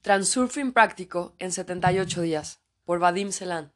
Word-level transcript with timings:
Transurfing 0.00 0.72
práctico 0.72 1.34
en 1.40 1.50
78 1.50 2.20
días, 2.22 2.62
por 2.84 3.00
Vadim 3.00 3.32
Selan. 3.32 3.72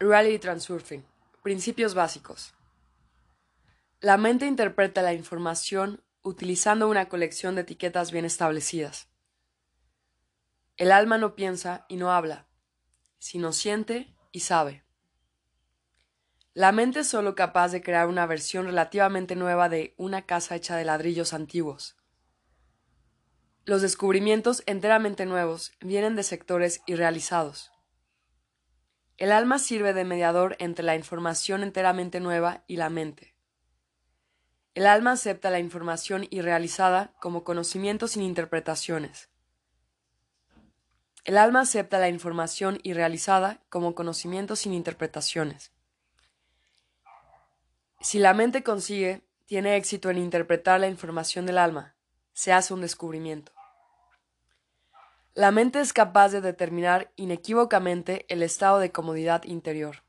Reality 0.00 0.40
Transurfing. 0.40 1.06
Principios 1.44 1.94
básicos. 1.94 2.54
La 4.00 4.16
mente 4.16 4.46
interpreta 4.46 5.00
la 5.00 5.14
información 5.14 6.02
utilizando 6.22 6.88
una 6.88 7.08
colección 7.08 7.54
de 7.54 7.60
etiquetas 7.60 8.10
bien 8.10 8.24
establecidas. 8.24 9.08
El 10.76 10.90
alma 10.90 11.18
no 11.18 11.36
piensa 11.36 11.86
y 11.88 11.94
no 11.94 12.10
habla, 12.10 12.48
sino 13.20 13.52
siente 13.52 14.12
y 14.32 14.40
sabe. 14.40 14.84
La 16.52 16.72
mente 16.72 17.00
es 17.00 17.08
solo 17.08 17.36
capaz 17.36 17.68
de 17.68 17.80
crear 17.80 18.08
una 18.08 18.26
versión 18.26 18.66
relativamente 18.66 19.36
nueva 19.36 19.68
de 19.68 19.94
una 19.98 20.26
casa 20.26 20.56
hecha 20.56 20.74
de 20.76 20.84
ladrillos 20.84 21.32
antiguos. 21.32 21.96
Los 23.68 23.82
descubrimientos 23.82 24.62
enteramente 24.64 25.26
nuevos 25.26 25.72
vienen 25.80 26.16
de 26.16 26.22
sectores 26.22 26.80
irrealizados. 26.86 27.70
El 29.18 29.30
alma 29.30 29.58
sirve 29.58 29.92
de 29.92 30.06
mediador 30.06 30.56
entre 30.58 30.82
la 30.82 30.94
información 30.94 31.62
enteramente 31.62 32.18
nueva 32.18 32.64
y 32.66 32.76
la 32.76 32.88
mente. 32.88 33.34
El 34.72 34.86
alma 34.86 35.12
acepta 35.12 35.50
la 35.50 35.58
información 35.58 36.26
irrealizada 36.30 37.12
como 37.20 37.44
conocimiento 37.44 38.08
sin 38.08 38.22
interpretaciones. 38.22 39.28
El 41.24 41.36
alma 41.36 41.60
acepta 41.60 41.98
la 41.98 42.08
información 42.08 42.78
irrealizada 42.84 43.60
como 43.68 43.94
conocimiento 43.94 44.56
sin 44.56 44.72
interpretaciones. 44.72 45.72
Si 48.00 48.18
la 48.18 48.32
mente 48.32 48.62
consigue, 48.62 49.28
tiene 49.44 49.76
éxito 49.76 50.08
en 50.08 50.16
interpretar 50.16 50.80
la 50.80 50.88
información 50.88 51.44
del 51.44 51.58
alma, 51.58 51.96
se 52.32 52.54
hace 52.54 52.72
un 52.72 52.80
descubrimiento. 52.80 53.57
La 55.38 55.52
mente 55.52 55.78
es 55.78 55.92
capaz 55.92 56.30
de 56.30 56.40
determinar 56.40 57.12
inequívocamente 57.14 58.26
el 58.28 58.42
estado 58.42 58.80
de 58.80 58.90
comodidad 58.90 59.44
interior. 59.44 60.02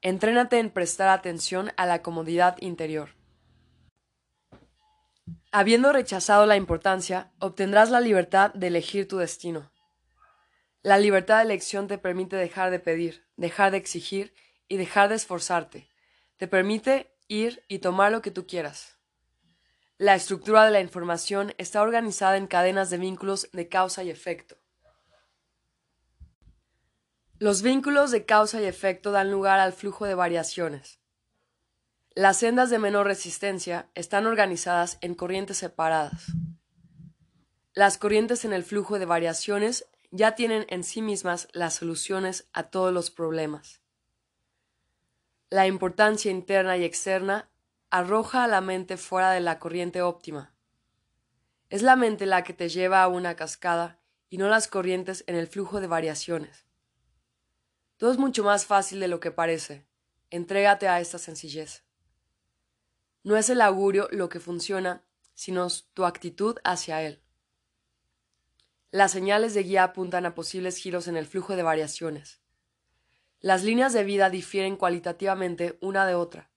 Entrénate 0.00 0.58
en 0.58 0.68
prestar 0.68 1.10
atención 1.10 1.70
a 1.76 1.86
la 1.86 2.02
comodidad 2.02 2.56
interior. 2.58 3.10
Habiendo 5.52 5.92
rechazado 5.92 6.44
la 6.44 6.56
importancia, 6.56 7.30
obtendrás 7.38 7.88
la 7.88 8.00
libertad 8.00 8.52
de 8.52 8.66
elegir 8.66 9.06
tu 9.06 9.18
destino. 9.18 9.70
La 10.82 10.98
libertad 10.98 11.36
de 11.36 11.44
elección 11.44 11.86
te 11.86 11.98
permite 11.98 12.34
dejar 12.34 12.72
de 12.72 12.80
pedir, 12.80 13.28
dejar 13.36 13.70
de 13.70 13.76
exigir 13.76 14.34
y 14.66 14.76
dejar 14.76 15.08
de 15.08 15.14
esforzarte. 15.14 15.88
Te 16.36 16.48
permite 16.48 17.14
ir 17.28 17.62
y 17.68 17.78
tomar 17.78 18.10
lo 18.10 18.22
que 18.22 18.32
tú 18.32 18.44
quieras. 18.44 18.91
La 20.02 20.16
estructura 20.16 20.64
de 20.64 20.72
la 20.72 20.80
información 20.80 21.54
está 21.58 21.80
organizada 21.80 22.36
en 22.36 22.48
cadenas 22.48 22.90
de 22.90 22.98
vínculos 22.98 23.48
de 23.52 23.68
causa 23.68 24.02
y 24.02 24.10
efecto. 24.10 24.56
Los 27.38 27.62
vínculos 27.62 28.10
de 28.10 28.24
causa 28.24 28.60
y 28.60 28.64
efecto 28.64 29.12
dan 29.12 29.30
lugar 29.30 29.60
al 29.60 29.72
flujo 29.72 30.04
de 30.04 30.16
variaciones. 30.16 30.98
Las 32.16 32.38
sendas 32.38 32.68
de 32.68 32.80
menor 32.80 33.06
resistencia 33.06 33.90
están 33.94 34.26
organizadas 34.26 34.98
en 35.02 35.14
corrientes 35.14 35.58
separadas. 35.58 36.32
Las 37.72 37.96
corrientes 37.96 38.44
en 38.44 38.52
el 38.52 38.64
flujo 38.64 38.98
de 38.98 39.06
variaciones 39.06 39.86
ya 40.10 40.34
tienen 40.34 40.66
en 40.68 40.82
sí 40.82 41.00
mismas 41.00 41.46
las 41.52 41.74
soluciones 41.74 42.48
a 42.52 42.64
todos 42.64 42.92
los 42.92 43.12
problemas. 43.12 43.82
La 45.48 45.68
importancia 45.68 46.32
interna 46.32 46.76
y 46.76 46.82
externa 46.82 47.51
arroja 47.92 48.42
a 48.42 48.48
la 48.48 48.62
mente 48.62 48.96
fuera 48.96 49.32
de 49.32 49.40
la 49.40 49.58
corriente 49.58 50.00
óptima. 50.00 50.54
Es 51.68 51.82
la 51.82 51.94
mente 51.94 52.24
la 52.24 52.42
que 52.42 52.54
te 52.54 52.70
lleva 52.70 53.02
a 53.02 53.08
una 53.08 53.36
cascada 53.36 54.00
y 54.30 54.38
no 54.38 54.48
las 54.48 54.66
corrientes 54.66 55.24
en 55.26 55.36
el 55.36 55.46
flujo 55.46 55.78
de 55.78 55.88
variaciones. 55.88 56.64
Todo 57.98 58.10
es 58.10 58.16
mucho 58.16 58.44
más 58.44 58.64
fácil 58.64 58.98
de 58.98 59.08
lo 59.08 59.20
que 59.20 59.30
parece. 59.30 59.86
Entrégate 60.30 60.88
a 60.88 61.00
esta 61.00 61.18
sencillez. 61.18 61.84
No 63.24 63.36
es 63.36 63.50
el 63.50 63.60
augurio 63.60 64.08
lo 64.10 64.30
que 64.30 64.40
funciona, 64.40 65.04
sino 65.34 65.68
tu 65.92 66.06
actitud 66.06 66.56
hacia 66.64 67.02
él. 67.02 67.22
Las 68.90 69.12
señales 69.12 69.52
de 69.52 69.64
guía 69.64 69.84
apuntan 69.84 70.24
a 70.24 70.34
posibles 70.34 70.78
giros 70.78 71.08
en 71.08 71.18
el 71.18 71.26
flujo 71.26 71.56
de 71.56 71.62
variaciones. 71.62 72.40
Las 73.40 73.64
líneas 73.64 73.92
de 73.92 74.04
vida 74.04 74.30
difieren 74.30 74.78
cualitativamente 74.78 75.76
una 75.82 76.06
de 76.06 76.14
otra. 76.14 76.51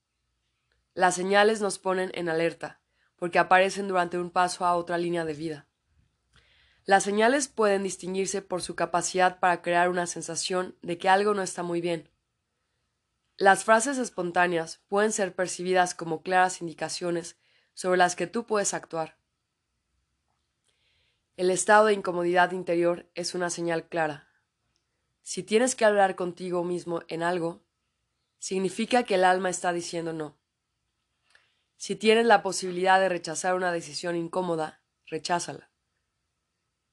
Las 0.95 1.15
señales 1.15 1.59
nos 1.59 1.77
ponen 1.77 2.09
en 2.13 2.29
alerta, 2.29 2.79
porque 3.17 3.37
aparecen 3.37 3.89
durante 3.89 4.17
un 4.17 4.31
paso 4.31 4.65
a 4.65 4.75
otra 4.75 4.97
línea 4.97 5.25
de 5.25 5.33
vida. 5.33 5.67
Las 6.85 7.03
señales 7.03 7.49
pueden 7.49 7.83
distinguirse 7.83 8.41
por 8.41 8.61
su 8.61 8.75
capacidad 8.75 9.39
para 9.39 9.61
crear 9.61 9.89
una 9.89 10.07
sensación 10.07 10.77
de 10.81 10.97
que 10.97 11.09
algo 11.09 11.33
no 11.33 11.41
está 11.41 11.63
muy 11.63 11.81
bien. 11.81 12.09
Las 13.35 13.65
frases 13.65 13.97
espontáneas 13.97 14.83
pueden 14.87 15.11
ser 15.11 15.35
percibidas 15.35 15.95
como 15.95 16.21
claras 16.21 16.61
indicaciones 16.61 17.35
sobre 17.73 17.97
las 17.97 18.15
que 18.15 18.27
tú 18.27 18.45
puedes 18.45 18.73
actuar. 18.73 19.17
El 21.35 21.51
estado 21.51 21.87
de 21.87 21.93
incomodidad 21.93 22.53
interior 22.53 23.09
es 23.15 23.35
una 23.35 23.49
señal 23.49 23.89
clara. 23.89 24.29
Si 25.23 25.43
tienes 25.43 25.75
que 25.75 25.83
hablar 25.83 26.15
contigo 26.15 26.63
mismo 26.63 27.01
en 27.09 27.21
algo, 27.21 27.65
significa 28.39 29.03
que 29.03 29.15
el 29.15 29.25
alma 29.25 29.49
está 29.49 29.73
diciendo 29.73 30.13
no. 30.13 30.37
Si 31.77 31.95
tienes 31.95 32.25
la 32.25 32.41
posibilidad 32.41 32.99
de 32.99 33.09
rechazar 33.09 33.55
una 33.55 33.71
decisión 33.71 34.15
incómoda, 34.15 34.81
recházala. 35.07 35.69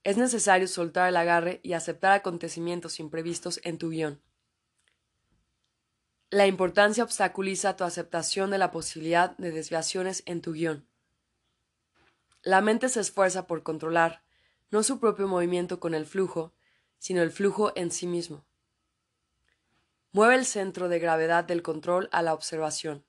Es 0.04 0.16
necesario 0.16 0.66
soltar 0.66 1.08
el 1.08 1.16
agarre 1.16 1.60
y 1.62 1.74
aceptar 1.74 2.12
acontecimientos 2.12 2.98
imprevistos 2.98 3.60
en 3.62 3.78
tu 3.78 3.90
guion. 3.90 4.20
La 6.30 6.46
importancia 6.46 7.04
obstaculiza 7.04 7.76
tu 7.76 7.84
aceptación 7.84 8.50
de 8.50 8.58
la 8.58 8.70
posibilidad 8.70 9.36
de 9.36 9.52
desviaciones 9.52 10.22
en 10.26 10.40
tu 10.40 10.52
guion. 10.52 10.88
La 12.42 12.60
mente 12.60 12.88
se 12.88 13.00
esfuerza 13.00 13.46
por 13.46 13.62
controlar 13.62 14.24
no 14.70 14.82
su 14.82 14.98
propio 14.98 15.28
movimiento 15.28 15.78
con 15.78 15.94
el 15.94 16.06
flujo, 16.06 16.54
sino 16.98 17.22
el 17.22 17.30
flujo 17.30 17.72
en 17.76 17.90
sí 17.90 18.06
mismo. 18.06 18.44
Mueve 20.12 20.34
el 20.36 20.46
centro 20.46 20.88
de 20.88 20.98
gravedad 20.98 21.44
del 21.44 21.62
control 21.62 22.08
a 22.10 22.22
la 22.22 22.32
observación. 22.32 23.04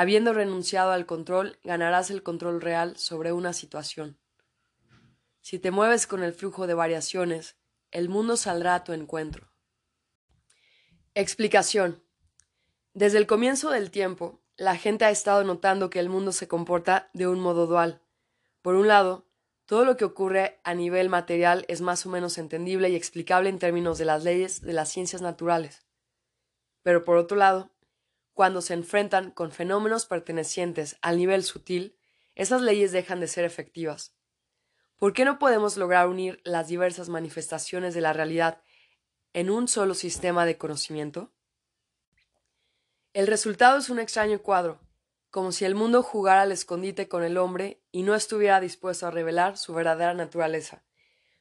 Habiendo 0.00 0.32
renunciado 0.32 0.92
al 0.92 1.06
control, 1.06 1.58
ganarás 1.64 2.12
el 2.12 2.22
control 2.22 2.60
real 2.60 2.96
sobre 2.96 3.32
una 3.32 3.52
situación. 3.52 4.16
Si 5.40 5.58
te 5.58 5.72
mueves 5.72 6.06
con 6.06 6.22
el 6.22 6.32
flujo 6.32 6.68
de 6.68 6.74
variaciones, 6.74 7.56
el 7.90 8.08
mundo 8.08 8.36
saldrá 8.36 8.76
a 8.76 8.84
tu 8.84 8.92
encuentro. 8.92 9.50
Explicación. 11.14 12.00
Desde 12.94 13.18
el 13.18 13.26
comienzo 13.26 13.70
del 13.70 13.90
tiempo, 13.90 14.40
la 14.56 14.76
gente 14.76 15.04
ha 15.04 15.10
estado 15.10 15.42
notando 15.42 15.90
que 15.90 15.98
el 15.98 16.08
mundo 16.08 16.30
se 16.30 16.46
comporta 16.46 17.10
de 17.12 17.26
un 17.26 17.40
modo 17.40 17.66
dual. 17.66 18.00
Por 18.62 18.76
un 18.76 18.86
lado, 18.86 19.26
todo 19.66 19.84
lo 19.84 19.96
que 19.96 20.04
ocurre 20.04 20.60
a 20.62 20.74
nivel 20.74 21.08
material 21.08 21.64
es 21.66 21.80
más 21.80 22.06
o 22.06 22.08
menos 22.08 22.38
entendible 22.38 22.88
y 22.88 22.94
explicable 22.94 23.48
en 23.48 23.58
términos 23.58 23.98
de 23.98 24.04
las 24.04 24.22
leyes 24.22 24.60
de 24.60 24.74
las 24.74 24.90
ciencias 24.90 25.22
naturales. 25.22 25.88
Pero 26.84 27.02
por 27.02 27.16
otro 27.16 27.36
lado, 27.36 27.72
cuando 28.38 28.62
se 28.62 28.72
enfrentan 28.72 29.32
con 29.32 29.50
fenómenos 29.50 30.06
pertenecientes 30.06 30.96
al 31.02 31.16
nivel 31.16 31.42
sutil, 31.42 31.98
esas 32.36 32.62
leyes 32.62 32.92
dejan 32.92 33.18
de 33.18 33.26
ser 33.26 33.44
efectivas. 33.44 34.14
¿Por 34.96 35.12
qué 35.12 35.24
no 35.24 35.40
podemos 35.40 35.76
lograr 35.76 36.06
unir 36.06 36.40
las 36.44 36.68
diversas 36.68 37.08
manifestaciones 37.08 37.94
de 37.94 38.00
la 38.00 38.12
realidad 38.12 38.62
en 39.32 39.50
un 39.50 39.66
solo 39.66 39.94
sistema 39.94 40.46
de 40.46 40.56
conocimiento? 40.56 41.32
El 43.12 43.26
resultado 43.26 43.76
es 43.76 43.90
un 43.90 43.98
extraño 43.98 44.40
cuadro, 44.40 44.78
como 45.30 45.50
si 45.50 45.64
el 45.64 45.74
mundo 45.74 46.04
jugara 46.04 46.42
al 46.42 46.52
escondite 46.52 47.08
con 47.08 47.24
el 47.24 47.38
hombre 47.38 47.82
y 47.90 48.04
no 48.04 48.14
estuviera 48.14 48.60
dispuesto 48.60 49.08
a 49.08 49.10
revelar 49.10 49.58
su 49.58 49.74
verdadera 49.74 50.14
naturaleza. 50.14 50.84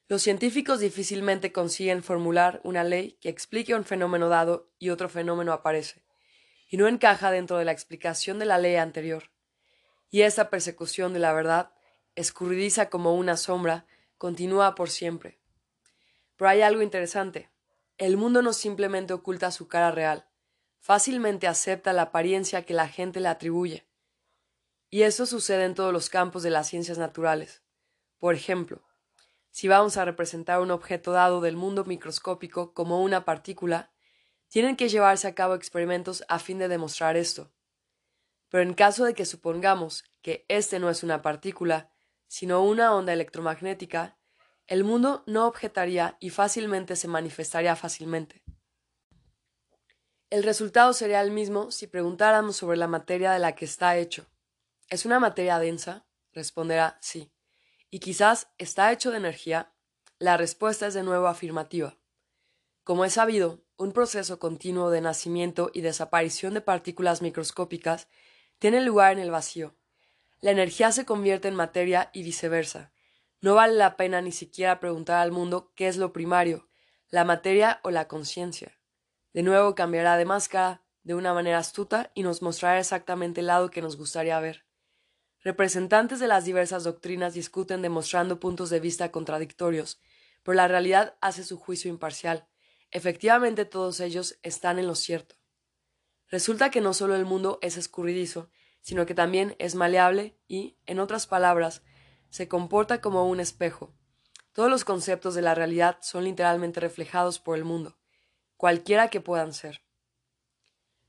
Los 0.08 0.24
científicos 0.24 0.80
difícilmente 0.80 1.52
consiguen 1.52 2.02
formular 2.02 2.60
una 2.64 2.84
ley 2.84 3.20
que 3.22 3.30
explique 3.30 3.76
un 3.76 3.84
fenómeno 3.84 4.30
dado 4.30 4.72
y 4.80 4.90
otro 4.90 5.10
fenómeno 5.10 5.54
aparece 5.54 6.06
y 6.68 6.78
no 6.78 6.88
encaja 6.88 7.31
dentro 7.31 7.58
de 7.58 7.66
la 7.66 7.72
explicación 7.72 8.40
de 8.40 8.46
la 8.46 8.58
ley 8.58 8.75
anterior. 8.75 9.31
Y 10.10 10.22
esa 10.22 10.50
persecución 10.50 11.14
de 11.14 11.19
la 11.19 11.34
verdad, 11.34 11.72
escurridiza 12.16 12.90
como 12.90 13.16
una 13.16 13.38
sombra, 13.38 13.86
continúa 14.18 14.75
por 14.75 14.90
siempre. 14.90 15.40
Pero 16.36 16.50
hay 16.50 16.62
algo 16.62 16.81
interesante. 16.81 17.50
El 17.98 18.18
mundo 18.18 18.42
no 18.42 18.54
simplemente 18.54 19.14
oculta 19.14 19.52
su 19.52 19.68
cara 19.68 19.92
real, 19.92 20.28
fácilmente 20.80 21.48
acepta 21.48 21.94
la 21.94 22.04
apariencia 22.04 22.64
que 22.64 22.74
la 22.74 22.88
gente 22.88 23.19
le 23.19 23.28
atribuye. 23.28 23.88
Y 24.90 25.02
eso 25.02 25.25
sucede 25.25 25.66
en 25.66 25.75
todos 25.75 25.92
los 25.92 26.10
campos 26.10 26.44
de 26.44 26.50
las 26.50 26.68
ciencias 26.68 26.98
naturales. 26.98 27.64
Por 28.19 28.36
ejemplo, 28.36 28.84
si 29.50 29.68
vamos 29.68 29.98
a 29.98 30.06
representar 30.06 30.62
un 30.62 30.72
objeto 30.72 31.12
dado 31.12 31.42
del 31.42 31.56
mundo 31.56 31.84
microscópico 31.84 32.74
como 32.74 33.02
una 33.02 33.25
partícula, 33.25 33.92
tienen 34.48 34.76
que 34.76 34.90
llevarse 34.90 35.28
a 35.28 35.36
cabo 35.36 35.56
experimentos 35.56 36.24
a 36.28 36.40
fin 36.40 36.58
de 36.58 36.68
demostrar 36.68 37.18
esto. 37.18 37.52
Pero 38.50 38.64
en 38.64 38.74
caso 38.74 39.06
de 39.06 39.14
que 39.14 39.26
supongamos 39.26 40.06
que 40.22 40.46
este 40.48 40.80
no 40.80 40.90
es 40.90 41.04
una 41.04 41.22
partícula, 41.22 41.92
sino 42.28 42.64
una 42.64 42.94
onda 42.96 43.14
electromagnética, 43.14 44.18
el 44.68 44.84
mundo 44.84 45.24
no 45.28 45.48
objetaría 45.48 46.18
y 46.20 46.30
fácilmente 46.30 46.96
se 46.96 47.08
manifestaría 47.08 47.76
fácilmente. 47.76 48.44
El 50.30 50.44
resultado 50.44 50.92
sería 50.92 51.22
el 51.22 51.32
mismo 51.32 51.72
si 51.72 51.88
preguntáramos 51.88 52.58
sobre 52.58 52.78
la 52.78 52.88
materia 52.88 53.32
de 53.32 53.40
la 53.40 53.56
que 53.56 53.64
está 53.64 53.96
hecho. 53.96 54.28
¿Es 54.90 55.06
una 55.06 55.20
materia 55.20 55.58
densa? 55.58 56.06
Responderá 56.34 56.98
sí. 57.02 57.32
¿Y 57.90 58.00
quizás 58.00 58.50
está 58.58 58.92
hecho 58.92 59.12
de 59.12 59.18
energía? 59.18 59.74
La 60.20 60.36
respuesta 60.36 60.88
es 60.88 60.94
de 60.94 61.04
nuevo 61.04 61.28
afirmativa. 61.28 61.98
Como 62.84 63.06
es 63.06 63.14
sabido, 63.14 63.64
un 63.78 63.92
proceso 63.92 64.40
continuo 64.40 64.90
de 64.90 65.02
nacimiento 65.02 65.70
y 65.72 65.82
desaparición 65.82 66.56
de 66.56 66.62
partículas 66.62 67.22
microscópicas 67.22 68.08
tiene 68.58 68.82
lugar 68.82 69.12
en 69.14 69.20
el 69.20 69.30
vacío. 69.30 69.76
La 70.42 70.50
energía 70.50 70.92
se 70.92 71.06
convierte 71.06 71.48
en 71.48 71.56
materia 71.56 72.10
y 72.12 72.24
viceversa. 72.24 72.92
No 73.40 73.54
vale 73.54 73.76
la 73.76 73.96
pena 73.96 74.20
ni 74.22 74.32
siquiera 74.32 74.80
preguntar 74.80 75.18
al 75.18 75.32
mundo 75.32 75.72
qué 75.76 75.88
es 75.88 75.98
lo 75.98 76.12
primario, 76.12 76.68
la 77.10 77.24
materia 77.24 77.80
o 77.84 77.92
la 77.92 78.08
conciencia. 78.08 78.80
De 79.32 79.44
nuevo 79.44 79.76
cambiará 79.76 80.18
de 80.18 80.26
máscara 80.26 80.82
de 81.04 81.14
una 81.14 81.36
manera 81.36 81.60
astuta 81.60 82.12
y 82.16 82.24
nos 82.24 82.42
mostrará 82.42 82.80
exactamente 82.80 83.42
el 83.42 83.48
lado 83.48 83.70
que 83.70 83.84
nos 83.84 83.96
gustaría 83.96 84.40
ver. 84.40 84.66
Representantes 85.44 86.20
de 86.20 86.28
las 86.28 86.46
diversas 86.46 86.84
doctrinas 86.84 87.36
discuten 87.36 87.84
demostrando 87.84 88.40
puntos 88.40 88.72
de 88.72 88.80
vista 88.80 89.12
contradictorios, 89.12 90.02
pero 90.42 90.56
la 90.56 90.68
realidad 90.68 91.16
hace 91.22 91.44
su 91.44 91.58
juicio 91.58 91.90
imparcial. 91.92 92.48
Efectivamente 92.92 93.66
todos 93.66 94.00
ellos 94.00 94.39
están 94.44 94.80
en 94.80 94.88
lo 94.88 94.95
cierto. 94.95 95.36
Resulta 96.28 96.72
que 96.72 96.81
no 96.81 96.94
solo 96.94 97.16
el 97.16 97.25
mundo 97.25 97.60
es 97.62 97.78
escurridizo, 97.78 98.50
sino 98.81 99.06
que 99.06 99.16
también 99.16 99.56
es 99.60 99.75
maleable 99.75 100.38
y, 100.48 100.78
en 100.86 101.00
otras 101.00 101.28
palabras, 101.28 101.84
se 102.30 102.48
comporta 102.48 103.01
como 103.01 103.28
un 103.30 103.39
espejo. 103.39 103.94
Todos 104.51 104.69
los 104.69 104.86
conceptos 104.86 105.36
de 105.36 105.42
la 105.42 105.56
realidad 105.56 105.98
son 106.01 106.24
literalmente 106.24 106.80
reflejados 106.80 107.39
por 107.39 107.57
el 107.57 107.63
mundo 107.63 107.98
cualquiera 108.57 109.10
que 109.10 109.22
puedan 109.22 109.54
ser. 109.54 109.83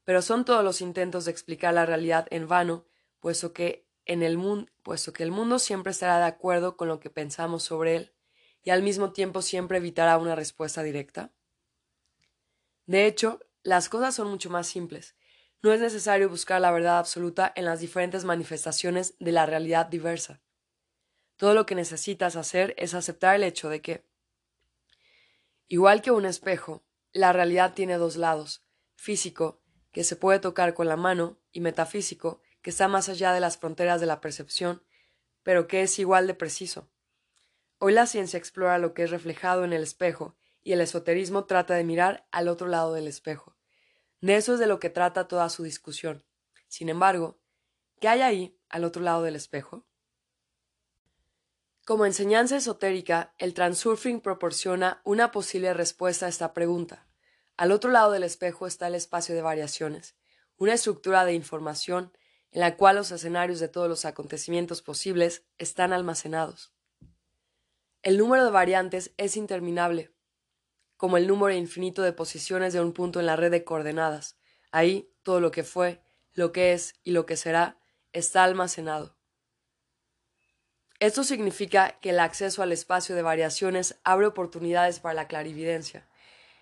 Pero 0.05 0.23
son 0.23 0.45
todos 0.45 0.63
los 0.63 0.81
intentos 0.81 1.25
de 1.25 1.33
explicar 1.33 1.75
la 1.75 1.87
realidad 1.87 2.27
en 2.31 2.47
vano, 2.47 2.87
puesto 3.21 3.53
que 3.53 3.89
en 4.05 4.23
el 4.23 4.39
puesto 4.83 5.13
que 5.13 5.23
el 5.23 5.31
mundo 5.31 5.59
siempre 5.59 5.91
estará 5.91 6.19
de 6.19 6.27
acuerdo 6.27 6.77
con 6.77 6.89
lo 6.89 7.01
que 7.01 7.11
pensamos 7.11 7.63
sobre 7.63 7.97
él, 7.97 8.15
y 8.63 8.71
al 8.71 8.83
mismo 8.83 9.13
tiempo 9.13 9.43
siempre 9.43 9.79
evitará 9.79 10.17
una 10.19 10.35
respuesta 10.35 10.83
directa. 10.83 11.33
De 12.89 13.05
hecho, 13.05 13.41
las 13.63 13.91
cosas 13.91 14.15
son 14.15 14.29
mucho 14.29 14.49
más 14.49 14.67
simples. 14.67 15.15
No 15.61 15.75
es 15.75 15.81
necesario 15.81 16.31
buscar 16.31 16.59
la 16.59 16.71
verdad 16.71 16.99
absoluta 16.99 17.53
en 17.55 17.67
las 17.67 17.81
diferentes 17.81 18.25
manifestaciones 18.25 19.15
de 19.19 19.31
la 19.31 19.45
realidad 19.45 19.85
diversa. 19.85 20.41
Todo 21.37 21.53
lo 21.53 21.67
que 21.67 21.75
necesitas 21.75 22.35
hacer 22.35 22.75
es 22.79 22.95
aceptar 22.95 23.37
el 23.37 23.43
hecho 23.43 23.69
de 23.69 23.83
que, 23.83 24.09
igual 25.67 26.01
que 26.01 26.13
un 26.13 26.25
espejo, 26.25 26.83
la 27.13 27.35
realidad 27.35 27.75
tiene 27.75 27.99
dos 27.99 28.17
lados, 28.17 28.65
físico, 28.97 29.61
que 29.93 30.03
se 30.03 30.17
puede 30.17 30.39
tocar 30.39 30.73
con 30.73 30.89
la 30.89 30.97
mano, 30.97 31.39
y 31.53 31.61
metafísico, 31.61 32.41
que 32.63 32.71
está 32.71 32.89
más 32.89 33.11
allá 33.11 33.35
de 33.35 33.41
las 33.41 33.59
fronteras 33.59 34.01
de 34.01 34.07
la 34.07 34.23
percepción, 34.23 34.83
pero 35.43 35.69
que 35.69 35.83
es 35.83 35.99
igual 35.99 36.27
de 36.27 36.33
preciso. 36.33 36.89
Hoy 37.77 37.93
la 37.93 38.07
ciencia 38.07 38.39
explora 38.39 38.79
lo 38.79 38.95
que 38.95 39.03
es 39.03 39.11
reflejado 39.11 39.67
en 39.67 39.75
el 39.75 39.83
espejo, 39.83 40.38
y 40.69 40.75
el 40.75 40.83
esoterismo 40.83 41.47
trata 41.47 41.73
de 41.77 41.83
mirar 41.83 42.29
al 42.31 42.47
otro 42.47 42.69
lado 42.69 42.93
del 42.93 43.09
espejo. 43.09 43.57
De 44.21 44.37
eso 44.37 44.53
es 44.53 44.61
de 44.61 44.67
lo 44.67 44.79
que 44.79 44.91
trata 44.91 45.27
toda 45.27 45.49
su 45.49 45.63
discusión. 45.63 46.27
Sin 46.67 46.91
embargo, 46.91 47.41
¿qué 48.03 48.09
hay 48.09 48.21
ahí, 48.21 48.61
al 48.69 48.85
otro 48.85 49.01
lado 49.01 49.23
del 49.23 49.35
espejo? 49.35 49.87
Como 51.87 52.05
enseñanza 52.05 52.59
esotérica, 52.59 53.33
el 53.39 53.55
transurfing 53.55 54.21
proporciona 54.21 55.01
una 55.05 55.31
posible 55.31 55.73
respuesta 55.73 56.27
a 56.27 56.29
esta 56.29 56.53
pregunta. 56.53 57.09
Al 57.57 57.73
otro 57.73 57.91
lado 57.91 58.13
del 58.13 58.25
espejo 58.25 58.67
está 58.67 58.89
el 58.89 58.95
espacio 58.95 59.35
de 59.35 59.41
variaciones, 59.41 60.17
una 60.59 60.75
estructura 60.75 61.25
de 61.25 61.33
información 61.33 62.13
en 62.51 62.61
la 62.61 62.77
cual 62.77 62.97
los 62.97 63.11
escenarios 63.11 63.59
de 63.59 63.69
todos 63.69 63.89
los 63.89 64.05
acontecimientos 64.05 64.83
posibles 64.83 65.47
están 65.57 65.95
almacenados. 65.95 66.75
El 68.03 68.19
número 68.19 68.45
de 68.45 68.51
variantes 68.51 69.15
es 69.17 69.39
interminable, 69.39 70.13
como 70.99 71.17
el 71.17 71.27
número 71.27 71.55
infinito 71.55 72.03
de 72.03 72.13
posiciones 72.13 72.75
de 72.75 72.83
un 72.83 72.93
punto 72.93 73.21
en 73.21 73.27
la 73.27 73.37
red 73.37 73.51
de 73.51 73.65
coordenadas. 73.65 74.37
Ahí 74.73 75.09
todo 75.23 75.41
lo 75.41 75.51
que 75.51 75.65
fue, 75.65 76.03
lo 76.35 76.53
que 76.53 76.75
es 76.75 76.97
y 77.05 77.13
lo 77.13 77.25
que 77.25 77.37
será 77.37 77.79
está 78.13 78.45
almacenado. 78.45 79.17
Esto 80.99 81.23
significa 81.23 81.99
que 82.01 82.11
el 82.11 82.19
acceso 82.19 82.63
al 82.63 82.73
espacio 82.73 83.15
de 83.15 83.23
variaciones 83.23 83.97
abre 84.03 84.27
oportunidades 84.27 84.99
para 84.99 85.15
la 85.15 85.29
clarividencia. 85.29 86.09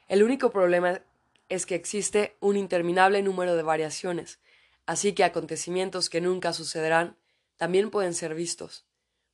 El 0.06 0.22
único 0.22 0.50
problema 0.50 1.00
es 1.48 1.64
que 1.64 1.74
existe 1.74 2.36
un 2.40 2.58
interminable 2.58 3.22
número 3.22 3.56
de 3.56 3.62
variaciones, 3.62 4.38
así 4.84 5.14
que 5.14 5.24
acontecimientos 5.24 6.10
que 6.10 6.20
nunca 6.20 6.52
sucederán 6.52 7.16
también 7.56 7.90
pueden 7.90 8.12
ser 8.12 8.34
vistos. 8.34 8.84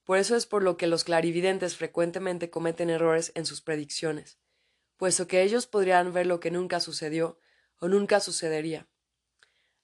Por 0.05 0.19
eso 0.19 0.37
es 0.37 0.47
por 0.47 0.63
lo 0.63 0.77
que 0.77 0.87
los 0.87 1.03
clarividentes 1.03 1.77
frecuentemente 1.77 2.51
cometen 2.51 2.89
errores 2.89 3.33
en 3.35 3.47
sus 3.47 3.61
predicciones, 3.61 4.39
puesto 4.97 5.27
que 5.27 5.43
ellos 5.43 5.67
podrían 5.67 6.13
ver 6.13 6.27
lo 6.27 6.41
que 6.41 6.51
nunca 6.51 6.81
sucedió 6.81 7.39
o 7.79 7.89
nunca 7.89 8.21
sucedería. 8.21 8.89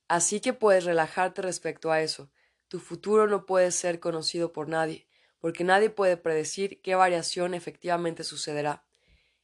Así 0.06 0.40
que 0.40 0.52
puedes 0.52 0.84
relajarte 0.84 1.43
respecto 1.43 1.90
a 1.90 2.00
eso. 2.00 2.31
Tu 2.69 2.81
futuro 2.81 3.26
no 3.26 3.46
puede 3.46 3.70
ser 3.72 4.00
conocido 4.00 4.52
por 4.52 4.69
nadie 4.69 5.08
porque 5.40 5.64
nadie 5.64 5.90
puede 5.90 6.16
predecir 6.16 6.81
qué 6.82 6.94
variación 6.94 7.55
efectivamente 7.55 8.25
sucederá. 8.25 8.84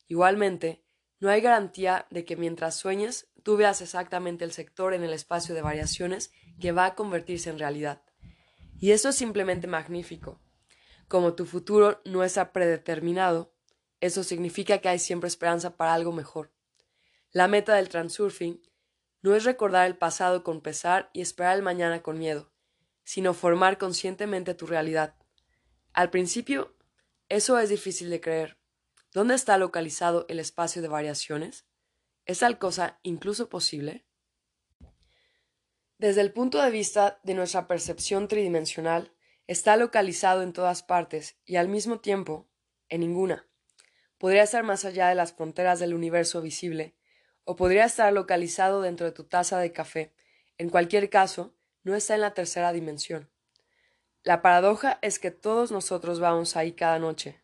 Igualmente, 0.08 0.84
no 1.20 1.31
hay 1.31 1.40
garantía 1.40 2.06
de 2.10 2.25
que 2.25 2.37
mientras 2.37 2.76
sueñes 2.76 3.28
tú 3.43 3.56
veas 3.56 3.81
exactamente 3.81 4.44
el 4.44 4.52
sector 4.52 4.94
en 4.94 5.05
el 5.05 5.12
espacio 5.12 5.55
de 5.55 5.62
variaciones 5.62 6.32
que 6.60 6.72
va 6.72 6.87
a 6.87 6.94
convertirse 6.94 7.50
en 7.50 7.58
realidad. 7.58 8.02
Y 8.78 8.90
eso 8.90 9.10
es 9.10 9.17
simplemente 9.17 9.67
magnífico. 9.67 10.40
Como 11.08 11.34
tu 11.34 11.46
futuro 11.46 12.00
no 12.05 12.25
está 12.25 12.52
predeterminado, 12.52 13.53
eso 14.04 14.22
significa 14.22 14.78
que 14.78 14.90
hay 14.90 14.98
siempre 14.98 15.28
esperanza 15.28 15.78
para 15.78 15.94
algo 15.94 16.12
mejor. 16.12 16.52
La 17.32 17.48
meta 17.48 17.74
del 17.74 17.88
transurfing 17.88 18.60
no 19.22 19.34
es 19.34 19.44
recordar 19.44 19.86
el 19.86 19.96
pasado 19.96 20.44
con 20.44 20.60
pesar 20.60 21.08
y 21.14 21.22
esperar 21.22 21.56
el 21.56 21.62
mañana 21.62 22.02
con 22.02 22.18
miedo, 22.18 22.52
sino 23.02 23.32
formar 23.32 23.78
conscientemente 23.78 24.52
tu 24.52 24.66
realidad. 24.66 25.14
Al 25.94 26.10
principio, 26.10 26.76
eso 27.30 27.58
es 27.58 27.70
difícil 27.70 28.10
de 28.10 28.20
creer. 28.20 28.58
¿Dónde 29.10 29.36
está 29.36 29.56
localizado 29.56 30.26
el 30.29 30.38
espacio 30.38 30.82
de 30.82 30.88
variaciones? 30.88 31.64
¿Es 32.26 32.40
tal 32.40 32.58
cosa 32.58 33.00
incluso 33.05 33.48
posible? 33.48 34.05
Desde 35.96 36.20
el 36.20 36.31
punto 36.31 36.60
de 36.60 36.70
vista 36.70 37.20
de 37.22 37.32
nuestra 37.32 37.67
percepción 37.67 38.29
tridimensional, 38.29 39.14
está 39.46 39.79
localizado 39.79 40.43
en 40.43 40.52
todas 40.52 40.82
partes 40.82 41.38
y 41.46 41.56
al 41.56 41.69
mismo 41.69 42.00
tiempo 42.00 42.50
en 42.90 43.00
ninguna. 43.00 43.48
Podría 44.18 44.42
estar 44.42 44.62
más 44.62 44.84
allá 44.84 45.08
de 45.08 45.14
las 45.14 45.32
fronteras 45.32 45.80
del 45.80 45.94
universo 45.94 46.40
visible, 46.40 46.94
o 47.44 47.56
podría 47.56 47.84
estar 47.84 48.12
localizado 48.12 48.80
dentro 48.80 49.06
de 49.06 49.12
tu 49.12 49.24
taza 49.24 49.58
de 49.58 49.72
café. 49.72 50.14
En 50.58 50.70
cualquier 50.70 51.10
caso, 51.10 51.54
no 51.82 51.94
está 51.94 52.14
en 52.14 52.22
la 52.22 52.34
tercera 52.34 52.72
dimensión. 52.72 53.30
La 54.22 54.40
paradoja 54.40 54.98
es 55.02 55.18
que 55.18 55.30
todos 55.30 55.70
nosotros 55.70 56.20
vamos 56.20 56.56
ahí 56.56 56.72
cada 56.72 56.98
noche. 56.98 57.42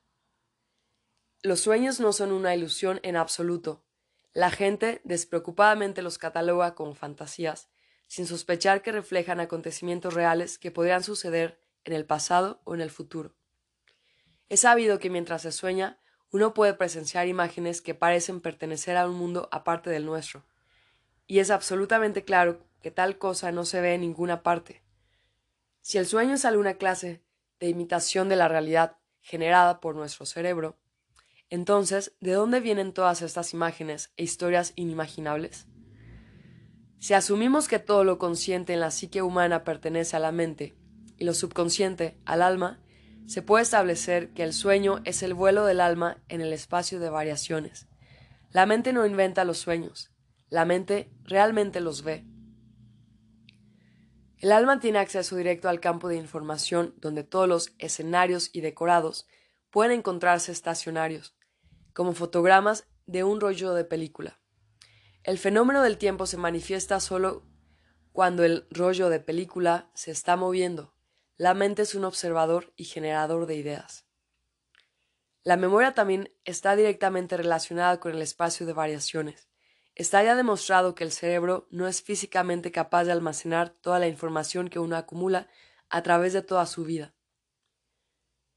Los 1.42 1.60
sueños 1.60 2.00
no 2.00 2.12
son 2.12 2.32
una 2.32 2.54
ilusión 2.54 3.00
en 3.02 3.16
absoluto. 3.16 3.84
La 4.32 4.50
gente 4.50 5.00
despreocupadamente 5.04 6.00
los 6.00 6.16
cataloga 6.16 6.74
como 6.74 6.94
fantasías, 6.94 7.68
sin 8.06 8.26
sospechar 8.26 8.82
que 8.82 8.92
reflejan 8.92 9.40
acontecimientos 9.40 10.14
reales 10.14 10.58
que 10.58 10.70
podrían 10.70 11.04
suceder 11.04 11.60
en 11.84 11.92
el 11.92 12.06
pasado 12.06 12.60
o 12.64 12.74
en 12.74 12.80
el 12.80 12.90
futuro. 12.90 13.36
Es 14.48 14.60
sabido 14.60 14.98
que 14.98 15.10
mientras 15.10 15.42
se 15.42 15.52
sueña, 15.52 16.00
uno 16.32 16.54
puede 16.54 16.75
presenciar 16.75 17.26
imágenes 17.26 17.80
que 17.82 17.94
parecen 17.94 18.40
pertenecer 18.40 18.96
a 18.96 19.08
un 19.08 19.16
mundo 19.16 19.49
aparte 19.52 19.90
del 19.90 20.06
nuestro, 20.06 20.44
y 21.26 21.38
es 21.38 21.50
absolutamente 21.50 22.25
claro 22.25 22.64
que 22.82 22.90
tal 22.90 23.18
cosa 23.18 23.52
no 23.52 23.64
se 23.64 23.80
ve 23.80 23.94
en 23.94 24.00
ninguna 24.02 24.42
parte. 24.42 24.82
Si 25.82 25.99
el 25.99 26.06
sueño 26.06 26.34
es 26.34 26.44
alguna 26.44 26.75
clase 26.75 27.22
de 27.58 27.68
imitación 27.68 28.28
de 28.28 28.37
la 28.37 28.49
realidad 28.49 28.96
generada 29.20 29.80
por 29.80 29.94
nuestro 29.94 30.26
cerebro, 30.26 30.76
entonces, 31.50 32.12
¿de 32.20 32.32
dónde 32.32 32.60
vienen 32.60 32.92
todas 32.92 33.22
estas 33.22 33.52
imágenes 33.52 34.12
e 34.16 34.22
historias 34.22 34.72
inimaginables? 34.76 35.66
Si 37.00 37.12
asumimos 37.12 37.66
que 37.66 37.80
todo 37.80 38.04
lo 38.04 38.18
consciente 38.18 38.72
en 38.72 38.80
la 38.80 38.92
psique 38.92 39.20
humana 39.20 39.64
pertenece 39.64 40.16
a 40.16 40.20
la 40.20 40.32
mente 40.32 40.76
y 41.16 41.25
lo 41.25 41.34
subconsciente 41.34 42.18
al 42.25 42.42
alma, 42.42 42.80
se 43.30 43.42
puede 43.42 43.62
establecer 43.62 44.30
que 44.30 44.42
el 44.42 44.52
sueño 44.52 45.02
es 45.04 45.22
el 45.22 45.34
vuelo 45.34 45.64
del 45.64 45.80
alma 45.80 46.20
en 46.28 46.40
el 46.40 46.52
espacio 46.52 46.99
de 46.99 47.10
variaciones. 47.10 47.87
La 48.50 48.66
mente 48.66 48.92
no 48.92 49.06
inventa 49.06 49.44
los 49.44 49.58
sueños, 49.58 50.10
la 50.49 50.64
mente 50.64 51.12
realmente 51.22 51.78
los 51.78 52.02
ve. 52.02 52.26
El 54.38 54.50
alma 54.50 54.80
tiene 54.80 54.99
acceso 54.99 55.37
directo 55.37 55.68
al 55.68 55.78
campo 55.78 56.08
de 56.08 56.16
información 56.16 56.92
donde 56.96 57.22
todos 57.22 57.46
los 57.46 57.72
escenarios 57.78 58.50
y 58.52 58.62
decorados 58.62 59.28
pueden 59.70 59.92
encontrarse 59.92 60.50
estacionarios, 60.50 61.37
como 61.94 62.14
fotogramas 62.14 62.88
de 63.06 63.22
un 63.22 63.40
rollo 63.40 63.75
de 63.75 63.84
película. 63.84 64.40
El 65.22 65.38
fenómeno 65.38 65.84
del 65.84 65.99
tiempo 65.99 66.26
se 66.26 66.37
manifiesta 66.37 66.99
solo 66.99 67.46
cuando 68.10 68.42
el 68.42 68.66
rollo 68.72 69.08
de 69.08 69.20
película 69.20 69.88
se 69.94 70.10
está 70.10 70.34
moviendo. 70.34 70.96
La 71.40 71.54
mente 71.54 71.80
es 71.80 71.94
un 71.94 72.04
observador 72.04 72.70
y 72.76 72.85
generador 72.85 73.47
de 73.47 73.54
ideas. 73.54 74.04
La 75.42 75.56
memoria 75.56 75.94
también 75.94 76.30
está 76.44 76.76
directamente 76.76 77.35
relacionada 77.35 77.99
con 77.99 78.12
el 78.12 78.20
espacio 78.20 78.66
de 78.66 78.75
variaciones. 78.75 79.49
Está 79.94 80.23
ya 80.23 80.37
demostrado 80.37 80.94
que 80.94 81.02
el 81.02 81.12
cerebro 81.12 81.66
no 81.70 81.88
es 81.88 82.02
físicamente 82.02 82.73
capaz 82.73 83.04
de 83.04 83.12
almacenar 83.12 83.70
toda 83.70 83.99
la 83.99 84.06
información 84.06 84.68
que 84.68 84.80
uno 84.80 84.97
acumula 84.97 85.49
a 85.88 86.02
través 86.02 86.35
de 86.35 86.42
toda 86.42 86.66
su 86.66 86.85
vida. 86.85 87.14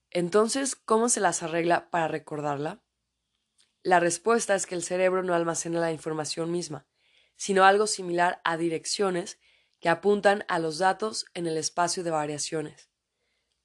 Entonces, 0.10 0.76
¿cómo 0.76 1.08
se 1.08 1.22
las 1.22 1.42
arregla 1.42 1.90
para 1.90 2.10
recordarla? 2.10 2.84
La 3.82 4.02
respuesta 4.02 4.56
es 4.56 4.66
que 4.66 4.76
el 4.76 4.84
cerebro 4.84 5.24
no 5.24 5.34
almacena 5.34 5.80
la 5.80 5.94
información 5.94 6.52
misma, 6.52 6.86
sino 7.38 7.64
algo 7.64 7.88
similar 7.88 8.42
a 8.44 8.58
direcciones 8.58 9.40
que 9.84 9.90
apuntan 9.90 10.44
a 10.48 10.58
los 10.58 10.80
datos 10.80 11.28
en 11.36 11.46
el 11.46 11.58
espacio 11.58 12.04
de 12.04 12.10
variaciones. 12.10 12.90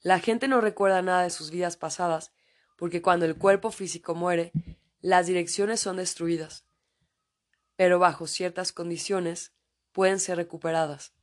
La 0.03 0.21
gente 0.21 0.49
no 0.49 0.61
recuerda 0.61 1.01
nada 1.01 1.23
de 1.23 1.31
sus 1.31 1.51
vidas 1.51 1.79
pasadas, 1.79 2.33
porque 2.77 3.01
cuando 3.01 3.25
el 3.25 3.39
cuerpo 3.39 3.71
físico 3.71 4.15
muere, 4.15 4.53
las 5.01 5.27
direcciones 5.27 5.81
son 5.81 5.97
destruidas 5.97 6.69
pero 7.79 8.01
bajo 8.01 8.27
ciertas 8.27 8.73
condiciones 8.73 9.55
pueden 9.93 10.19
ser 10.19 10.37
recuperadas. 10.37 11.15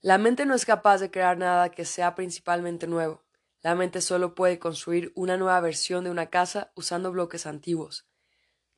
La 0.00 0.16
mente 0.16 0.46
no 0.46 0.54
es 0.54 0.64
capaz 0.64 0.96
de 0.96 1.10
crear 1.10 1.36
nada 1.36 1.68
que 1.68 1.84
sea 1.84 2.14
principalmente 2.14 2.86
nuevo. 2.86 3.22
La 3.60 3.74
mente 3.74 4.00
solo 4.00 4.34
puede 4.34 4.58
construir 4.58 5.12
una 5.14 5.36
nueva 5.36 5.60
versión 5.60 6.04
de 6.04 6.10
una 6.10 6.30
casa 6.30 6.72
usando 6.74 7.12
bloques 7.12 7.44
antiguos. 7.44 8.08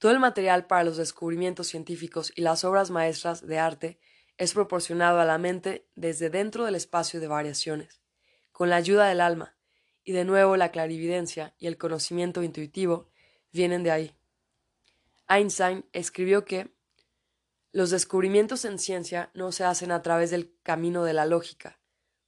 Todo 0.03 0.11
el 0.11 0.19
material 0.19 0.67
para 0.67 0.83
los 0.83 0.97
descubrimientos 0.97 1.69
científicos 1.69 2.33
y 2.35 2.43
las 2.43 2.65
obras 2.65 2.91
maestras 2.91 3.47
de 3.47 3.61
arte 3.61 4.01
es 4.37 4.53
proporcionado 4.53 5.21
a 5.21 5.25
la 5.25 5.39
mente 5.39 5.87
desde 5.95 6.29
dentro 6.29 6.65
del 6.65 6.75
espacio 6.75 7.21
de 7.21 7.29
variaciones, 7.29 8.03
con 8.51 8.69
la 8.69 8.75
ayuda 8.75 9.07
del 9.07 9.21
alma, 9.21 9.55
y 10.03 10.11
de 10.11 10.25
nuevo 10.25 10.57
la 10.57 10.73
clarividencia 10.73 11.55
y 11.57 11.69
el 11.69 11.79
conocimiento 11.79 12.43
intuitivo 12.43 13.11
vienen 13.53 13.85
de 13.85 13.93
ahí. 13.93 14.17
Einstein 15.29 15.87
escribió 15.93 16.45
que 16.45 16.75
los 17.71 17.91
descubrimientos 17.91 18.65
en 18.65 18.81
ciencia 18.81 19.31
no 19.35 19.53
se 19.53 19.63
hacen 19.63 19.93
a 19.93 20.03
través 20.03 20.33
del 20.33 20.53
camino 20.65 21.05
de 21.05 21.13
la 21.13 21.27
lógica. 21.27 21.79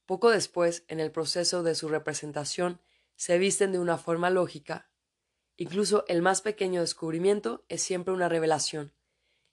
Poco 0.07 0.31
después, 0.31 0.85
en 0.87 1.00
el 1.00 1.11
proceso 1.11 1.64
de 1.64 1.75
su 1.75 1.88
representación, 1.88 2.81
se 3.16 3.37
visten 3.38 3.73
de 3.73 3.81
una 3.81 3.99
forma 3.99 4.31
lógica. 4.31 4.88
Incluso 5.56 6.04
el 6.08 6.23
más 6.23 6.42
pequeño 6.42 6.80
descubrimiento 6.80 7.64
es 7.68 7.82
siempre 7.82 8.12
una 8.12 8.28
revelación. 8.28 8.92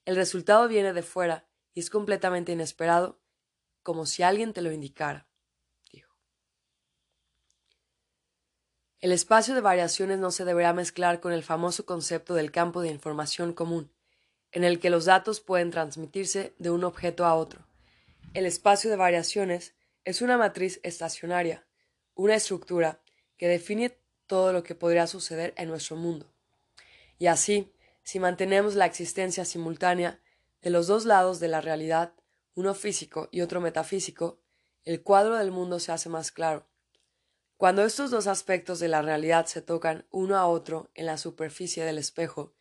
El 0.04 0.16
resultado 0.16 0.66
viene 0.68 0.92
de 0.92 1.02
fuera 1.02 1.46
y 1.74 1.80
es 1.80 1.90
completamente 1.90 2.52
inesperado, 2.52 3.20
como 3.82 4.06
si 4.06 4.22
alguien 4.22 4.52
te 4.52 4.62
lo 4.62 4.72
indicara. 4.72 5.28
El 9.02 9.10
espacio 9.10 9.56
de 9.56 9.60
variaciones 9.60 10.20
no 10.20 10.30
se 10.30 10.44
deberá 10.44 10.72
mezclar 10.72 11.18
con 11.18 11.32
el 11.32 11.42
famoso 11.42 11.84
concepto 11.84 12.34
del 12.34 12.52
campo 12.52 12.82
de 12.82 12.88
información 12.88 13.52
común, 13.52 13.92
en 14.52 14.62
el 14.62 14.78
que 14.78 14.90
los 14.90 15.06
datos 15.06 15.40
pueden 15.40 15.72
transmitirse 15.72 16.54
de 16.58 16.70
un 16.70 16.84
objeto 16.84 17.24
a 17.24 17.34
otro. 17.34 17.66
El 18.32 18.46
espacio 18.46 18.90
de 18.90 18.96
variaciones 18.96 19.74
es 20.04 20.22
una 20.22 20.38
matriz 20.38 20.78
estacionaria, 20.84 21.66
una 22.14 22.36
estructura 22.36 23.00
que 23.36 23.48
define 23.48 23.98
todo 24.32 24.54
lo 24.54 24.62
que 24.62 24.74
podría 24.74 25.06
suceder 25.06 25.52
en 25.58 25.68
nuestro 25.68 25.96
mundo. 25.96 26.24
Y 27.18 27.26
así, 27.26 27.70
si 28.02 28.18
mantenemos 28.18 28.74
la 28.74 28.86
existencia 28.86 29.44
simultánea 29.44 30.20
de 30.62 30.70
los 30.70 30.86
dos 30.86 31.04
lados 31.04 31.38
de 31.38 31.48
la 31.48 31.60
realidad, 31.60 32.14
uno 32.54 32.72
físico 32.72 33.28
y 33.30 33.42
otro 33.42 33.60
metafísico, 33.60 34.40
el 34.86 35.02
cuadro 35.02 35.36
del 35.36 35.50
mundo 35.50 35.78
se 35.80 35.92
hace 35.92 36.08
más 36.08 36.32
claro 36.32 36.66
cuando 37.62 37.84
estos 37.84 38.10
dos 38.10 38.26
aspectos 38.26 38.80
de 38.80 38.88
la 38.88 39.02
realidad 39.02 39.46
se 39.46 39.62
tocan 39.62 40.04
uno 40.10 40.36
a 40.36 40.48
otro 40.48 40.90
en 40.94 41.06
la 41.06 41.16
superficie 41.16 41.84
del 41.84 41.96
espejo, 41.96 42.54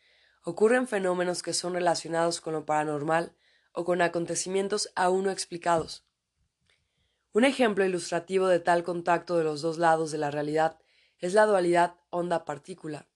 ocurren 0.43 0.87
fenómenos 0.87 1.41
que 1.41 1.53
son 1.53 1.73
relacionados 1.73 2.39
con 2.39 2.53
lo 2.53 2.67
paranormal 2.67 3.33
o 3.73 3.83
con 3.83 4.03
acontecimientos 4.03 4.91
aún 4.95 5.23
no 5.23 5.31
explicados. 5.31 6.05
Un 7.33 7.45
ejemplo 7.45 7.83
ilustrativo 7.83 8.47
de 8.47 8.59
tal 8.59 8.83
contacto 8.83 9.39
de 9.39 9.43
los 9.43 9.63
dos 9.63 9.79
lados 9.79 10.11
de 10.11 10.19
la 10.19 10.29
realidad 10.29 10.77
es 11.21 11.33
la 11.33 11.45
dualidad 11.45 11.95
onda-partícula, 12.09 13.07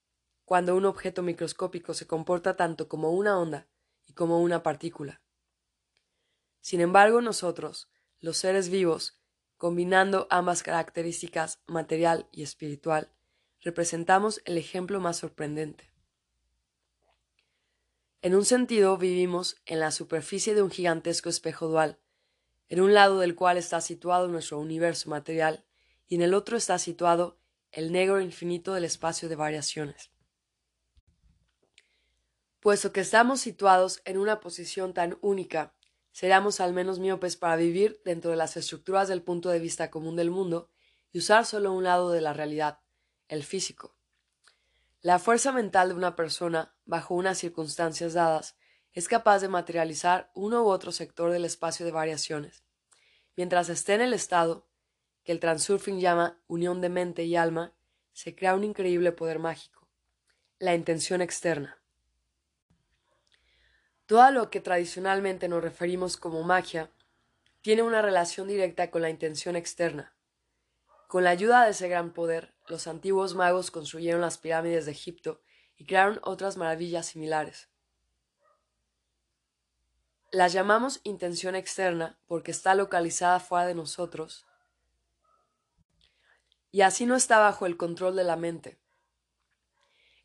cuando 0.45 0.75
un 0.75 0.85
objeto 0.85 1.21
microscópico 1.21 1.93
se 1.93 2.07
comporta 2.07 2.55
tanto 2.55 2.87
como 2.87 3.11
una 3.11 3.37
onda 3.37 3.67
y 4.07 4.13
como 4.13 4.41
una 4.41 4.63
partícula. 4.63 5.21
Sin 6.61 6.79
embargo, 6.81 7.21
nosotros, 7.21 7.89
los 8.21 8.37
seres 8.37 8.69
vivos, 8.69 9.19
Combinando 9.57 10.27
ambas 10.29 10.63
características 10.63 11.61
material 11.65 12.27
y 12.31 12.43
espiritual, 12.43 13.09
representamos 13.61 14.41
el 14.43 14.57
ejemplo 14.57 14.99
más 14.99 15.17
sorprendente. 15.17 15.91
En 18.21 18.35
un 18.35 18.43
sentido, 18.43 18.97
vivimos 18.97 19.55
en 19.65 19.79
la 19.79 19.91
superficie 19.91 20.55
de 20.55 20.61
un 20.61 20.69
gigantesco 20.69 21.29
espejo 21.29 21.67
dual, 21.67 21.99
en 22.67 22.81
un 22.81 22.93
lado 22.93 23.19
del 23.19 23.35
cual 23.35 23.57
está 23.57 23.79
situado 23.79 24.27
nuestro 24.27 24.59
universo 24.59 25.09
material 25.09 25.63
y 26.07 26.15
en 26.15 26.21
el 26.21 26.33
otro 26.33 26.57
está 26.57 26.77
situado 26.77 27.37
el 27.75 27.91
negro 27.91 28.19
infinito 28.19 28.73
del 28.73 28.85
espacio 28.85 29.29
de 29.29 29.35
variaciones. 29.35 30.09
Puesto 32.59 32.91
que 32.91 33.01
estamos 33.01 33.39
situados 33.41 34.01
en 34.05 34.17
una 34.17 34.39
posición 34.39 34.93
tan 34.93 35.19
única 35.21 35.75
Seríamos 36.15 36.61
al 36.61 36.71
menos 36.71 36.97
miopes 36.97 37.35
para 37.35 37.57
vivir 37.57 38.01
dentro 38.05 38.31
de 38.31 38.37
las 38.37 38.55
estructuras 38.55 39.09
del 39.09 39.21
punto 39.21 39.49
de 39.49 39.59
vista 39.59 39.91
común 39.91 40.15
del 40.15 40.31
mundo 40.31 40.69
y 41.11 41.17
usar 41.17 41.45
solo 41.45 41.73
un 41.73 41.83
lado 41.83 42.09
de 42.09 42.21
la 42.21 42.31
realidad, 42.31 42.79
el 43.27 43.43
físico. 43.43 43.97
La 45.01 45.19
fuerza 45.19 45.51
mental 45.51 45.89
de 45.89 45.95
una 45.95 46.15
persona, 46.15 46.73
bajo 46.85 47.15
unas 47.15 47.37
circunstancias 47.37 48.13
dadas, 48.13 48.55
es 48.93 49.09
capaz 49.09 49.39
de 49.39 49.49
materializar 49.49 50.31
uno 50.35 50.63
u 50.63 50.67
otro 50.67 50.93
sector 50.93 51.31
del 51.31 51.43
espacio 51.43 51.85
de 51.85 51.91
variaciones. 51.91 52.63
Mientras 53.35 53.67
esté 53.67 53.95
en 53.95 54.01
el 54.01 54.13
estado, 54.13 54.69
que 55.25 55.31
el 55.31 55.39
transurfing 55.39 55.99
llama 55.99 56.39
unión 56.47 56.79
de 56.81 56.89
mente 56.89 57.23
y 57.23 57.35
alma, 57.35 57.73
se 58.13 58.35
crea 58.35 58.55
un 58.55 58.63
increíble 58.63 59.11
poder 59.11 59.39
mágico, 59.39 59.87
la 60.59 60.75
intención 60.75 61.19
externa. 61.21 61.81
Todo 64.05 64.29
lo 64.29 64.51
que 64.51 64.61
tradicionalmente 64.61 65.49
nos 65.49 65.63
referimos 65.63 66.15
como 66.15 66.43
magia 66.43 66.91
tiene 67.61 67.81
una 67.81 68.03
relación 68.03 68.47
directa 68.47 68.91
con 68.91 69.01
la 69.01 69.09
intención 69.09 69.55
externa. 69.55 70.15
Con 71.07 71.23
la 71.23 71.31
ayuda 71.31 71.65
de 71.65 71.71
ese 71.71 71.89
gran 71.89 72.13
poder, 72.13 72.53
los 72.67 72.85
antiguos 72.85 73.33
magos 73.33 73.71
construyeron 73.71 74.21
las 74.21 74.37
pirámides 74.37 74.85
de 74.85 74.91
Egipto 74.91 75.41
y 75.75 75.85
crearon 75.85 76.19
otras 76.21 76.55
maravillas 76.55 77.07
similares. 77.07 77.69
Las 80.31 80.53
llamamos 80.53 80.99
intención 81.03 81.55
externa 81.55 82.19
porque 82.27 82.51
está 82.51 82.75
localizada 82.75 83.39
fuera 83.39 83.65
de 83.65 83.73
nosotros 83.73 84.45
y 86.75 86.81
así 86.81 87.05
no 87.05 87.15
está 87.15 87.39
bajo 87.39 87.65
el 87.65 87.77
control 87.77 88.17
de 88.17 88.25
la 88.25 88.35
mente. 88.35 88.77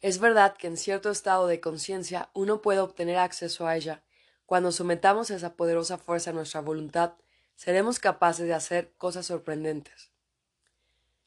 Es 0.01 0.19
verdad 0.19 0.57
que 0.57 0.67
en 0.67 0.77
cierto 0.77 1.09
estado 1.09 1.47
de 1.47 1.61
conciencia 1.61 2.29
uno 2.35 2.61
puede 2.61 2.81
obtener 2.81 3.19
acceso 3.19 3.69
a 3.69 3.77
ella. 3.77 4.03
Cuando 4.47 4.73
sometamos 4.73 5.31
esa 5.31 5.55
poderosa 5.55 5.97
fuerza 5.97 6.31
a 6.31 6.33
nuestra 6.33 6.61
voluntad, 6.61 7.13
seremos 7.55 8.01
capaces 8.01 8.49
de 8.49 8.55
hacer 8.55 8.93
cosas 8.99 9.27
sorprendentes. 9.27 10.11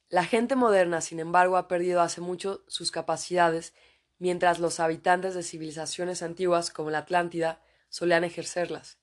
La 0.09 0.25
gente 0.25 0.57
moderna, 0.57 0.99
sin 0.99 1.21
embargo, 1.21 1.55
ha 1.55 1.69
perdido 1.69 2.01
hace 2.01 2.19
mucho 2.19 2.65
sus 2.67 2.91
capacidades, 2.91 3.73
mientras 4.19 4.59
los 4.59 4.81
habitantes 4.81 5.35
de 5.35 5.43
civilizaciones 5.43 6.21
antiguas 6.21 6.69
como 6.69 6.89
la 6.89 6.97
Atlántida 6.97 7.61
solían 7.87 8.25
ejercerlas. 8.25 8.97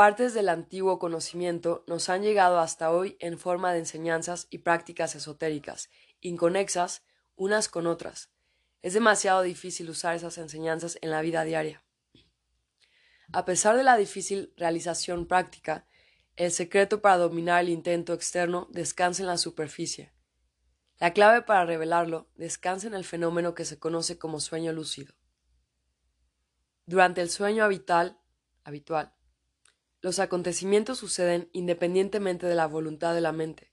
Partes 0.00 0.32
del 0.32 0.48
antiguo 0.48 0.98
conocimiento 0.98 1.84
nos 1.86 2.08
han 2.08 2.22
llegado 2.22 2.58
hasta 2.58 2.90
hoy 2.90 3.18
en 3.20 3.38
forma 3.38 3.74
de 3.74 3.80
enseñanzas 3.80 4.46
y 4.48 4.60
prácticas 4.60 5.14
esotéricas, 5.14 5.90
inconexas 6.22 7.04
unas 7.36 7.68
con 7.68 7.86
otras, 7.86 8.30
es 8.80 8.94
demasiado 8.94 9.42
difícil 9.42 9.90
usar 9.90 10.16
esas 10.16 10.38
enseñanzas 10.38 10.96
en 11.02 11.10
la 11.10 11.20
vida 11.20 11.44
diaria. 11.44 11.84
A 13.30 13.44
pesar 13.44 13.76
de 13.76 13.82
la 13.82 13.98
difícil 13.98 14.54
realización 14.56 15.26
práctica, 15.26 15.86
el 16.34 16.50
secreto 16.50 17.02
para 17.02 17.18
dominar 17.18 17.60
el 17.60 17.68
intento 17.68 18.14
externo 18.14 18.68
descansa 18.70 19.22
en 19.22 19.26
la 19.26 19.36
superficie. 19.36 20.14
La 20.98 21.12
clave 21.12 21.42
para 21.42 21.66
revelarlo 21.66 22.30
descansa 22.36 22.86
en 22.86 22.94
el 22.94 23.04
fenómeno 23.04 23.54
que 23.54 23.66
se 23.66 23.78
conoce 23.78 24.18
como 24.18 24.40
sueño 24.40 24.72
lúcido. 24.72 25.12
Durante 26.86 27.20
el 27.20 27.28
sueño 27.28 27.64
habitual, 27.64 28.18
habitual, 28.64 29.12
Los 30.02 30.18
acontecimientos 30.18 30.98
suceden 30.98 31.50
independientemente 31.52 32.46
de 32.46 32.54
la 32.54 32.66
voluntad 32.66 33.14
de 33.14 33.20
la 33.20 33.32
mente. 33.32 33.70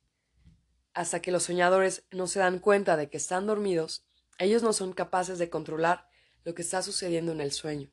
Hasta 0.94 1.22
que 1.22 1.32
los 1.32 1.44
soñadores 1.44 2.06
no 2.12 2.28
se 2.28 2.40
dan 2.40 2.60
cuenta 2.60 2.98
de 2.98 3.10
que 3.10 3.18
están 3.18 3.48
dormidos, 3.48 4.06
ellos 4.38 4.62
no 4.62 4.74
son 4.74 4.94
capaces 4.94 5.40
de 5.40 5.50
controlar 5.50 6.10
lo 6.44 6.54
que 6.54 6.62
está 6.62 6.82
sucediendo 6.82 7.32
en 7.32 7.40
el 7.40 7.52
sueño. 7.52 7.92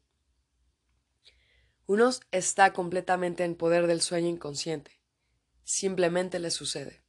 Uno 1.87 2.11
está 2.33 2.73
completamente 2.73 3.45
en 3.45 3.55
poder 3.55 3.87
del 3.87 4.01
sueño 4.01 4.29
inconsciente. 4.29 5.01
Simplemente 5.63 6.39
le 6.39 6.51
sucede. 6.51 7.05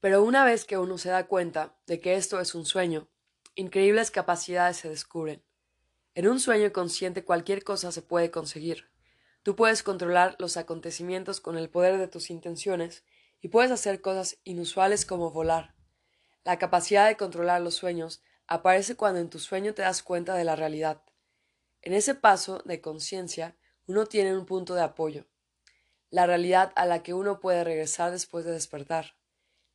Pero 0.00 0.22
una 0.22 0.44
vez 0.44 0.64
que 0.64 0.76
uno 0.76 0.98
se 0.98 1.08
da 1.08 1.26
cuenta 1.26 1.78
de 1.86 2.00
que 2.00 2.16
esto 2.16 2.38
es 2.40 2.54
un 2.54 2.66
sueño, 2.66 3.08
increíbles 3.54 4.10
capacidades 4.10 4.76
se 4.76 4.90
descubren. 4.90 5.42
En 6.14 6.28
un 6.28 6.38
sueño 6.38 6.72
consciente 6.72 7.24
cualquier 7.24 7.64
cosa 7.64 7.92
se 7.92 8.02
puede 8.02 8.30
conseguir. 8.30 8.93
Tú 9.44 9.56
puedes 9.56 9.82
controlar 9.82 10.36
los 10.38 10.56
acontecimientos 10.56 11.42
con 11.42 11.58
el 11.58 11.68
poder 11.68 11.98
de 11.98 12.08
tus 12.08 12.30
intenciones 12.30 13.04
y 13.42 13.48
puedes 13.48 13.70
hacer 13.70 14.00
cosas 14.00 14.38
inusuales 14.42 15.04
como 15.04 15.30
volar. 15.32 15.74
La 16.44 16.58
capacidad 16.58 17.06
de 17.06 17.18
controlar 17.18 17.60
los 17.60 17.74
sueños 17.74 18.22
aparece 18.46 18.96
cuando 18.96 19.20
en 19.20 19.28
tu 19.28 19.38
sueño 19.38 19.74
te 19.74 19.82
das 19.82 20.02
cuenta 20.02 20.34
de 20.34 20.44
la 20.44 20.56
realidad. 20.56 21.02
En 21.82 21.92
ese 21.92 22.14
paso 22.14 22.62
de 22.64 22.80
conciencia, 22.80 23.54
uno 23.86 24.06
tiene 24.06 24.34
un 24.34 24.46
punto 24.46 24.74
de 24.74 24.80
apoyo, 24.80 25.26
la 26.08 26.24
realidad 26.24 26.72
a 26.74 26.86
la 26.86 27.02
que 27.02 27.12
uno 27.12 27.38
puede 27.38 27.64
regresar 27.64 28.12
después 28.12 28.46
de 28.46 28.52
despertar. 28.52 29.18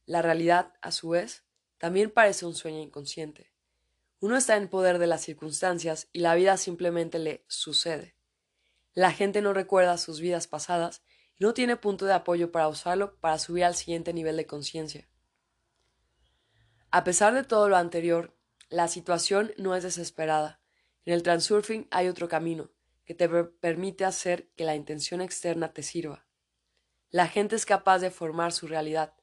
La 0.08 0.24
realidad, 0.24 0.74
a 0.82 0.92
su 0.92 1.10
vez, 1.10 1.44
también 1.78 2.10
parece 2.10 2.48
un 2.48 2.56
sueño 2.56 2.80
inconsciente. 2.80 3.52
Uno 4.20 4.36
está 4.36 4.58
en 4.58 4.68
poder 4.68 4.98
de 4.98 5.06
las 5.06 5.22
circunstancias 5.22 6.08
y 6.12 6.22
la 6.22 6.34
vida 6.34 6.58
simplemente 6.58 7.20
le 7.20 7.46
sucede. 7.48 8.19
La 8.94 9.12
gente 9.12 9.42
no 9.42 9.54
recuerda 9.54 9.98
sus 9.98 10.20
vidas 10.20 10.48
pasadas 10.48 11.04
y 11.38 11.44
no 11.44 11.54
tiene 11.54 11.76
punto 11.76 12.06
de 12.06 12.14
apoyo 12.14 12.52
para 12.52 12.68
usarlo 12.68 13.18
para 13.20 13.40
subir 13.40 13.64
al 13.64 13.76
siguiente 13.76 14.14
nivel 14.14 14.38
de 14.38 14.46
conciencia. 14.46 15.08
A 16.92 17.04
pesar 17.04 17.34
de 17.34 17.44
todo 17.44 17.70
lo 17.70 17.78
anterior, 17.78 18.36
la 18.70 18.88
situación 18.88 19.54
no 19.58 19.76
es 19.76 19.84
desesperada. 19.84 20.60
En 21.06 21.14
el 21.14 21.24
transurfing 21.24 21.88
hay 21.92 22.08
otro 22.08 22.28
camino 22.28 22.72
que 23.06 23.16
te 23.16 23.28
permite 23.28 24.06
hacer 24.06 24.50
que 24.56 24.64
la 24.64 24.76
intención 24.76 25.22
externa 25.22 25.74
te 25.74 25.82
sirva. 25.82 26.28
La 27.10 27.28
gente 27.28 27.56
es 27.56 27.66
capaz 27.66 28.00
de 28.00 28.12
formar 28.12 28.52
su 28.52 28.68
realidad, 28.68 29.16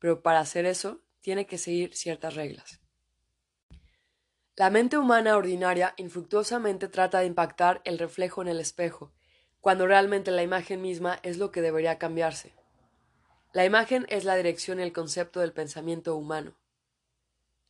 pero 0.00 0.22
para 0.22 0.40
hacer 0.40 0.66
eso 0.66 1.04
tiene 1.20 1.46
que 1.46 1.58
seguir 1.58 1.94
ciertas 1.94 2.34
reglas. 2.34 2.79
La 4.56 4.68
mente 4.68 4.98
humana 4.98 5.36
ordinaria 5.36 5.94
infructuosamente 5.96 6.88
trata 6.88 7.20
de 7.20 7.26
impactar 7.26 7.80
el 7.84 7.98
reflejo 7.98 8.42
en 8.42 8.48
el 8.48 8.60
espejo, 8.60 9.12
cuando 9.60 9.86
realmente 9.86 10.30
la 10.30 10.42
imagen 10.42 10.82
misma 10.82 11.18
es 11.22 11.38
lo 11.38 11.50
que 11.50 11.62
debería 11.62 11.98
cambiarse. 11.98 12.54
La 13.52 13.64
imagen 13.64 14.06
es 14.08 14.24
la 14.24 14.36
dirección 14.36 14.78
y 14.78 14.82
el 14.82 14.92
concepto 14.92 15.40
del 15.40 15.52
pensamiento 15.52 16.16
humano. 16.16 16.56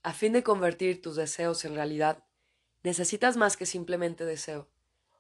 A 0.03 0.13
fin 0.13 0.33
de 0.33 0.43
convertir 0.43 1.01
tus 1.03 1.17
deseos 1.17 1.65
en 1.65 1.75
realidad, 1.75 2.25
necesitas 2.83 3.37
más 3.37 3.57
que 3.57 3.67
simplemente 3.67 4.25
deseo. 4.25 4.69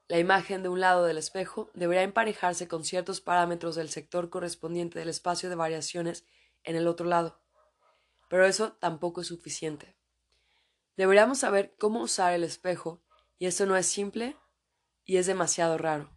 La 0.08 0.18
imagen 0.18 0.62
de 0.62 0.68
un 0.68 0.80
lado 0.80 1.04
del 1.04 1.18
espejo 1.18 1.70
debería 1.74 2.02
emparejarse 2.02 2.66
con 2.66 2.84
ciertos 2.84 3.20
parámetros 3.20 3.76
del 3.76 3.90
sector 3.90 4.28
correspondiente 4.28 4.98
del 4.98 5.08
espacio 5.08 5.48
de 5.48 5.54
variaciones 5.54 6.24
en 6.64 6.74
el 6.76 6.88
otro 6.88 7.06
lado. 7.06 7.40
Pero 8.28 8.44
eso 8.44 8.72
tampoco 8.72 9.20
es 9.20 9.28
suficiente. 9.28 9.99
Deberíamos 11.00 11.38
saber 11.38 11.74
cómo 11.78 12.02
usar 12.02 12.34
el 12.34 12.44
espejo, 12.44 13.00
y 13.38 13.46
eso 13.46 13.64
no 13.64 13.74
es 13.74 13.86
simple 13.86 14.36
y 15.06 15.16
es 15.16 15.24
demasiado 15.24 15.78
raro. 15.78 16.10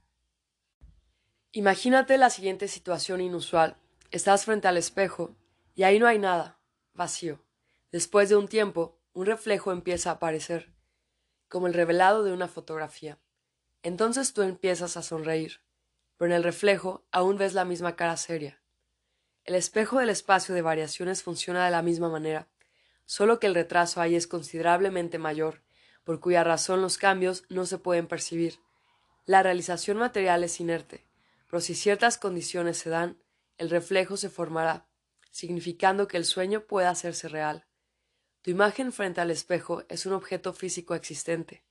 Imagínate 1.54 2.18
la 2.18 2.30
siguiente 2.30 2.68
situación 2.68 3.22
inusual. 3.22 3.78
Estás 4.12 4.44
frente 4.44 4.68
al 4.68 4.76
espejo 4.76 5.38
y 5.74 5.84
ahí 5.84 6.00
no 6.00 6.08
hay 6.08 6.20
nada, 6.20 6.60
vacío. 6.94 7.42
Después 7.94 8.28
de 8.28 8.36
un 8.36 8.50
tiempo, 8.50 9.00
un 9.14 9.26
reflejo 9.26 9.72
empieza 9.72 10.10
a 10.10 10.14
aparecer, 10.16 10.74
como 11.48 11.68
el 11.68 11.74
revelado 11.74 12.26
de 12.26 12.34
una 12.34 12.50
fotografía. 12.50 13.18
Entonces 13.84 14.34
tú 14.34 14.42
empiezas 14.42 14.98
a 14.98 15.02
sonreír, 15.02 15.62
pero 16.18 16.30
en 16.30 16.36
el 16.36 16.44
reflejo 16.44 17.08
aún 17.10 17.38
ves 17.38 17.54
la 17.54 17.64
misma 17.64 17.96
cara 17.96 18.18
seria. 18.18 18.62
El 19.46 19.56
espejo 19.56 20.00
del 20.00 20.10
espacio 20.10 20.54
de 20.54 20.62
variaciones 20.62 21.24
funciona 21.24 21.64
de 21.64 21.72
la 21.72 21.84
misma 21.84 22.10
manera 22.10 22.50
solo 23.06 23.40
que 23.40 23.48
el 23.48 23.56
retraso 23.56 24.02
ahí 24.02 24.16
es 24.16 24.28
considerablemente 24.28 25.18
mayor, 25.18 25.62
por 26.04 26.20
cuya 26.20 26.44
razón 26.44 26.82
los 26.82 26.98
cambios 26.98 27.44
no 27.50 27.66
se 27.66 27.78
pueden 27.78 28.08
percibir. 28.08 28.60
La 29.26 29.44
realización 29.44 29.98
material 29.98 30.44
es 30.44 30.60
inerte, 30.60 31.06
pero 31.50 31.62
si 31.62 31.76
ciertas 31.76 32.18
condiciones 32.18 32.78
se 32.78 32.90
dan, 32.90 33.18
el 33.58 33.70
reflejo 33.70 34.18
se 34.18 34.30
formará, 34.30 34.88
significando 35.32 36.08
que 36.08 36.18
el 36.18 36.26
sueño 36.26 36.66
pueda 36.66 36.90
hacerse 36.90 37.28
real. 37.30 37.66
Tu 38.42 38.52
imagen 38.52 38.92
frente 38.92 39.22
al 39.22 39.32
espejo 39.32 39.84
es 39.88 40.06
un 40.06 40.14
objeto 40.14 40.54
físico 40.54 40.96
existente, 40.96 41.64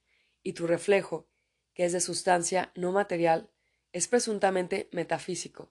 y 0.43 0.55
tu 0.55 0.67
reflejo, 0.67 1.29
que 1.75 1.85
es 1.85 1.93
de 1.93 2.01
sustancia 2.01 2.73
no 2.75 2.93
material, 2.93 3.51
es 3.93 4.09
presuntamente 4.09 4.89
metafísico, 4.93 5.71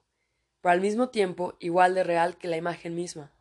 pero 0.60 0.72
al 0.72 0.80
mismo 0.80 1.08
tiempo 1.08 1.56
igual 1.58 1.94
de 1.94 2.04
real 2.04 2.38
que 2.38 2.48
la 2.48 2.56
imagen 2.56 2.94
misma. 2.94 3.32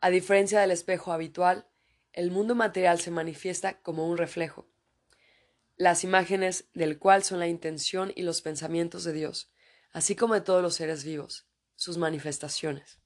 A 0.00 0.10
diferencia 0.10 0.60
del 0.60 0.70
espejo 0.70 1.12
habitual, 1.12 1.66
el 2.12 2.30
mundo 2.30 2.54
material 2.54 3.00
se 3.00 3.10
manifiesta 3.10 3.80
como 3.82 4.08
un 4.08 4.16
reflejo, 4.16 4.68
las 5.76 6.04
imágenes 6.04 6.68
del 6.72 6.98
cual 6.98 7.24
son 7.24 7.40
la 7.40 7.48
intención 7.48 8.12
y 8.14 8.22
los 8.22 8.40
pensamientos 8.40 9.04
de 9.04 9.12
Dios, 9.12 9.52
así 9.92 10.14
como 10.14 10.34
de 10.34 10.40
todos 10.40 10.62
los 10.62 10.74
seres 10.74 11.04
vivos, 11.04 11.48
sus 11.74 11.98
manifestaciones. 11.98 13.00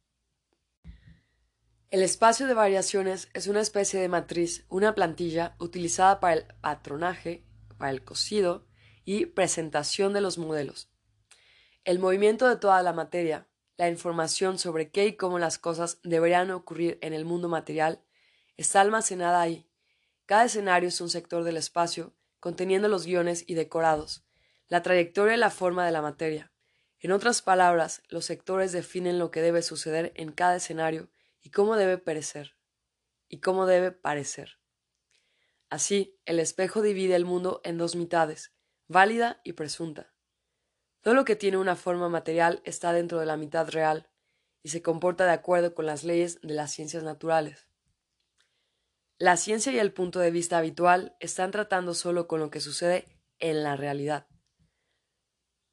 El 1.90 2.02
espacio 2.02 2.46
de 2.46 2.54
variaciones 2.54 3.28
es 3.34 3.46
una 3.46 3.60
especie 3.60 4.00
de 4.00 4.08
matriz, 4.08 4.64
una 4.68 4.94
plantilla 4.94 5.56
utilizada 5.58 6.20
para 6.20 6.34
el 6.34 6.46
patronaje, 6.62 7.44
para 7.76 7.90
el 7.90 8.02
cosido 8.02 8.66
y 9.04 9.26
presentación 9.26 10.14
de 10.14 10.22
los 10.22 10.38
modelos. 10.38 10.90
El 11.84 11.98
movimiento 11.98 12.48
de 12.48 12.56
toda 12.56 12.82
la 12.82 12.94
materia, 12.94 13.46
la 13.76 13.88
información 13.88 14.58
sobre 14.58 14.90
qué 14.90 15.06
y 15.06 15.16
cómo 15.16 15.38
las 15.38 15.58
cosas 15.58 15.98
deberían 16.02 16.50
ocurrir 16.50 16.98
en 17.00 17.12
el 17.12 17.24
mundo 17.24 17.48
material 17.48 18.02
está 18.56 18.80
almacenada 18.80 19.40
ahí. 19.40 19.68
Cada 20.26 20.44
escenario 20.44 20.88
es 20.88 21.00
un 21.00 21.10
sector 21.10 21.44
del 21.44 21.56
espacio, 21.56 22.14
conteniendo 22.38 22.88
los 22.88 23.06
guiones 23.06 23.44
y 23.46 23.54
decorados, 23.54 24.24
la 24.68 24.82
trayectoria 24.82 25.34
y 25.34 25.38
la 25.38 25.50
forma 25.50 25.84
de 25.84 25.92
la 25.92 26.02
materia. 26.02 26.52
En 27.00 27.12
otras 27.12 27.42
palabras, 27.42 28.02
los 28.08 28.24
sectores 28.24 28.72
definen 28.72 29.18
lo 29.18 29.30
que 29.30 29.42
debe 29.42 29.62
suceder 29.62 30.12
en 30.14 30.32
cada 30.32 30.56
escenario 30.56 31.10
y 31.40 31.50
cómo 31.50 31.76
debe 31.76 31.98
perecer, 31.98 32.56
y 33.28 33.40
cómo 33.40 33.66
debe 33.66 33.90
parecer. 33.90 34.58
Así, 35.68 36.18
el 36.26 36.38
espejo 36.38 36.82
divide 36.82 37.16
el 37.16 37.24
mundo 37.24 37.60
en 37.64 37.78
dos 37.78 37.96
mitades, 37.96 38.52
válida 38.86 39.40
y 39.42 39.54
presunta. 39.54 40.11
Todo 41.02 41.14
lo 41.14 41.24
que 41.24 41.36
tiene 41.36 41.58
una 41.58 41.76
forma 41.76 42.08
material 42.08 42.62
está 42.64 42.92
dentro 42.92 43.18
de 43.18 43.26
la 43.26 43.36
mitad 43.36 43.68
real 43.68 44.08
y 44.62 44.68
se 44.68 44.82
comporta 44.82 45.26
de 45.26 45.32
acuerdo 45.32 45.74
con 45.74 45.84
las 45.84 46.04
leyes 46.04 46.40
de 46.42 46.54
las 46.54 46.72
ciencias 46.72 47.02
naturales. 47.02 47.66
La 49.18 49.36
ciencia 49.36 49.72
y 49.72 49.78
el 49.78 49.92
punto 49.92 50.20
de 50.20 50.30
vista 50.30 50.58
habitual 50.58 51.16
están 51.18 51.50
tratando 51.50 51.94
solo 51.94 52.28
con 52.28 52.40
lo 52.40 52.50
que 52.50 52.60
sucede 52.60 53.20
en 53.40 53.64
la 53.64 53.76
realidad. 53.76 54.26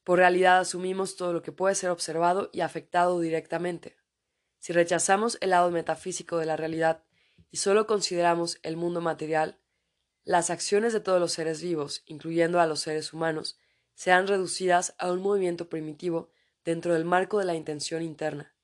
Por 0.03 0.17
realidad 0.17 0.59
asumimos 0.59 1.15
todo 1.15 1.33
lo 1.33 1.43
que 1.43 1.51
puede 1.51 1.75
ser 1.75 1.91
observado 1.91 2.49
y 2.51 2.61
afectado 2.61 3.19
directamente. 3.19 3.97
Si 4.57 4.73
rechazamos 4.73 5.37
el 5.41 5.51
lado 5.51 5.69
metafísico 5.69 6.39
de 6.39 6.47
la 6.47 6.57
realidad 6.57 7.03
y 7.51 7.57
solo 7.57 7.85
consideramos 7.85 8.57
el 8.63 8.77
mundo 8.77 9.01
material, 9.01 9.59
las 10.23 10.49
acciones 10.49 10.93
de 10.93 10.99
todos 10.99 11.19
los 11.19 11.33
seres 11.33 11.61
vivos, 11.61 12.01
incluyendo 12.07 12.59
a 12.59 12.65
los 12.65 12.79
seres 12.79 13.13
humanos, 13.13 13.59
sean 13.99 14.27
reducidas 14.27 14.95
a 14.97 15.11
un 15.11 15.21
movimiento 15.21 15.67
primitivo 15.67 16.29
dentro 16.63 16.93
del 16.93 17.03
marco 17.03 17.37
de 17.37 17.43
la 17.43 17.55
intención 17.55 18.01
interna. 18.01 18.55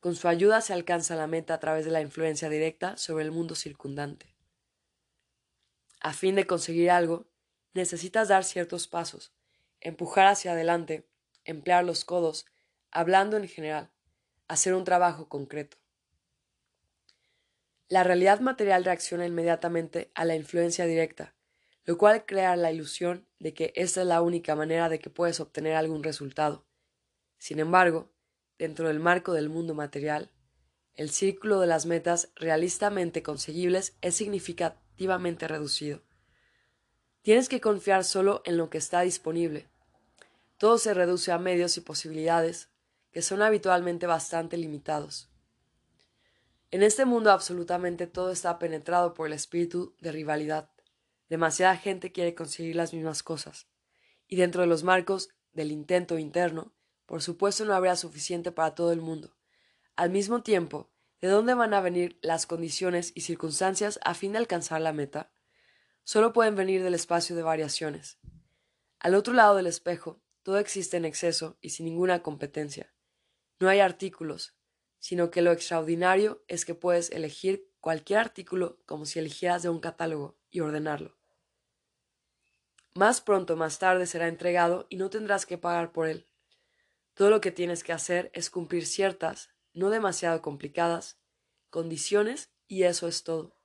Con 0.00 0.16
su 0.16 0.26
ayuda 0.26 0.62
se 0.62 0.72
alcanza 0.72 1.16
la 1.16 1.26
meta 1.26 1.52
a 1.52 1.60
través 1.60 1.84
de 1.84 1.90
la 1.90 2.00
influencia 2.00 2.48
directa 2.48 2.96
sobre 2.96 3.24
el 3.24 3.30
mundo 3.30 3.54
circundante. 3.54 4.34
A 6.00 6.14
fin 6.14 6.34
de 6.34 6.46
conseguir 6.46 6.90
algo, 6.90 7.26
necesitas 7.74 8.28
dar 8.28 8.42
ciertos 8.42 8.88
pasos, 8.88 9.34
empujar 9.82 10.28
hacia 10.28 10.52
adelante, 10.52 11.06
emplear 11.44 11.84
los 11.84 12.06
codos, 12.06 12.46
hablando 12.90 13.36
en 13.36 13.48
general, 13.48 13.90
hacer 14.48 14.72
un 14.72 14.84
trabajo 14.84 15.28
concreto. 15.28 15.76
La 17.88 18.02
realidad 18.02 18.40
material 18.40 18.86
reacciona 18.86 19.26
inmediatamente 19.26 20.10
a 20.14 20.24
la 20.24 20.36
influencia 20.36 20.86
directa, 20.86 21.34
lo 21.84 21.98
cual 21.98 22.24
crea 22.26 22.56
la 22.56 22.72
ilusión 22.72 23.26
de 23.38 23.54
que 23.54 23.72
esta 23.74 24.02
es 24.02 24.06
la 24.06 24.22
única 24.22 24.54
manera 24.54 24.88
de 24.88 24.98
que 24.98 25.10
puedes 25.10 25.40
obtener 25.40 25.74
algún 25.74 26.02
resultado. 26.02 26.66
Sin 27.38 27.58
embargo, 27.58 28.10
dentro 28.58 28.88
del 28.88 29.00
marco 29.00 29.32
del 29.32 29.48
mundo 29.48 29.74
material, 29.74 30.30
el 30.94 31.10
círculo 31.10 31.60
de 31.60 31.66
las 31.66 31.86
metas 31.86 32.30
realistamente 32.36 33.22
conseguibles 33.22 33.96
es 34.02 34.16
significativamente 34.16 35.48
reducido. 35.48 36.02
Tienes 37.22 37.48
que 37.48 37.60
confiar 37.60 38.04
solo 38.04 38.42
en 38.44 38.56
lo 38.56 38.70
que 38.70 38.78
está 38.78 39.00
disponible. 39.00 39.68
todo 40.58 40.76
se 40.76 40.92
reduce 40.92 41.32
a 41.32 41.38
medios 41.38 41.78
y 41.78 41.80
posibilidades 41.80 42.68
que 43.12 43.22
son 43.22 43.40
habitualmente 43.40 44.06
bastante 44.06 44.58
limitados. 44.58 45.30
En 46.70 46.82
este 46.82 47.06
mundo 47.06 47.32
absolutamente 47.32 48.06
todo 48.06 48.30
está 48.30 48.58
penetrado 48.58 49.14
por 49.14 49.26
el 49.26 49.32
espíritu 49.32 49.96
de 50.00 50.12
rivalidad. 50.12 50.68
Demasiada 51.30 51.76
gente 51.76 52.10
quiere 52.10 52.34
conseguir 52.34 52.74
las 52.74 52.92
mismas 52.92 53.22
cosas. 53.22 53.68
Y 54.26 54.34
dentro 54.34 54.62
de 54.62 54.66
los 54.66 54.82
marcos 54.82 55.28
del 55.52 55.70
intento 55.70 56.18
interno, 56.18 56.74
por 57.06 57.22
supuesto 57.22 57.64
no 57.64 57.72
habrá 57.72 57.94
suficiente 57.94 58.50
para 58.50 58.74
todo 58.74 58.92
el 58.92 59.00
mundo. 59.00 59.36
Al 59.94 60.10
mismo 60.10 60.42
tiempo, 60.42 60.90
¿de 61.20 61.28
dónde 61.28 61.54
van 61.54 61.72
a 61.72 61.80
venir 61.80 62.18
las 62.20 62.46
condiciones 62.46 63.12
y 63.14 63.20
circunstancias 63.20 64.00
a 64.02 64.14
fin 64.14 64.32
de 64.32 64.38
alcanzar 64.38 64.80
la 64.80 64.92
meta? 64.92 65.30
Solo 66.02 66.32
pueden 66.32 66.56
venir 66.56 66.82
del 66.82 66.94
espacio 66.94 67.36
de 67.36 67.44
variaciones. 67.44 68.18
Al 68.98 69.14
otro 69.14 69.32
lado 69.32 69.54
del 69.54 69.68
espejo, 69.68 70.20
todo 70.42 70.58
existe 70.58 70.96
en 70.96 71.04
exceso 71.04 71.58
y 71.60 71.70
sin 71.70 71.86
ninguna 71.86 72.24
competencia. 72.24 72.92
No 73.60 73.68
hay 73.68 73.78
artículos, 73.78 74.56
sino 74.98 75.30
que 75.30 75.42
lo 75.42 75.52
extraordinario 75.52 76.42
es 76.48 76.64
que 76.64 76.74
puedes 76.74 77.10
elegir 77.12 77.70
cualquier 77.78 78.18
artículo 78.18 78.80
como 78.84 79.06
si 79.06 79.20
eligieras 79.20 79.62
de 79.62 79.68
un 79.68 79.78
catálogo 79.78 80.40
y 80.50 80.58
ordenarlo. 80.58 81.19
Más 82.94 83.20
pronto 83.20 83.56
más 83.56 83.78
tarde 83.78 84.06
será 84.06 84.26
entregado 84.26 84.86
y 84.88 84.96
no 84.96 85.10
tendrás 85.10 85.46
que 85.46 85.58
pagar 85.58 85.92
por 85.92 86.08
él. 86.08 86.26
Todo 87.14 87.30
lo 87.30 87.40
que 87.40 87.52
tienes 87.52 87.84
que 87.84 87.92
hacer 87.92 88.30
es 88.34 88.50
cumplir 88.50 88.86
ciertas, 88.86 89.50
no 89.72 89.90
demasiado 89.90 90.42
complicadas, 90.42 91.20
condiciones 91.70 92.50
y 92.66 92.82
eso 92.82 93.06
es 93.06 93.22
todo. 93.22 93.56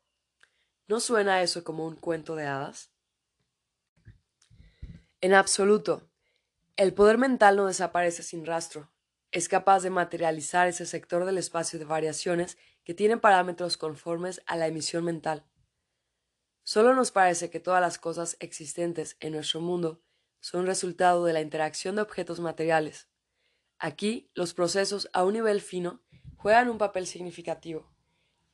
¿No 0.87 0.99
suena 0.99 1.41
eso 1.41 1.63
como 1.63 1.87
un 1.87 1.95
cuento 1.95 2.35
de 2.35 2.45
hadas? 2.45 2.91
En 5.21 5.33
absoluto. 5.33 6.07
El 6.77 6.93
poder 6.93 7.17
mental 7.17 7.55
no 7.55 7.65
desaparece 7.65 8.21
sin 8.21 8.45
rastro. 8.45 8.91
Es 9.31 9.49
capaz 9.49 9.81
de 9.81 9.89
materializar 9.89 10.67
ese 10.67 10.85
sector 10.85 11.25
del 11.25 11.39
espacio 11.39 11.79
de 11.79 11.85
variaciones 11.85 12.57
que 12.83 12.93
tiene 12.93 13.17
parámetros 13.17 13.77
conformes 13.77 14.41
a 14.45 14.55
la 14.55 14.67
emisión 14.67 15.03
mental. 15.03 15.45
Solo 16.67 16.95
nos 16.95 17.11
parece 17.11 17.51
que 17.51 17.59
todas 17.59 17.79
las 17.79 17.99
cosas 17.99 18.37
existentes 18.39 19.17
en 19.19 19.33
nuestro 19.33 19.61
mundo 19.61 20.01
son 20.39 20.65
resultado 20.65 21.23
de 21.23 21.31
la 21.31 21.41
interacción 21.41 21.95
de 21.95 22.01
objetos 22.01 22.39
materiales. 22.39 23.07
Aquí, 23.77 24.31
los 24.33 24.55
procesos 24.55 25.07
a 25.13 25.23
un 25.23 25.33
nivel 25.33 25.61
fino 25.61 26.01
juegan 26.37 26.69
un 26.69 26.79
papel 26.79 27.05
significativo. 27.05 27.93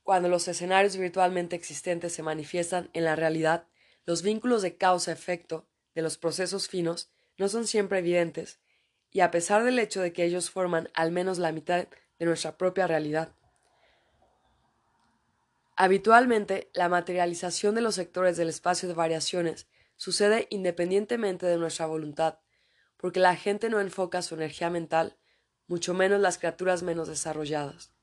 Cuando 0.04 0.28
los 0.28 0.45
escenarios 0.50 0.97
virtualmente 0.97 1.56
existentes 1.56 2.12
se 2.12 2.21
manifiestan 2.21 2.89
en 2.91 3.06
la 3.06 3.15
realidad, 3.15 3.65
los 4.06 4.24
vínculos 4.24 4.62
de 4.62 4.76
causa-efecto 4.76 5.69
de 5.95 6.02
los 6.02 6.17
procesos 6.17 6.67
finos 6.67 7.13
no 7.38 7.47
son 7.47 7.65
siempre 7.65 8.00
evidentes, 8.00 8.60
y 9.10 9.21
a 9.21 9.32
pesar 9.32 9.63
del 9.63 9.80
hecho 9.80 10.02
de 10.02 10.12
que 10.12 10.26
ellos 10.26 10.50
forman 10.50 10.89
al 10.95 11.13
menos 11.13 11.38
la 11.38 11.54
mitad 11.54 11.88
de 12.19 12.26
nuestra 12.26 12.58
propia 12.58 12.88
realidad. 12.88 13.34
Habitualmente, 15.76 16.70
la 16.74 16.90
materialización 16.90 17.76
de 17.76 17.82
los 17.82 17.96
sectores 17.96 18.38
del 18.38 18.50
espacio 18.50 18.88
de 18.88 18.96
variaciones 18.96 19.68
sucede 19.96 20.48
independientemente 20.50 21.46
de 21.46 21.58
nuestra 21.58 21.86
voluntad, 21.86 22.40
porque 22.98 23.20
la 23.20 23.36
gente 23.36 23.70
no 23.70 23.80
enfoca 23.80 24.22
su 24.22 24.36
energía 24.36 24.70
mental, 24.70 25.18
mucho 25.68 25.94
menos 25.94 26.20
las 26.20 26.38
criaturas 26.38 26.84
menos 26.84 27.08
desarrolladas. 27.08 27.94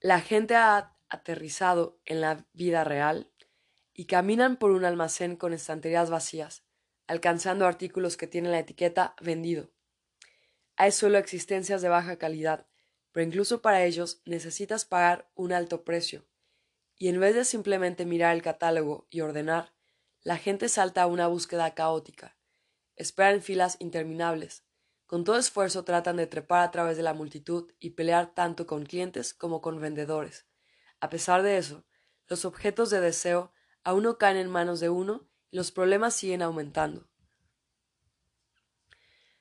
La 0.00 0.20
gente 0.20 0.54
ha 0.54 0.96
aterrizado 1.08 2.00
en 2.04 2.20
la 2.20 2.46
vida 2.52 2.84
real 2.84 3.30
y 3.92 4.06
caminan 4.06 4.56
por 4.56 4.70
un 4.72 4.84
almacén 4.84 5.36
con 5.36 5.52
estanterías 5.52 6.10
vacías, 6.10 6.64
alcanzando 7.06 7.66
artículos 7.66 8.16
que 8.16 8.26
tienen 8.26 8.52
la 8.52 8.58
etiqueta 8.58 9.14
vendido. 9.20 9.70
Hay 10.76 10.90
solo 10.90 11.18
existencias 11.18 11.82
de 11.82 11.88
baja 11.88 12.16
calidad, 12.18 12.66
pero 13.14 13.28
incluso 13.28 13.62
para 13.62 13.84
ellos 13.84 14.20
necesitas 14.24 14.84
pagar 14.84 15.30
un 15.36 15.52
alto 15.52 15.84
precio. 15.84 16.26
Y 16.96 17.06
en 17.06 17.20
vez 17.20 17.36
de 17.36 17.44
simplemente 17.44 18.06
mirar 18.06 18.34
el 18.34 18.42
catálogo 18.42 19.06
y 19.08 19.20
ordenar, 19.20 19.72
la 20.24 20.36
gente 20.36 20.68
salta 20.68 21.02
a 21.02 21.06
una 21.06 21.28
búsqueda 21.28 21.76
caótica. 21.76 22.36
Esperan 22.96 23.40
filas 23.40 23.76
interminables. 23.78 24.64
Con 25.06 25.22
todo 25.22 25.38
esfuerzo 25.38 25.84
tratan 25.84 26.16
de 26.16 26.26
trepar 26.26 26.64
a 26.64 26.72
través 26.72 26.96
de 26.96 27.04
la 27.04 27.14
multitud 27.14 27.72
y 27.78 27.90
pelear 27.90 28.34
tanto 28.34 28.66
con 28.66 28.84
clientes 28.84 29.32
como 29.32 29.60
con 29.60 29.80
vendedores. 29.80 30.48
A 30.98 31.08
pesar 31.08 31.44
de 31.44 31.56
eso, 31.56 31.86
los 32.26 32.44
objetos 32.44 32.90
de 32.90 33.00
deseo 33.00 33.52
aún 33.84 34.02
no 34.02 34.18
caen 34.18 34.38
en 34.38 34.50
manos 34.50 34.80
de 34.80 34.88
uno 34.88 35.30
y 35.52 35.56
los 35.56 35.70
problemas 35.70 36.16
siguen 36.16 36.42
aumentando. 36.42 37.08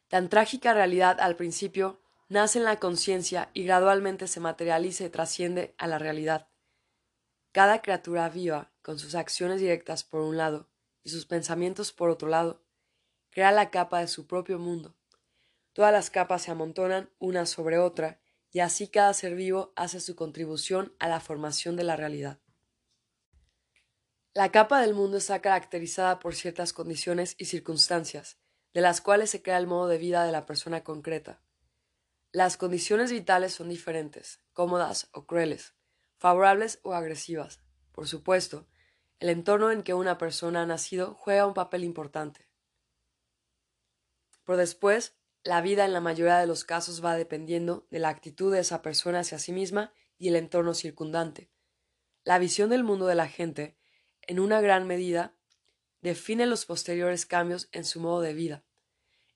Tan 0.09 0.29
trágica 0.29 0.75
realidad 0.75 1.19
al 1.19 1.35
principio 1.35 2.02
nace 2.33 2.57
en 2.57 2.65
la 2.65 2.79
conciencia 2.79 3.51
y 3.53 3.63
gradualmente 3.63 4.27
se 4.27 4.39
materializa 4.39 5.05
y 5.05 5.09
trasciende 5.09 5.75
a 5.77 5.85
la 5.85 5.99
realidad. 5.99 6.47
Cada 7.51 7.83
criatura 7.83 8.27
viva, 8.27 8.71
con 8.81 8.97
sus 8.97 9.13
acciones 9.13 9.61
directas 9.61 10.03
por 10.03 10.21
un 10.21 10.35
lado 10.35 10.67
y 11.03 11.11
sus 11.11 11.27
pensamientos 11.27 11.93
por 11.93 12.09
otro 12.09 12.27
lado, 12.27 12.65
crea 13.29 13.51
la 13.51 13.69
capa 13.69 13.99
de 13.99 14.07
su 14.07 14.25
propio 14.25 14.57
mundo. 14.57 14.95
Todas 15.73 15.93
las 15.93 16.09
capas 16.09 16.41
se 16.41 16.49
amontonan 16.49 17.11
una 17.19 17.45
sobre 17.45 17.77
otra, 17.77 18.19
y 18.51 18.61
así 18.61 18.87
cada 18.87 19.13
ser 19.13 19.35
vivo 19.35 19.71
hace 19.75 19.99
su 19.99 20.15
contribución 20.15 20.93
a 20.99 21.07
la 21.07 21.19
formación 21.19 21.75
de 21.75 21.83
la 21.83 21.95
realidad. 21.95 22.39
La 24.33 24.51
capa 24.51 24.81
del 24.81 24.95
mundo 24.95 25.17
está 25.17 25.39
caracterizada 25.39 26.19
por 26.19 26.33
ciertas 26.33 26.73
condiciones 26.73 27.35
y 27.37 27.45
circunstancias, 27.45 28.37
de 28.73 28.81
las 28.81 29.01
cuales 29.01 29.29
se 29.29 29.43
crea 29.43 29.59
el 29.59 29.67
modo 29.67 29.87
de 29.87 29.99
vida 29.99 30.25
de 30.25 30.31
la 30.31 30.47
persona 30.47 30.83
concreta. 30.83 31.42
Las 32.33 32.57
condiciones 32.57 33.11
vitales 33.11 33.53
son 33.53 33.69
diferentes, 33.69 34.41
cómodas 34.53 35.07
o 35.11 35.27
crueles, 35.27 35.75
favorables 36.17 36.79
o 36.81 36.95
agresivas. 36.95 37.61
Por 37.91 38.07
supuesto, 38.07 38.67
el 39.19 39.29
entorno 39.29 39.69
en 39.69 39.83
que 39.83 39.93
una 39.93 40.17
persona 40.17 40.63
ha 40.63 40.65
nacido 40.65 41.13
juega 41.13 41.45
un 41.45 41.53
papel 41.53 41.83
importante. 41.83 42.49
Por 44.43 44.57
después, 44.57 45.15
la 45.43 45.61
vida 45.61 45.85
en 45.85 45.93
la 45.93 46.01
mayoría 46.01 46.39
de 46.39 46.47
los 46.47 46.63
casos 46.63 47.05
va 47.05 47.15
dependiendo 47.15 47.85
de 47.91 47.99
la 47.99 48.09
actitud 48.09 48.51
de 48.51 48.61
esa 48.61 48.81
persona 48.81 49.19
hacia 49.19 49.37
sí 49.37 49.51
misma 49.51 49.93
y 50.17 50.29
el 50.29 50.35
entorno 50.35 50.73
circundante. 50.73 51.51
La 52.23 52.39
visión 52.39 52.71
del 52.71 52.83
mundo 52.83 53.05
de 53.05 53.13
la 53.13 53.27
gente, 53.27 53.77
en 54.23 54.39
una 54.39 54.59
gran 54.59 54.87
medida, 54.87 55.35
define 56.01 56.47
los 56.47 56.65
posteriores 56.65 57.27
cambios 57.27 57.69
en 57.73 57.85
su 57.85 57.99
modo 57.99 58.21
de 58.21 58.33
vida. 58.33 58.63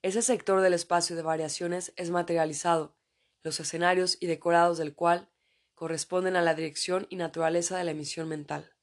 Ese 0.08 0.22
sector 0.22 0.62
del 0.62 0.74
espacio 0.74 1.18
de 1.18 1.22
variaciones 1.22 1.92
es 1.98 2.12
materializado, 2.12 2.96
los 3.44 3.60
escenarios 3.60 4.16
y 4.22 4.28
decorados 4.28 4.78
del 4.78 4.96
cual 4.96 5.28
corresponden 5.76 6.38
a 6.38 6.42
la 6.42 6.56
dirección 6.56 7.08
y 7.10 7.18
naturaleza 7.18 7.78
de 7.78 7.84
la 7.84 7.92
emisión 7.92 8.30
mental. 8.30 8.74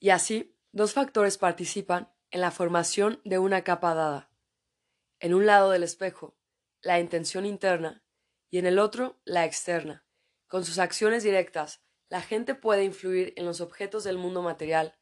Y 0.00 0.08
así, 0.08 0.56
dos 0.72 0.94
factores 0.94 1.36
participan 1.36 2.10
en 2.30 2.40
la 2.40 2.50
formación 2.50 3.20
de 3.26 3.38
una 3.38 3.62
capa 3.62 3.92
dada. 3.94 4.30
En 5.20 5.34
un 5.34 5.44
lado 5.44 5.70
del 5.70 5.82
espejo, 5.82 6.34
la 6.80 6.98
intención 6.98 7.44
interna, 7.44 8.02
y 8.48 8.56
en 8.56 8.64
el 8.64 8.78
otro, 8.78 9.20
la 9.26 9.44
externa. 9.44 10.06
Con 10.46 10.64
sus 10.64 10.78
acciones 10.78 11.24
directas, 11.24 11.82
la 12.08 12.22
gente 12.22 12.54
puede 12.54 12.84
influir 12.84 13.34
en 13.36 13.44
los 13.44 13.60
objetos 13.60 14.02
del 14.02 14.16
mundo 14.16 14.40
material, 14.40 14.96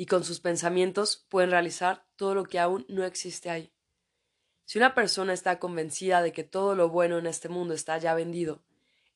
y 0.00 0.06
con 0.06 0.24
sus 0.24 0.40
pensamientos 0.40 1.26
pueden 1.28 1.50
realizar 1.50 2.06
todo 2.16 2.34
lo 2.34 2.44
que 2.44 2.58
aún 2.58 2.86
no 2.88 3.04
existe 3.04 3.50
ahí. 3.50 3.70
Si 4.64 4.78
una 4.78 4.94
persona 4.94 5.34
está 5.34 5.58
convencida 5.58 6.22
de 6.22 6.32
que 6.32 6.42
todo 6.42 6.74
lo 6.74 6.88
bueno 6.88 7.18
en 7.18 7.26
este 7.26 7.50
mundo 7.50 7.74
está 7.74 7.98
ya 7.98 8.14
vendido, 8.14 8.64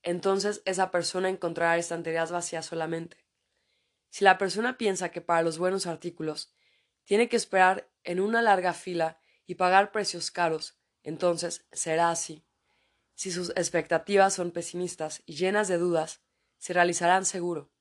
entonces 0.02 0.60
esa 0.66 0.90
persona 0.90 1.30
encontrará 1.30 1.78
estanterías 1.78 2.30
vacías 2.30 2.66
solamente. 2.66 3.24
Si 4.10 4.24
la 4.24 4.36
persona 4.36 4.76
piensa 4.76 5.08
que 5.08 5.22
para 5.22 5.40
los 5.40 5.56
buenos 5.56 5.86
artículos 5.86 6.52
tiene 7.04 7.30
que 7.30 7.36
esperar 7.36 7.90
en 8.02 8.20
una 8.20 8.42
larga 8.42 8.74
fila 8.74 9.18
y 9.46 9.54
pagar 9.54 9.90
precios 9.90 10.30
caros, 10.30 10.76
entonces 11.02 11.66
será 11.72 12.10
así. 12.10 12.44
Si 13.14 13.30
sus 13.30 13.54
expectativas 13.56 14.34
son 14.34 14.50
pesimistas 14.50 15.22
y 15.24 15.36
llenas 15.36 15.66
de 15.66 15.78
dudas, 15.78 16.20
se 16.58 16.74
realizarán 16.74 17.24
seguro. 17.24 17.73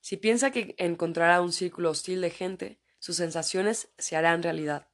Si 0.00 0.16
piensa 0.16 0.50
que 0.50 0.74
encontrará 0.78 1.40
un 1.40 1.52
círculo 1.52 1.90
hostil 1.90 2.20
de 2.20 2.30
gente, 2.30 2.80
sus 2.98 3.16
sensaciones 3.16 3.90
se 3.98 4.16
harán 4.16 4.42
realidad. 4.42 4.88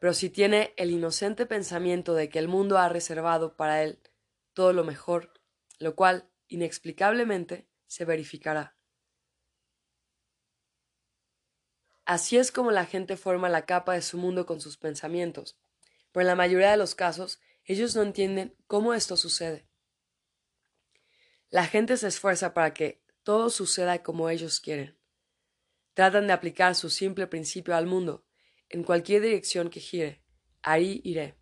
Pero 0.00 0.12
si 0.14 0.30
tiene 0.30 0.74
el 0.76 0.90
inocente 0.90 1.46
pensamiento 1.46 2.14
de 2.14 2.28
que 2.28 2.38
el 2.38 2.48
mundo 2.48 2.78
ha 2.78 2.88
reservado 2.88 3.56
para 3.56 3.82
él 3.82 4.00
todo 4.52 4.72
lo 4.72 4.84
mejor, 4.84 5.32
lo 5.78 5.94
cual, 5.94 6.28
inexplicablemente, 6.48 7.68
se 7.86 8.04
verificará. 8.04 8.76
Así 12.04 12.36
es 12.36 12.52
como 12.52 12.70
la 12.70 12.84
gente 12.84 13.16
forma 13.16 13.48
la 13.48 13.64
capa 13.64 13.94
de 13.94 14.02
su 14.02 14.18
mundo 14.18 14.44
con 14.44 14.60
sus 14.60 14.76
pensamientos, 14.76 15.56
pero 16.12 16.22
en 16.22 16.28
la 16.28 16.36
mayoría 16.36 16.70
de 16.70 16.76
los 16.76 16.94
casos 16.94 17.40
ellos 17.64 17.96
no 17.96 18.02
entienden 18.02 18.54
cómo 18.66 18.92
esto 18.92 19.16
sucede. 19.16 19.66
La 21.48 21.66
gente 21.66 21.96
se 21.96 22.08
esfuerza 22.08 22.52
para 22.52 22.74
que 22.74 23.03
todo 23.24 23.50
suceda 23.50 24.02
como 24.02 24.28
ellos 24.28 24.60
quieren. 24.60 24.98
Tratan 25.94 26.26
de 26.26 26.32
aplicar 26.32 26.74
su 26.74 26.90
simple 26.90 27.26
principio 27.26 27.74
al 27.74 27.86
mundo. 27.86 28.24
en 28.70 28.82
cualquier 28.82 29.22
dirección 29.22 29.70
que 29.70 29.78
gire, 29.78 30.24
ahí 30.62 31.00
iré. 31.04 31.38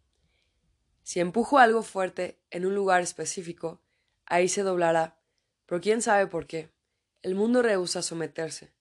Si 1.03 1.19
empujo 1.19 1.59
algo 1.59 1.83
fuerte 1.83 2.43
en 2.51 2.67
un 2.67 2.75
lugar 2.75 3.01
específico, 3.01 3.83
ahí 4.27 4.49
se 4.49 4.63
doblará, 4.63 5.19
pero 5.65 5.81
quién 5.81 6.03
sabe 6.03 6.27
por 6.27 6.47
qué. 6.47 6.75
El 7.23 7.35
mundo 7.35 7.63
rehúsa 7.63 8.03
someterse. 8.03 8.75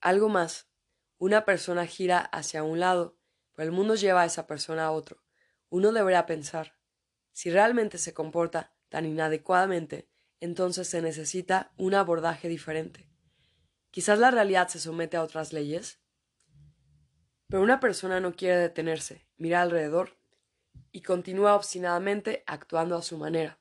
Algo 0.00 0.28
más, 0.28 0.68
una 1.16 1.46
persona 1.46 1.86
gira 1.86 2.18
hacia 2.18 2.62
un 2.62 2.80
lado, 2.80 3.16
pero 3.54 3.70
el 3.70 3.72
mundo 3.72 3.94
lleva 3.94 4.22
a 4.22 4.26
esa 4.26 4.46
persona 4.46 4.86
a 4.86 4.90
otro. 4.90 5.22
Uno 5.70 5.92
deberá 5.92 6.26
pensar, 6.26 6.76
si 7.32 7.50
realmente 7.50 7.96
se 7.96 8.12
comporta 8.12 8.74
tan 8.90 9.06
inadecuadamente, 9.06 10.09
entonces 10.40 10.88
se 10.88 11.02
necesita 11.02 11.72
un 11.76 11.94
abordaje 11.94 12.48
diferente. 12.48 13.08
Quizás 13.90 14.18
la 14.18 14.30
realidad 14.30 14.68
se 14.68 14.78
somete 14.78 15.16
a 15.16 15.22
otras 15.22 15.52
leyes. 15.52 16.00
Pero 17.48 17.62
una 17.62 17.80
persona 17.80 18.20
no 18.20 18.34
quiere 18.34 18.56
detenerse, 18.56 19.26
mira 19.36 19.60
alrededor 19.62 20.16
y 20.92 21.02
continúa 21.02 21.54
obstinadamente 21.54 22.44
actuando 22.46 22.96
a 22.96 23.02
su 23.02 23.18
manera. 23.18 23.58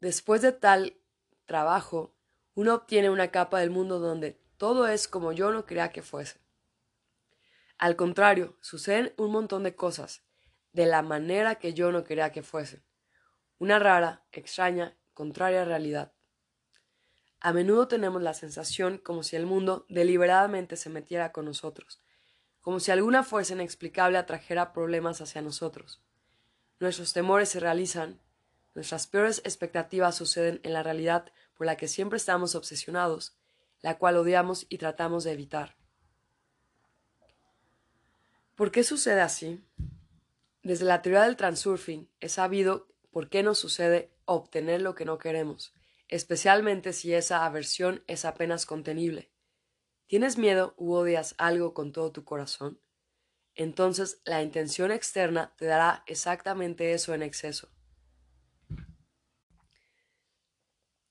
Después 0.00 0.42
de 0.42 0.52
tal 0.52 0.96
trabajo, 1.44 2.14
uno 2.54 2.74
obtiene 2.74 3.10
una 3.10 3.30
capa 3.30 3.58
del 3.60 3.70
mundo 3.70 3.98
donde 3.98 4.40
todo 4.56 4.86
es 4.86 5.08
como 5.08 5.32
yo 5.32 5.50
no 5.50 5.66
quería 5.66 5.90
que 5.90 6.02
fuese. 6.02 6.38
Al 7.78 7.96
contrario, 7.96 8.56
suceden 8.60 9.12
un 9.16 9.32
montón 9.32 9.64
de 9.64 9.74
cosas 9.74 10.22
de 10.72 10.86
la 10.86 11.02
manera 11.02 11.56
que 11.56 11.74
yo 11.74 11.90
no 11.90 12.04
quería 12.04 12.30
que 12.30 12.42
fuesen. 12.42 12.84
Una 13.64 13.78
rara, 13.78 14.22
extraña, 14.30 14.94
contraria 15.14 15.64
realidad. 15.64 16.12
A 17.40 17.54
menudo 17.54 17.88
tenemos 17.88 18.20
la 18.20 18.34
sensación 18.34 18.98
como 18.98 19.22
si 19.22 19.36
el 19.36 19.46
mundo 19.46 19.86
deliberadamente 19.88 20.76
se 20.76 20.90
metiera 20.90 21.32
con 21.32 21.46
nosotros, 21.46 22.02
como 22.60 22.78
si 22.78 22.90
alguna 22.90 23.22
fuerza 23.22 23.54
inexplicable 23.54 24.18
atrajera 24.18 24.74
problemas 24.74 25.22
hacia 25.22 25.40
nosotros. 25.40 26.02
Nuestros 26.78 27.14
temores 27.14 27.48
se 27.48 27.58
realizan, 27.58 28.20
nuestras 28.74 29.06
peores 29.06 29.40
expectativas 29.46 30.14
suceden 30.14 30.60
en 30.62 30.74
la 30.74 30.82
realidad 30.82 31.32
por 31.54 31.64
la 31.66 31.78
que 31.78 31.88
siempre 31.88 32.18
estamos 32.18 32.54
obsesionados, 32.54 33.34
la 33.80 33.96
cual 33.96 34.18
odiamos 34.18 34.66
y 34.68 34.76
tratamos 34.76 35.24
de 35.24 35.32
evitar. 35.32 35.74
¿Por 38.56 38.70
qué 38.70 38.84
sucede 38.84 39.22
así? 39.22 39.64
Desde 40.62 40.84
la 40.84 41.00
teoría 41.00 41.22
del 41.22 41.36
transurfing 41.36 42.10
es 42.20 42.32
sabido 42.32 42.93
por 43.14 43.28
qué 43.28 43.44
nos 43.44 43.58
sucede 43.58 44.12
obtener 44.24 44.82
lo 44.82 44.96
que 44.96 45.04
no 45.04 45.18
queremos, 45.18 45.72
especialmente 46.08 46.92
si 46.92 47.14
esa 47.14 47.44
aversión 47.44 48.02
es 48.08 48.24
apenas 48.24 48.66
contenible. 48.66 49.30
¿Tienes 50.08 50.36
miedo 50.36 50.74
u 50.76 50.94
odias 50.94 51.36
algo 51.38 51.74
con 51.74 51.92
todo 51.92 52.10
tu 52.10 52.24
corazón? 52.24 52.80
Entonces 53.54 54.20
la 54.24 54.42
intención 54.42 54.90
externa 54.90 55.54
te 55.56 55.66
dará 55.66 56.02
exactamente 56.08 56.92
eso 56.92 57.14
en 57.14 57.22
exceso. 57.22 57.70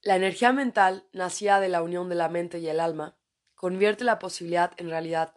La 0.02 0.18
energía 0.18 0.52
mental, 0.52 1.08
nacida 1.14 1.62
de 1.62 1.70
la 1.70 1.82
unión 1.82 2.10
de 2.10 2.16
la 2.16 2.28
mente 2.28 2.60
y 2.60 2.68
el 2.68 2.82
alma, 2.82 3.18
convierte 3.56 4.04
la 4.04 4.20
posibilidad 4.20 4.74
en 4.76 4.90
realidad. 4.90 5.36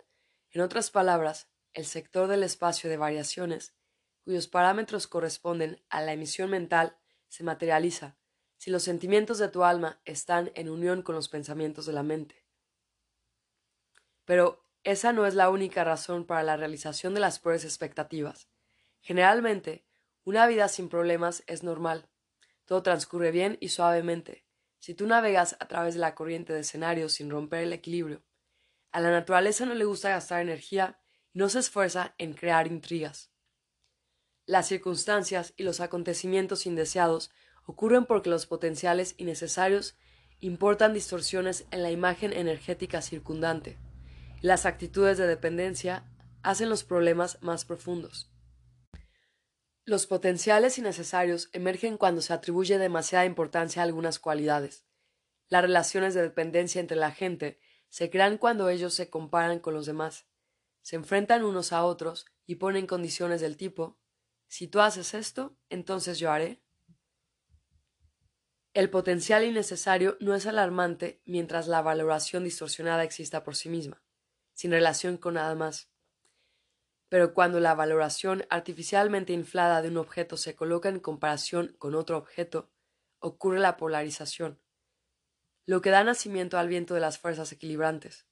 En 0.51 0.63
otras 0.63 0.91
palabras, 0.91 1.49
el 1.75 1.87
sector 1.87 2.27
del 2.27 2.43
espacio 2.43 2.91
de 2.91 2.97
variaciones, 2.97 3.77
cuyos 4.27 4.49
parámetros 4.49 5.07
corresponden 5.07 5.81
a 5.89 6.03
la 6.03 6.13
emisión 6.13 6.51
mental, 6.51 6.97
se 7.29 7.45
materializa 7.45 8.19
si 8.57 8.73
los 8.73 8.83
sentimientos 8.83 9.39
de 9.39 9.47
tu 9.47 9.63
alma 9.63 10.01
están 10.05 10.51
en 10.57 10.69
unión 10.69 11.03
con 11.03 11.15
los 11.15 11.29
pensamientos 11.29 11.87
de 11.87 11.93
la 11.93 12.03
mente. 12.03 12.45
Pero 14.25 14.65
esa 14.83 15.13
no 15.13 15.27
es 15.27 15.37
la 15.37 15.49
única 15.49 15.85
razón 15.85 16.27
para 16.27 16.43
la 16.43 16.57
realización 16.57 17.15
de 17.15 17.21
las 17.21 17.39
peores 17.39 17.65
expectativas. 17.65 18.49
Generalmente, 19.01 19.87
una 20.25 20.45
vida 20.49 20.67
sin 20.67 20.89
problemas 20.89 21.45
es 21.47 21.63
normal. 21.63 22.09
Todo 22.65 22.83
transcurre 22.83 23.31
bien 23.31 23.59
y 23.61 23.69
suavemente. 23.69 24.45
Si 24.81 24.95
tú 24.95 25.07
navegas 25.07 25.55
a 25.61 25.69
través 25.69 25.95
de 25.95 26.01
la 26.01 26.17
corriente 26.17 26.53
de 26.53 26.61
escenarios 26.61 27.13
sin 27.13 27.31
romper 27.31 27.61
el 27.61 27.73
equilibrio, 27.73 28.25
a 28.91 29.01
la 29.01 29.13
naturaleza 29.13 29.67
no 29.67 29.75
le 29.75 29.85
gusta 29.85 30.09
gastar 30.09 30.41
energía 30.41 30.99
y 31.33 31.39
no 31.39 31.49
se 31.49 31.61
esfuerza 31.61 32.17
en 32.19 32.35
crear 32.35 32.67
intrigas. 32.67 33.31
Las 34.47 34.69
circunstancias 34.69 35.55
y 35.57 35.65
los 35.65 35.81
acontecimientos 35.81 36.67
indeseados 36.67 37.33
ocurren 37.67 38.07
porque 38.07 38.31
los 38.31 38.47
potenciales 38.47 39.17
innecesarios 39.19 39.99
importan 40.39 40.95
distorsiones 40.95 41.67
en 41.73 41.83
la 41.83 41.91
imagen 41.91 42.33
energética 42.33 43.03
circundante. 43.03 43.77
Las 44.41 44.65
actitudes 44.65 45.19
de 45.19 45.27
dependencia 45.27 46.05
hacen 46.45 46.69
los 46.69 46.85
problemas 46.85 47.39
más 47.43 47.65
profundos. 47.65 48.31
Los 49.85 50.07
potenciales 50.07 50.79
innecesarios 50.79 51.49
emergen 51.53 51.97
cuando 51.97 52.21
se 52.21 52.33
atribuye 52.33 52.79
demasiada 52.79 53.25
importancia 53.25 53.83
a 53.83 53.85
algunas 53.85 54.21
cualidades. 54.21 54.85
Las 55.49 55.63
relaciones 55.63 56.15
de 56.15 56.23
dependencia 56.23 56.81
entre 56.81 56.97
la 56.97 57.11
gente 57.11 57.59
se 57.89 58.11
crean 58.11 58.39
cuando 58.39 58.69
ellos 58.69 58.95
se 58.95 59.11
comparan 59.11 59.59
con 59.59 59.75
los 59.75 59.87
demás, 59.87 60.27
se 60.83 60.95
enfrentan 60.95 61.45
unos 61.45 61.73
a 61.73 61.85
otros 61.85 62.27
y 62.47 62.57
ponen 62.57 62.87
condiciones 62.87 63.41
del 63.41 63.57
tipo 63.57 63.99
si 64.49 64.69
tú 64.69 64.81
haces 64.81 65.15
esto, 65.15 65.57
entonces 65.69 66.19
yo 66.19 66.31
haré. 66.31 66.63
El 68.75 68.91
potencial 68.91 69.45
innecesario 69.45 70.17
no 70.21 70.35
es 70.35 70.47
alarmante 70.47 71.23
mientras 71.25 71.67
la 71.67 71.83
valoración 71.83 72.45
distorsionada 72.45 73.05
exista 73.05 73.43
por 73.43 73.57
sí 73.57 73.69
misma 73.69 74.03
sin 74.57 74.71
relación 74.71 75.19
con 75.19 75.35
nada 75.35 75.55
más. 75.55 75.91
Pero 77.09 77.35
cuando 77.35 77.61
la 77.61 77.75
valoración 77.75 78.45
artificialmente 78.49 79.33
inflada 79.33 79.83
de 79.83 79.89
un 79.89 79.99
objeto 79.99 80.37
se 80.37 80.57
coloca 80.57 80.89
en 80.89 80.99
comparación 80.99 81.77
con 81.79 81.95
otro 81.95 82.17
objeto, 82.17 82.73
ocurre 83.21 83.61
la 83.61 83.77
polarización, 83.77 84.61
lo 85.67 85.83
que 85.83 85.91
da 85.91 86.03
nacimiento 86.03 86.59
al 86.59 86.69
viento 86.69 86.95
de 86.95 87.01
las 87.01 87.19
fuerzas 87.19 87.53
equilibrantes. 87.53 88.27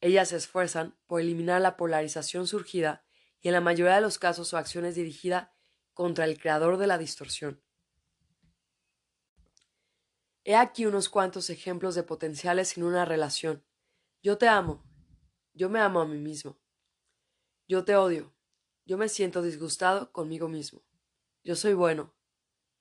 Ellas 0.00 0.30
se 0.30 0.36
esfuerzan 0.36 0.96
por 1.06 1.20
eliminar 1.20 1.60
la 1.60 1.76
polarización 1.76 2.46
surgida 2.46 3.04
y 3.40 3.48
en 3.48 3.54
la 3.54 3.60
mayoría 3.60 3.94
de 3.94 4.00
los 4.00 4.18
casos 4.18 4.48
su 4.48 4.56
acción 4.56 4.84
es 4.84 4.94
dirigida 4.94 5.54
contra 5.94 6.24
el 6.24 6.38
creador 6.38 6.76
de 6.76 6.86
la 6.86 6.98
distorsión. 6.98 7.62
He 10.44 10.56
aquí 10.56 10.86
unos 10.86 11.08
cuantos 11.08 11.50
ejemplos 11.50 11.94
de 11.94 12.02
potenciales 12.02 12.68
sin 12.68 12.82
una 12.82 13.04
relación. 13.04 13.64
Yo 14.22 14.38
te 14.38 14.48
amo, 14.48 14.84
yo 15.52 15.68
me 15.68 15.80
amo 15.80 16.00
a 16.00 16.06
mí 16.06 16.18
mismo. 16.18 16.58
Yo 17.68 17.84
te 17.84 17.96
odio. 17.96 18.34
Yo 18.84 18.98
me 18.98 19.08
siento 19.08 19.42
disgustado 19.42 20.12
conmigo 20.12 20.48
mismo. 20.48 20.82
Yo 21.44 21.54
soy 21.56 21.74
bueno. 21.74 22.14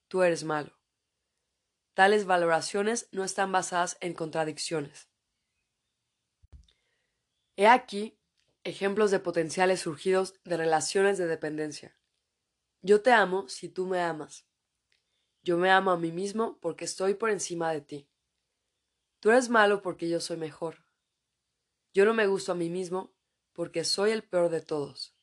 Tú 0.07 0.23
eres 0.23 0.43
malo. 0.43 0.77
Tales 1.93 2.25
valoraciones 2.25 3.09
no 3.11 3.23
están 3.23 3.51
basadas 3.51 3.97
en 4.01 4.13
contradicciones. 4.13 5.09
He 7.55 7.67
aquí 7.67 8.18
ejemplos 8.63 9.11
de 9.11 9.19
potenciales 9.19 9.81
surgidos 9.81 10.35
de 10.43 10.57
relaciones 10.57 11.17
de 11.17 11.27
dependencia. 11.27 11.97
Yo 12.81 13.01
te 13.01 13.11
amo 13.11 13.47
si 13.47 13.69
tú 13.69 13.85
me 13.85 14.01
amas. 14.01 14.45
Yo 15.41 15.57
me 15.57 15.69
amo 15.71 15.91
a 15.91 15.97
mí 15.97 16.11
mismo 16.11 16.59
porque 16.61 16.85
estoy 16.85 17.13
por 17.13 17.29
encima 17.29 17.71
de 17.71 17.81
ti. 17.81 18.09
Tú 19.19 19.31
eres 19.31 19.49
malo 19.49 19.81
porque 19.81 20.09
yo 20.09 20.19
soy 20.19 20.37
mejor. 20.37 20.85
Yo 21.93 22.05
no 22.05 22.13
me 22.13 22.27
gusto 22.27 22.51
a 22.51 22.55
mí 22.55 22.69
mismo 22.69 23.13
porque 23.53 23.83
soy 23.83 24.11
el 24.11 24.23
peor 24.23 24.49
de 24.49 24.61
todos. 24.61 25.15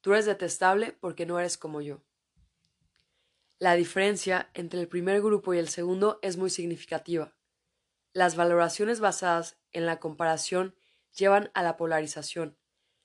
Tú 0.00 0.12
eres 0.12 0.26
detestable 0.26 0.92
porque 0.92 1.26
no 1.26 1.38
eres 1.38 1.56
como 1.56 1.80
yo. 1.80 2.02
La 3.58 3.74
diferencia 3.74 4.50
entre 4.54 4.80
el 4.80 4.88
primer 4.88 5.20
grupo 5.20 5.52
y 5.52 5.58
el 5.58 5.68
segundo 5.68 6.18
es 6.22 6.36
muy 6.36 6.50
significativa. 6.50 7.34
Las 8.12 8.36
valoraciones 8.36 9.00
basadas 9.00 9.58
en 9.72 9.86
la 9.86 9.98
comparación 9.98 10.74
llevan 11.16 11.50
a 11.54 11.62
la 11.62 11.76
polarización. 11.76 12.56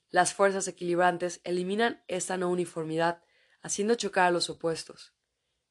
Las 0.09 0.33
fuerzas 0.33 0.67
equilibrantes 0.67 1.41
eliminan 1.43 2.03
esta 2.07 2.37
no 2.37 2.49
uniformidad, 2.49 3.23
haciendo 3.61 3.95
chocar 3.95 4.27
a 4.27 4.31
los 4.31 4.49
opuestos. 4.49 5.13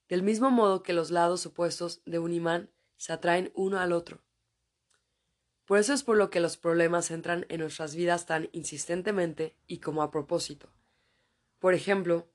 Del 0.08 0.22
mismo 0.22 0.50
modo 0.50 0.82
que 0.82 0.92
los 0.92 1.10
lados 1.10 1.46
opuestos 1.46 2.02
de 2.04 2.18
un 2.18 2.32
imán 2.32 2.70
se 2.96 3.12
atraen 3.12 3.52
uno 3.54 3.78
al 3.78 3.92
otro. 3.92 4.24
Por 5.64 5.78
eso 5.78 5.92
es 5.92 6.02
por 6.02 6.16
lo 6.16 6.28
que 6.28 6.40
los 6.40 6.56
problemas 6.56 7.10
entran 7.10 7.46
en 7.48 7.60
nuestras 7.60 7.94
vidas 7.94 8.26
tan 8.26 8.48
insistentemente 8.52 9.56
y 9.66 9.78
como 9.78 10.02
a 10.02 10.10
propósito. 10.10 10.72
Por 11.58 11.74
ejemplo, 11.74 12.28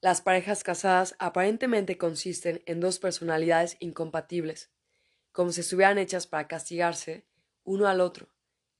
las 0.00 0.22
parejas 0.22 0.64
casadas 0.64 1.14
aparentemente 1.18 1.98
consisten 1.98 2.62
en 2.66 2.80
dos 2.80 2.98
personalidades 2.98 3.76
incompatibles, 3.80 4.70
como 5.32 5.52
si 5.52 5.60
estuvieran 5.60 5.98
hechas 5.98 6.26
para 6.26 6.48
castigarse 6.48 7.26
uno 7.64 7.86
al 7.86 8.00
otro. 8.00 8.28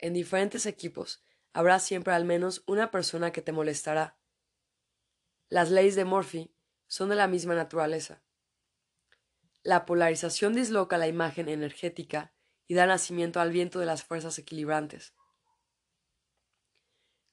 En 0.03 0.15
diferentes 0.15 0.65
equipos 0.65 1.23
habrá 1.53 1.79
siempre 1.79 2.15
al 2.15 2.25
menos 2.25 2.63
una 2.67 2.91
persona 2.91 3.33
que 3.33 3.43
te 3.43 3.53
molestará. 3.53 4.17
Las 5.51 5.71
leyes 5.71 5.95
de 5.95 6.07
Morphy 6.07 6.55
son 6.87 7.11
de 7.11 7.17
la 7.17 7.27
misma 7.27 7.55
naturaleza. 7.55 8.23
La 9.63 9.85
polarización 9.85 10.55
disloca 10.55 10.97
la 10.97 11.07
imagen 11.07 11.51
energética 11.51 12.33
y 12.67 12.75
da 12.75 12.87
nacimiento 12.87 13.41
al 13.41 13.51
viento 13.51 13.79
de 13.79 13.87
las 13.87 14.03
fuerzas 14.03 14.39
equilibrantes. 14.39 15.15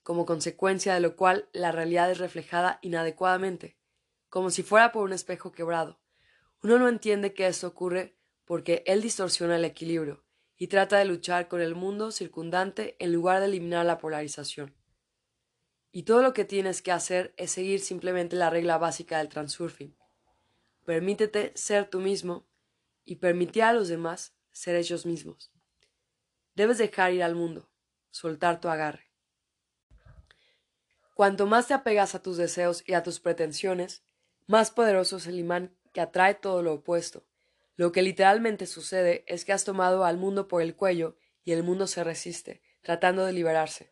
como 0.03 0.25
consecuencia 0.25 0.93
de 0.93 1.01
lo 1.01 1.17
cual 1.17 1.49
la 1.51 1.73
realidad 1.73 2.09
es 2.09 2.17
reflejada 2.17 2.79
inadecuadamente, 2.81 3.77
como 4.29 4.51
si 4.51 4.63
fuera 4.63 4.93
por 4.93 5.03
un 5.03 5.11
espejo 5.11 5.51
quebrado. 5.51 5.99
Uno 6.63 6.79
no 6.79 6.87
entiende 6.87 7.33
que 7.33 7.45
esto 7.45 7.67
ocurre 7.67 8.17
porque 8.45 8.83
él 8.87 9.01
distorsiona 9.01 9.57
el 9.57 9.65
equilibrio 9.65 10.25
y 10.57 10.67
trata 10.67 10.97
de 10.97 11.05
luchar 11.05 11.47
con 11.47 11.61
el 11.61 11.75
mundo 11.75 12.11
circundante 12.11 12.95
en 12.99 13.13
lugar 13.13 13.39
de 13.39 13.45
eliminar 13.45 13.85
la 13.85 13.99
polarización. 13.99 14.75
Y 15.91 16.03
todo 16.03 16.21
lo 16.21 16.33
que 16.33 16.45
tienes 16.45 16.81
que 16.81 16.91
hacer 16.91 17.33
es 17.37 17.51
seguir 17.51 17.79
simplemente 17.79 18.35
la 18.35 18.49
regla 18.49 18.77
básica 18.77 19.19
del 19.19 19.29
transurfing. 19.29 19.95
Permítete 20.83 21.51
ser 21.55 21.89
tú 21.89 21.99
mismo 21.99 22.47
y 23.05 23.17
permitir 23.17 23.63
a 23.63 23.73
los 23.73 23.87
demás 23.87 24.35
ser 24.51 24.75
ellos 24.75 25.05
mismos. 25.05 25.51
Debes 26.55 26.79
dejar 26.79 27.13
ir 27.13 27.23
al 27.23 27.35
mundo, 27.35 27.69
soltar 28.09 28.59
tu 28.59 28.67
agarre. 28.67 29.11
Cuanto 31.13 31.45
más 31.45 31.67
te 31.67 31.73
apegas 31.73 32.15
a 32.15 32.21
tus 32.21 32.37
deseos 32.37 32.83
y 32.87 32.93
a 32.93 33.03
tus 33.03 33.19
pretensiones, 33.19 34.03
más 34.47 34.71
poderoso 34.71 35.17
es 35.17 35.27
el 35.27 35.37
imán 35.37 35.75
que 35.93 36.01
atrae 36.01 36.35
todo 36.35 36.61
lo 36.63 36.73
opuesto. 36.73 37.26
Lo 37.77 37.91
que 37.91 38.01
literalmente 38.01 38.65
sucede 38.65 39.23
es 39.27 39.45
que 39.45 39.53
has 39.53 39.63
tomado 39.63 40.03
al 40.03 40.17
mundo 40.17 40.47
por 40.47 40.63
el 40.63 40.75
cuello 40.75 41.15
y 41.45 41.51
el 41.51 41.63
mundo 41.63 41.85
se 41.85 42.03
resiste, 42.03 42.61
tratando 42.81 43.23
de 43.23 43.33
liberarse. 43.33 43.91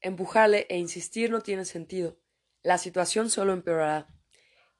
Empujarle 0.00 0.66
e 0.70 0.78
insistir 0.78 1.30
no 1.30 1.42
tiene 1.42 1.66
sentido. 1.66 2.18
La 2.62 2.78
situación 2.78 3.28
solo 3.28 3.52
empeorará. 3.52 4.08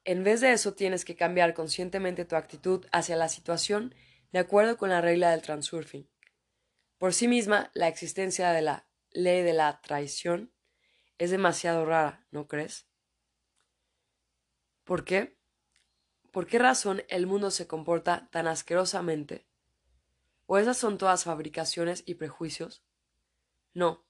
En 0.03 0.23
vez 0.23 0.41
de 0.41 0.51
eso 0.51 0.73
tienes 0.73 1.05
que 1.05 1.15
cambiar 1.15 1.53
conscientemente 1.53 2.25
tu 2.25 2.35
actitud 2.35 2.87
hacia 2.91 3.15
la 3.15 3.29
situación 3.29 3.93
de 4.31 4.39
acuerdo 4.39 4.77
con 4.77 4.89
la 4.89 4.99
regla 4.99 5.29
del 5.29 5.43
transurfing. 5.43 6.09
Por 6.97 7.13
sí 7.13 7.27
misma, 7.27 7.69
la 7.75 7.87
existencia 7.87 8.51
de 8.51 8.63
la 8.63 8.87
ley 9.11 9.43
de 9.43 9.53
la 9.53 9.79
traición 9.81 10.51
es 11.19 11.29
demasiado 11.29 11.85
rara, 11.85 12.25
¿no 12.31 12.47
crees? 12.47 12.87
¿Por 14.83 15.05
qué? 15.05 15.37
¿Por 16.33 16.47
qué 16.47 16.57
razón 16.57 17.03
el 17.09 17.27
mundo 17.27 17.51
se 17.51 17.67
comporta 17.67 18.27
tan 18.31 18.47
asquerosamente? 18.47 19.45
¿O 20.47 20.57
esas 20.57 20.77
son 20.77 20.97
todas 20.97 21.25
fabricaciones 21.25 22.01
y 22.07 22.15
prejuicios? 22.15 22.83
No. 23.75 24.03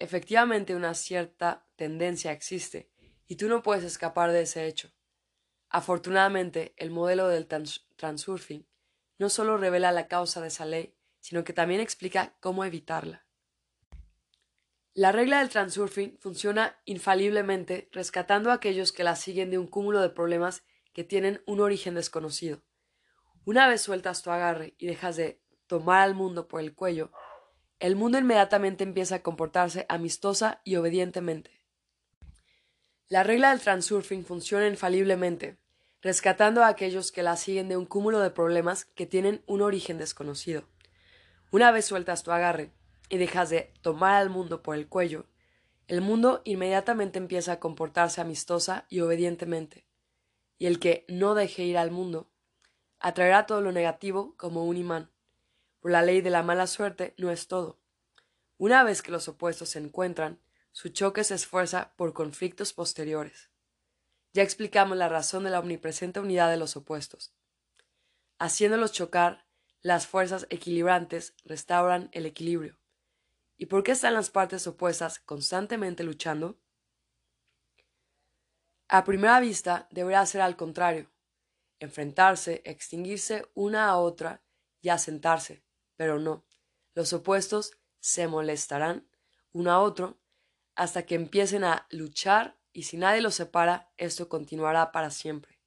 Efectivamente 0.00 0.74
una 0.74 0.94
cierta 0.94 1.64
tendencia 1.76 2.32
existe, 2.32 2.90
y 3.28 3.36
tú 3.36 3.46
no 3.46 3.62
puedes 3.62 3.84
escapar 3.84 4.32
de 4.32 4.42
ese 4.42 4.66
hecho. 4.66 4.92
Afortunadamente, 5.68 6.74
el 6.78 6.90
modelo 6.90 7.28
del 7.28 7.46
transurfing 7.46 8.66
no 9.18 9.28
solo 9.28 9.56
revela 9.56 9.92
la 9.92 10.08
causa 10.08 10.40
de 10.40 10.48
esa 10.48 10.66
ley, 10.66 10.96
sino 11.20 11.44
que 11.44 11.52
también 11.52 11.80
explica 11.80 12.34
cómo 12.40 12.64
evitarla. 12.64 13.24
La 14.94 15.12
regla 15.12 15.38
del 15.38 15.48
transurfing 15.48 16.18
funciona 16.18 16.82
infaliblemente 16.86 17.88
rescatando 17.92 18.50
a 18.50 18.54
aquellos 18.54 18.90
que 18.90 19.04
la 19.04 19.14
siguen 19.14 19.52
de 19.52 19.58
un 19.58 19.68
cúmulo 19.68 20.00
de 20.00 20.10
problemas 20.10 20.64
que 20.92 21.04
tienen 21.04 21.42
un 21.46 21.60
origen 21.60 21.94
desconocido. 21.94 22.62
Una 23.44 23.66
vez 23.68 23.82
sueltas 23.82 24.22
tu 24.22 24.30
agarre 24.30 24.74
y 24.78 24.86
dejas 24.86 25.16
de 25.16 25.42
tomar 25.66 26.02
al 26.02 26.14
mundo 26.14 26.48
por 26.48 26.60
el 26.60 26.74
cuello, 26.74 27.10
el 27.80 27.96
mundo 27.96 28.18
inmediatamente 28.18 28.84
empieza 28.84 29.16
a 29.16 29.22
comportarse 29.22 29.86
amistosa 29.88 30.60
y 30.64 30.76
obedientemente. 30.76 31.62
La 33.08 33.24
regla 33.24 33.50
del 33.50 33.60
transurfing 33.60 34.24
funciona 34.24 34.68
infaliblemente, 34.68 35.58
rescatando 36.00 36.62
a 36.62 36.68
aquellos 36.68 37.10
que 37.10 37.22
la 37.22 37.36
siguen 37.36 37.68
de 37.68 37.76
un 37.76 37.86
cúmulo 37.86 38.20
de 38.20 38.30
problemas 38.30 38.84
que 38.84 39.06
tienen 39.06 39.42
un 39.46 39.62
origen 39.62 39.98
desconocido. 39.98 40.68
Una 41.50 41.70
vez 41.72 41.84
sueltas 41.84 42.22
tu 42.22 42.32
agarre 42.32 42.72
y 43.08 43.18
dejas 43.18 43.50
de 43.50 43.74
tomar 43.82 44.14
al 44.14 44.30
mundo 44.30 44.62
por 44.62 44.76
el 44.76 44.88
cuello, 44.88 45.26
el 45.88 46.00
mundo 46.00 46.40
inmediatamente 46.44 47.18
empieza 47.18 47.52
a 47.52 47.60
comportarse 47.60 48.20
amistosa 48.20 48.86
y 48.88 49.00
obedientemente, 49.00 49.84
y 50.62 50.66
el 50.66 50.78
que 50.78 51.04
no 51.08 51.34
deje 51.34 51.64
ir 51.64 51.76
al 51.76 51.90
mundo 51.90 52.30
atraerá 53.00 53.46
todo 53.46 53.60
lo 53.60 53.72
negativo 53.72 54.36
como 54.36 54.64
un 54.64 54.76
imán. 54.76 55.10
Por 55.80 55.90
la 55.90 56.02
ley 56.02 56.20
de 56.20 56.30
la 56.30 56.44
mala 56.44 56.68
suerte 56.68 57.14
no 57.18 57.32
es 57.32 57.48
todo. 57.48 57.80
Una 58.58 58.84
vez 58.84 59.02
que 59.02 59.10
los 59.10 59.26
opuestos 59.26 59.70
se 59.70 59.80
encuentran, 59.80 60.40
su 60.70 60.90
choque 60.90 61.24
se 61.24 61.34
esfuerza 61.34 61.94
por 61.96 62.12
conflictos 62.12 62.72
posteriores. 62.72 63.50
Ya 64.34 64.44
explicamos 64.44 64.96
la 64.96 65.08
razón 65.08 65.42
de 65.42 65.50
la 65.50 65.58
omnipresente 65.58 66.20
unidad 66.20 66.48
de 66.48 66.58
los 66.58 66.76
opuestos. 66.76 67.34
Haciéndolos 68.38 68.92
chocar, 68.92 69.48
las 69.80 70.06
fuerzas 70.06 70.46
equilibrantes 70.48 71.34
restauran 71.44 72.08
el 72.12 72.24
equilibrio. 72.24 72.78
¿Y 73.56 73.66
por 73.66 73.82
qué 73.82 73.90
están 73.90 74.14
las 74.14 74.30
partes 74.30 74.64
opuestas 74.68 75.18
constantemente 75.18 76.04
luchando? 76.04 76.56
A 78.94 79.04
primera 79.04 79.40
vista 79.40 79.88
debería 79.90 80.26
ser 80.26 80.42
al 80.42 80.54
contrario, 80.54 81.10
enfrentarse, 81.78 82.60
extinguirse 82.66 83.46
una 83.54 83.88
a 83.88 83.96
otra 83.96 84.42
y 84.82 84.90
asentarse, 84.90 85.64
pero 85.96 86.18
no. 86.18 86.44
Los 86.94 87.14
opuestos 87.14 87.72
se 88.00 88.28
molestarán 88.28 89.08
uno 89.50 89.72
a 89.72 89.80
otro 89.80 90.20
hasta 90.74 91.06
que 91.06 91.14
empiecen 91.14 91.64
a 91.64 91.86
luchar 91.88 92.58
y 92.70 92.82
si 92.82 92.98
nadie 92.98 93.22
los 93.22 93.36
separa, 93.36 93.90
esto 93.96 94.28
continuará 94.28 94.92
para 94.92 95.08
siempre. 95.08 95.58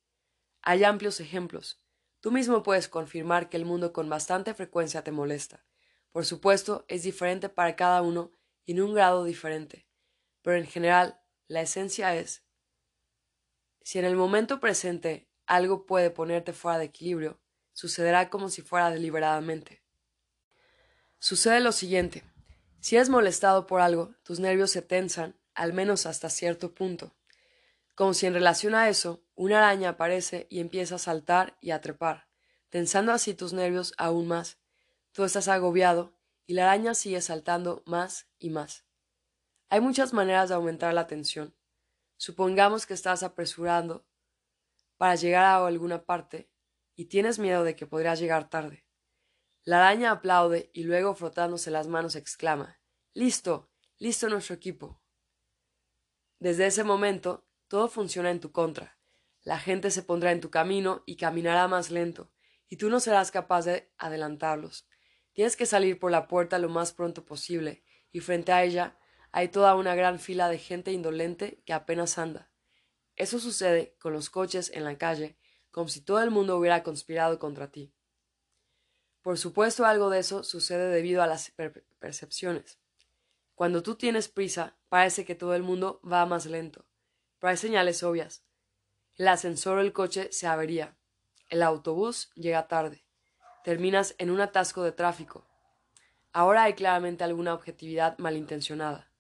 Hay 0.62 0.84
amplios 0.84 1.20
ejemplos. 1.20 1.84
Tú 2.20 2.30
mismo 2.32 2.62
puedes 2.62 2.88
confirmar 2.88 3.50
que 3.50 3.58
el 3.58 3.66
mundo 3.66 3.92
con 3.92 4.08
bastante 4.08 4.54
frecuencia 4.54 5.04
te 5.04 5.12
molesta. 5.12 5.66
Por 6.12 6.28
supuesto, 6.28 6.86
es 6.88 7.02
diferente 7.02 7.50
para 7.50 7.76
cada 7.76 8.04
uno 8.04 8.34
y 8.66 8.74
en 8.74 8.84
un 8.84 8.94
grado 8.94 9.24
diferente, 9.24 9.88
pero 10.44 10.58
en 10.58 10.68
general, 10.68 11.20
la 11.48 11.62
esencia 11.62 12.16
es 12.16 12.45
si 13.86 14.00
en 14.00 14.06
el 14.06 14.16
momento 14.16 14.60
presente 14.60 15.30
algo 15.46 15.86
puede 15.86 16.10
ponerte 16.10 16.54
fuera 16.54 16.80
de 16.80 16.86
equilibrio, 16.86 17.40
sucederá 17.72 18.32
como 18.32 18.50
si 18.50 18.64
fuera 18.64 18.90
deliberadamente. 18.90 19.84
Sucede 21.20 21.60
lo 21.60 21.72
siguiente. 21.72 22.24
Si 22.80 22.96
eres 22.96 23.10
molestado 23.10 23.68
por 23.68 23.82
algo, 23.82 24.16
tus 24.24 24.40
nervios 24.40 24.72
se 24.72 24.82
tensan 24.82 25.36
al 25.54 25.72
menos 25.72 26.08
hasta 26.08 26.32
cierto 26.32 26.74
punto. 26.74 27.14
Como 27.94 28.16
si 28.16 28.26
en 28.26 28.34
relación 28.34 28.74
a 28.74 28.90
eso, 28.90 29.24
una 29.36 29.60
araña 29.60 29.90
aparece 29.90 30.48
y 30.50 30.62
empieza 30.62 30.96
a 30.96 30.98
saltar 30.98 31.56
y 31.62 31.70
a 31.70 31.80
trepar, 31.80 32.28
tensando 32.70 33.12
así 33.12 33.36
tus 33.36 33.54
nervios 33.54 33.94
aún 34.00 34.28
más. 34.28 34.58
Tú 35.12 35.24
estás 35.26 35.48
agobiado 35.48 36.12
y 36.48 36.56
la 36.56 36.64
araña 36.64 36.96
sigue 36.96 37.22
saltando 37.22 37.84
más 37.86 38.26
y 38.40 38.50
más. 38.50 38.84
Hay 39.70 39.80
muchas 39.80 40.12
maneras 40.12 40.50
de 40.50 40.56
aumentar 40.56 40.92
la 40.96 41.06
tensión. 41.06 41.54
Supongamos 42.18 42.86
que 42.86 42.94
estás 42.94 43.24
apresurando 43.24 44.06
para 44.98 45.16
llegar 45.16 45.46
a 45.46 45.66
alguna 45.66 46.06
parte 46.06 46.50
y 46.96 47.06
tienes 47.06 47.40
miedo 47.40 47.64
de 47.64 47.76
que 47.76 47.88
podrías 47.88 48.20
llegar 48.20 48.50
tarde. 48.50 48.86
La 49.64 49.78
araña 49.78 50.12
aplaude 50.12 50.70
y 50.74 50.84
luego 50.84 51.16
frotándose 51.16 51.72
las 51.72 51.88
manos 51.88 52.16
exclama 52.16 52.80
Listo, 53.14 53.72
listo 53.98 54.30
nuestro 54.30 54.56
equipo. 54.56 55.02
Desde 56.40 56.68
ese 56.68 56.84
momento, 56.84 57.48
todo 57.68 57.88
funciona 57.88 58.30
en 58.30 58.40
tu 58.40 58.52
contra. 58.52 58.98
La 59.44 59.58
gente 59.58 59.90
se 59.90 60.04
pondrá 60.04 60.32
en 60.32 60.42
tu 60.42 60.50
camino 60.50 61.04
y 61.06 61.16
caminará 61.16 61.68
más 61.68 61.92
lento, 61.92 62.32
y 62.68 62.78
tú 62.78 62.90
no 62.90 63.00
serás 63.00 63.32
capaz 63.32 63.66
de 63.66 63.92
adelantarlos. 63.98 64.88
Tienes 65.34 65.56
que 65.56 65.66
salir 65.66 66.00
por 66.00 66.12
la 66.12 66.28
puerta 66.28 66.60
lo 66.60 66.70
más 66.70 66.94
pronto 66.94 67.26
posible, 67.26 67.84
y 68.12 68.20
frente 68.20 68.52
a 68.52 68.64
ella 68.64 68.98
hay 69.38 69.50
toda 69.50 69.76
una 69.76 69.96
gran 69.96 70.18
fila 70.18 70.48
de 70.48 70.58
gente 70.58 70.94
indolente 70.94 71.62
que 71.66 71.74
apenas 71.74 72.18
anda. 72.18 72.50
Eso 73.18 73.38
sucede 73.38 73.94
con 74.00 74.14
los 74.14 74.30
coches 74.30 74.72
en 74.74 74.86
la 74.86 74.98
calle, 74.98 75.38
como 75.72 75.90
si 75.90 76.00
todo 76.00 76.24
el 76.24 76.32
mundo 76.32 76.58
hubiera 76.58 76.84
conspirado 76.84 77.38
contra 77.38 77.70
ti. 77.70 77.94
Por 79.22 79.38
supuesto 79.38 79.86
algo 79.86 80.10
de 80.10 80.20
eso 80.20 80.46
sucede 80.46 80.88
debido 80.88 81.22
a 81.22 81.28
las 81.28 81.52
percepciones. 82.00 82.80
Cuando 83.56 83.84
tú 83.84 83.96
tienes 83.96 84.30
prisa, 84.30 84.78
parece 84.88 85.26
que 85.26 85.36
todo 85.36 85.54
el 85.54 85.64
mundo 85.64 86.00
va 86.10 86.26
más 86.26 86.46
lento, 86.46 86.86
pero 87.38 87.52
hay 87.52 87.58
señales 87.58 88.04
obvias. 88.04 88.46
El 89.16 89.28
ascensor 89.28 89.80
o 89.80 89.82
el 89.82 89.92
coche 89.92 90.30
se 90.32 90.48
avería. 90.48 90.96
El 91.50 91.62
autobús 91.62 92.32
llega 92.36 92.70
tarde. 92.70 93.06
Terminas 93.66 94.16
en 94.18 94.32
un 94.32 94.40
atasco 94.40 94.82
de 94.84 94.94
tráfico. 94.94 95.46
Ahora 96.32 96.64
hay 96.64 96.74
claramente 96.74 97.26
alguna 97.26 97.54
objetividad 97.54 98.18
malintencionada. 98.18 99.12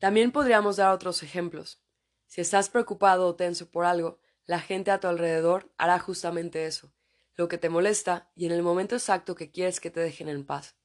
También 0.00 0.32
podríamos 0.32 0.76
dar 0.76 0.92
otros 0.92 1.22
ejemplos. 1.22 1.82
Si 2.26 2.40
estás 2.40 2.70
preocupado 2.70 3.26
o 3.26 3.36
tenso 3.36 3.70
por 3.70 3.84
algo, 3.84 4.18
la 4.46 4.58
gente 4.58 4.90
a 4.90 4.98
tu 4.98 5.08
alrededor 5.08 5.70
hará 5.76 5.98
justamente 5.98 6.64
eso, 6.64 6.92
lo 7.34 7.48
que 7.48 7.58
te 7.58 7.68
molesta 7.68 8.30
y 8.34 8.46
en 8.46 8.52
el 8.52 8.62
momento 8.62 8.96
exacto 8.96 9.34
que 9.34 9.50
quieres 9.50 9.78
que 9.78 9.90
te 9.90 10.00
dejen 10.00 10.30
en 10.30 10.46
paz. 10.46 10.76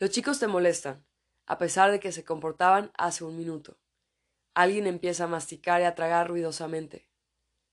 Los 0.00 0.10
chicos 0.10 0.40
te 0.40 0.48
molestan, 0.48 1.06
a 1.46 1.58
pesar 1.58 1.92
de 1.92 2.00
que 2.00 2.10
se 2.10 2.24
comportaban 2.24 2.90
hace 2.98 3.22
un 3.22 3.38
minuto. 3.38 3.78
Alguien 4.52 4.88
empieza 4.88 5.24
a 5.24 5.28
masticar 5.28 5.80
y 5.80 5.84
a 5.84 5.94
tragar 5.94 6.28
ruidosamente. 6.28 7.08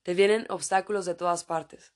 Te 0.04 0.14
vienen 0.14 0.46
obstáculos 0.48 1.06
de 1.06 1.16
todas 1.16 1.42
partes. 1.42 1.92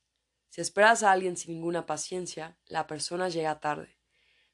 Si 0.48 0.60
esperas 0.60 1.04
a 1.04 1.12
alguien 1.12 1.36
sin 1.36 1.54
ninguna 1.54 1.86
paciencia, 1.86 2.58
la 2.66 2.88
persona 2.88 3.28
llega 3.28 3.60
tarde. 3.60 3.96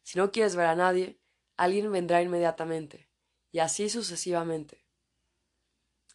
Si 0.02 0.18
no 0.18 0.32
quieres 0.32 0.54
ver 0.54 0.66
a 0.66 0.76
nadie, 0.76 1.18
alguien 1.56 1.90
vendrá 1.90 2.20
inmediatamente. 2.20 3.11
Y 3.52 3.60
así 3.60 3.88
sucesivamente. 3.88 4.84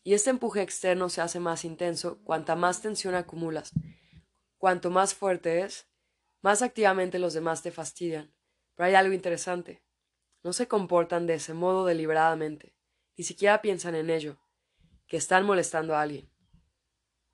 Y 0.04 0.14
este 0.14 0.32
empuje 0.32 0.62
externo 0.62 1.10
se 1.10 1.22
hace 1.22 1.40
más 1.40 1.64
intenso 1.64 2.20
cuanta 2.24 2.56
más 2.56 2.82
tensión 2.82 3.16
acumulas. 3.16 3.72
Cuanto 4.58 4.90
más 4.90 5.14
fuerte 5.14 5.62
es, 5.62 5.88
más 6.42 6.62
activamente 6.62 7.20
los 7.20 7.34
demás 7.34 7.62
te 7.62 7.72
fastidian. 7.72 8.34
Pero 8.76 8.88
hay 8.88 8.96
algo 8.96 9.14
interesante. 9.14 9.84
No 10.44 10.54
se 10.54 10.68
comportan 10.68 11.28
de 11.28 11.36
ese 11.36 11.54
modo 11.54 11.86
deliberadamente, 11.86 12.76
ni 13.18 13.24
siquiera 13.24 13.62
piensan 13.62 13.96
en 13.96 14.10
ello, 14.10 14.38
que 15.08 15.18
están 15.18 15.46
molestando 15.46 15.96
a 15.96 16.02
alguien. 16.02 16.32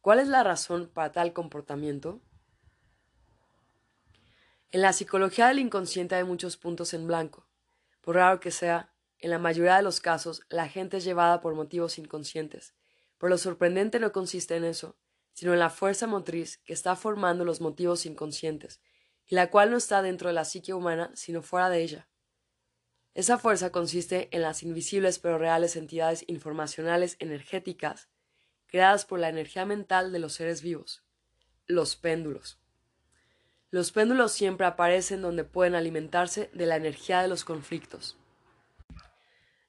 ¿Cuál 0.01 0.19
es 0.19 0.27
la 0.27 0.43
razón 0.43 0.89
para 0.93 1.11
tal 1.11 1.31
comportamiento? 1.31 2.21
En 4.71 4.81
la 4.81 4.93
psicología 4.93 5.47
del 5.47 5.59
inconsciente 5.59 6.15
hay 6.15 6.23
muchos 6.23 6.57
puntos 6.57 6.93
en 6.93 7.05
blanco. 7.05 7.47
Por 8.01 8.15
raro 8.15 8.39
que 8.39 8.51
sea, 8.51 8.92
en 9.23 9.29
la 9.29 9.39
mayoría 9.39 9.77
de 9.77 9.83
los 9.83 10.01
casos 10.01 10.41
la 10.49 10.67
gente 10.67 10.97
es 10.97 11.05
llevada 11.05 11.39
por 11.39 11.55
motivos 11.55 11.97
inconscientes. 11.97 12.73
Pero 13.17 13.29
lo 13.29 13.37
sorprendente 13.37 13.97
no 13.97 14.11
consiste 14.11 14.57
en 14.57 14.65
eso, 14.65 14.97
sino 15.31 15.53
en 15.53 15.59
la 15.59 15.69
fuerza 15.69 16.07
motriz 16.07 16.57
que 16.65 16.73
está 16.73 16.97
formando 16.97 17.45
los 17.45 17.61
motivos 17.61 18.05
inconscientes, 18.05 18.81
y 19.25 19.35
la 19.35 19.49
cual 19.49 19.71
no 19.71 19.77
está 19.77 20.01
dentro 20.01 20.27
de 20.27 20.33
la 20.33 20.43
psique 20.43 20.73
humana, 20.73 21.09
sino 21.15 21.41
fuera 21.41 21.69
de 21.69 21.81
ella. 21.81 22.09
Esa 23.13 23.37
fuerza 23.37 23.71
consiste 23.71 24.27
en 24.31 24.41
las 24.41 24.61
invisibles 24.61 25.19
pero 25.19 25.37
reales 25.37 25.77
entidades 25.77 26.25
informacionales 26.27 27.15
energéticas 27.19 28.09
creadas 28.67 29.05
por 29.05 29.19
la 29.19 29.29
energía 29.29 29.65
mental 29.65 30.11
de 30.11 30.19
los 30.19 30.33
seres 30.33 30.61
vivos, 30.61 31.01
los 31.65 31.95
péndulos. 31.95 32.59
Los 33.71 33.93
péndulos 33.93 34.33
siempre 34.33 34.65
aparecen 34.65 35.21
donde 35.21 35.45
pueden 35.45 35.75
alimentarse 35.75 36.49
de 36.53 36.65
la 36.65 36.75
energía 36.75 37.21
de 37.21 37.29
los 37.29 37.45
conflictos. 37.45 38.17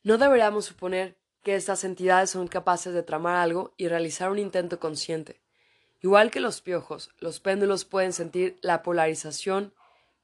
No 0.04 0.18
deberíamos 0.18 0.66
suponer 0.66 1.18
que 1.42 1.54
estas 1.54 1.82
entidades 1.82 2.28
son 2.28 2.46
capaces 2.46 2.92
de 2.92 3.02
tramar 3.02 3.36
algo 3.36 3.72
y 3.78 3.88
realizar 3.88 4.30
un 4.30 4.38
intento 4.38 4.78
consciente. 4.78 5.40
Igual 6.02 6.30
que 6.30 6.40
los 6.40 6.60
piojos, 6.60 7.10
los 7.20 7.40
péndulos 7.40 7.86
pueden 7.86 8.12
sentir 8.12 8.58
la 8.60 8.82
polarización 8.82 9.72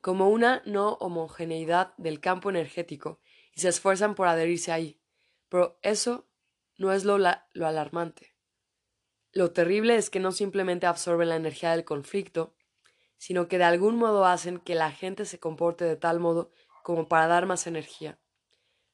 como 0.03 0.28
una 0.28 0.61
no 0.66 0.93
homogeneidad 1.01 1.95
del 1.97 2.20
campo 2.20 2.51
energético 2.51 3.20
y 3.55 3.61
se 3.61 3.70
esfuerzan 3.70 4.14
por 4.14 4.28
adherirse 4.28 4.70
ahí. 4.70 5.01
Pero 5.49 5.78
eso 5.81 6.28
no 6.76 6.93
es 6.93 7.07
lo, 7.07 7.16
lo 7.16 7.66
alarmante. 7.66 8.35
Lo 9.33 9.51
terrible 9.53 9.97
es 9.97 10.11
que 10.11 10.20
no 10.20 10.33
simplemente 10.33 10.87
absorben 10.87 11.31
la 11.31 11.37
energía 11.37 11.70
del 11.70 11.87
conflicto, 11.87 12.55
sino 13.16 13.49
que 13.49 13.57
de 13.57 13.64
algún 13.64 13.97
modo 13.97 14.26
hacen 14.26 14.59
que 14.59 14.74
la 14.74 14.93
gente 14.93 15.24
se 15.24 15.41
comporte 15.41 15.87
de 15.87 15.97
tal 15.97 16.20
modo 16.20 16.51
como 16.83 17.09
para 17.09 17.28
dar 17.28 17.47
más 17.47 17.66
energía. 17.66 18.18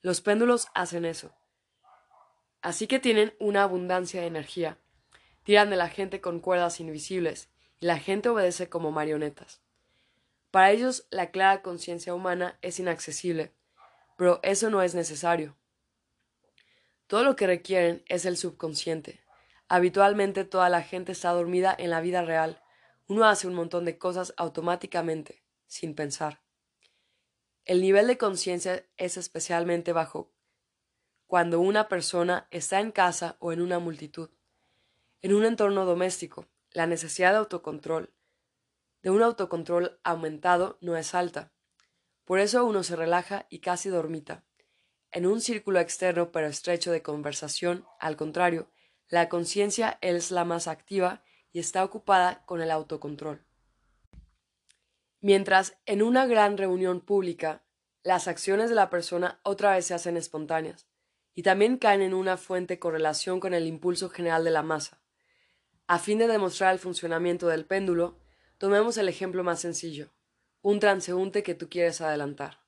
Los 0.06 0.20
péndulos 0.20 0.68
hacen 0.72 1.04
eso. 1.04 1.32
Así 2.62 2.86
que 2.86 3.00
tienen 3.00 3.34
una 3.40 3.64
abundancia 3.64 4.20
de 4.20 4.28
energía. 4.28 4.78
Tiran 5.42 5.68
de 5.68 5.74
la 5.74 5.88
gente 5.88 6.20
con 6.20 6.38
cuerdas 6.38 6.78
invisibles, 6.78 7.48
y 7.80 7.86
la 7.86 7.98
gente 7.98 8.28
obedece 8.28 8.68
como 8.68 8.92
marionetas. 8.92 9.62
Para 10.52 10.70
ellos 10.70 11.08
la 11.10 11.32
clara 11.32 11.60
conciencia 11.60 12.14
humana 12.14 12.56
es 12.62 12.78
inaccesible, 12.78 13.52
pero 14.16 14.38
eso 14.44 14.70
no 14.70 14.80
es 14.80 14.94
necesario. 14.94 15.56
Todo 17.08 17.24
lo 17.24 17.34
que 17.34 17.48
requieren 17.48 18.04
es 18.06 18.26
el 18.26 18.36
subconsciente. 18.36 19.18
Habitualmente 19.66 20.44
toda 20.44 20.68
la 20.68 20.82
gente 20.82 21.10
está 21.10 21.32
dormida 21.32 21.74
en 21.76 21.90
la 21.90 22.00
vida 22.00 22.22
real, 22.22 22.62
uno 23.08 23.24
hace 23.24 23.48
un 23.48 23.54
montón 23.54 23.84
de 23.84 23.98
cosas 23.98 24.34
automáticamente, 24.36 25.42
sin 25.66 25.96
pensar. 25.96 26.45
El 27.66 27.80
nivel 27.80 28.06
de 28.06 28.16
conciencia 28.16 28.86
es 28.96 29.16
especialmente 29.16 29.92
bajo 29.92 30.32
cuando 31.26 31.58
una 31.58 31.88
persona 31.88 32.46
está 32.52 32.78
en 32.78 32.92
casa 32.92 33.36
o 33.40 33.52
en 33.52 33.60
una 33.60 33.80
multitud. 33.80 34.30
En 35.20 35.34
un 35.34 35.44
entorno 35.44 35.84
doméstico, 35.84 36.46
la 36.70 36.86
necesidad 36.86 37.32
de 37.32 37.38
autocontrol, 37.38 38.14
de 39.02 39.10
un 39.10 39.20
autocontrol 39.20 39.98
aumentado, 40.04 40.78
no 40.80 40.96
es 40.96 41.12
alta. 41.12 41.52
Por 42.24 42.38
eso 42.38 42.64
uno 42.64 42.84
se 42.84 42.94
relaja 42.94 43.46
y 43.50 43.58
casi 43.58 43.88
dormita. 43.88 44.44
En 45.10 45.26
un 45.26 45.40
círculo 45.40 45.80
externo 45.80 46.30
pero 46.30 46.46
estrecho 46.46 46.92
de 46.92 47.02
conversación, 47.02 47.84
al 47.98 48.16
contrario, 48.16 48.70
la 49.08 49.28
conciencia 49.28 49.98
es 50.02 50.30
la 50.30 50.44
más 50.44 50.68
activa 50.68 51.24
y 51.52 51.58
está 51.58 51.82
ocupada 51.82 52.44
con 52.46 52.60
el 52.60 52.70
autocontrol. 52.70 53.45
Mientras 55.26 55.76
en 55.86 56.04
una 56.04 56.24
gran 56.24 56.56
reunión 56.56 57.00
pública 57.00 57.64
las 58.04 58.28
acciones 58.28 58.68
de 58.68 58.76
la 58.76 58.90
persona 58.90 59.40
otra 59.42 59.72
vez 59.74 59.86
se 59.86 59.92
hacen 59.92 60.16
espontáneas 60.16 60.86
y 61.34 61.42
también 61.42 61.78
caen 61.78 62.00
en 62.00 62.14
una 62.14 62.36
fuente 62.36 62.78
correlación 62.78 63.40
con 63.40 63.52
el 63.52 63.66
impulso 63.66 64.08
general 64.08 64.44
de 64.44 64.52
la 64.52 64.62
masa. 64.62 65.02
A 65.88 65.98
fin 65.98 66.18
de 66.18 66.28
demostrar 66.28 66.72
el 66.72 66.78
funcionamiento 66.78 67.48
del 67.48 67.64
péndulo, 67.64 68.20
tomemos 68.56 68.98
el 68.98 69.08
ejemplo 69.08 69.42
más 69.42 69.58
sencillo, 69.58 70.12
un 70.62 70.78
transeúnte 70.78 71.42
que 71.42 71.56
tú 71.56 71.68
quieres 71.68 72.00
adelantar. 72.00 72.60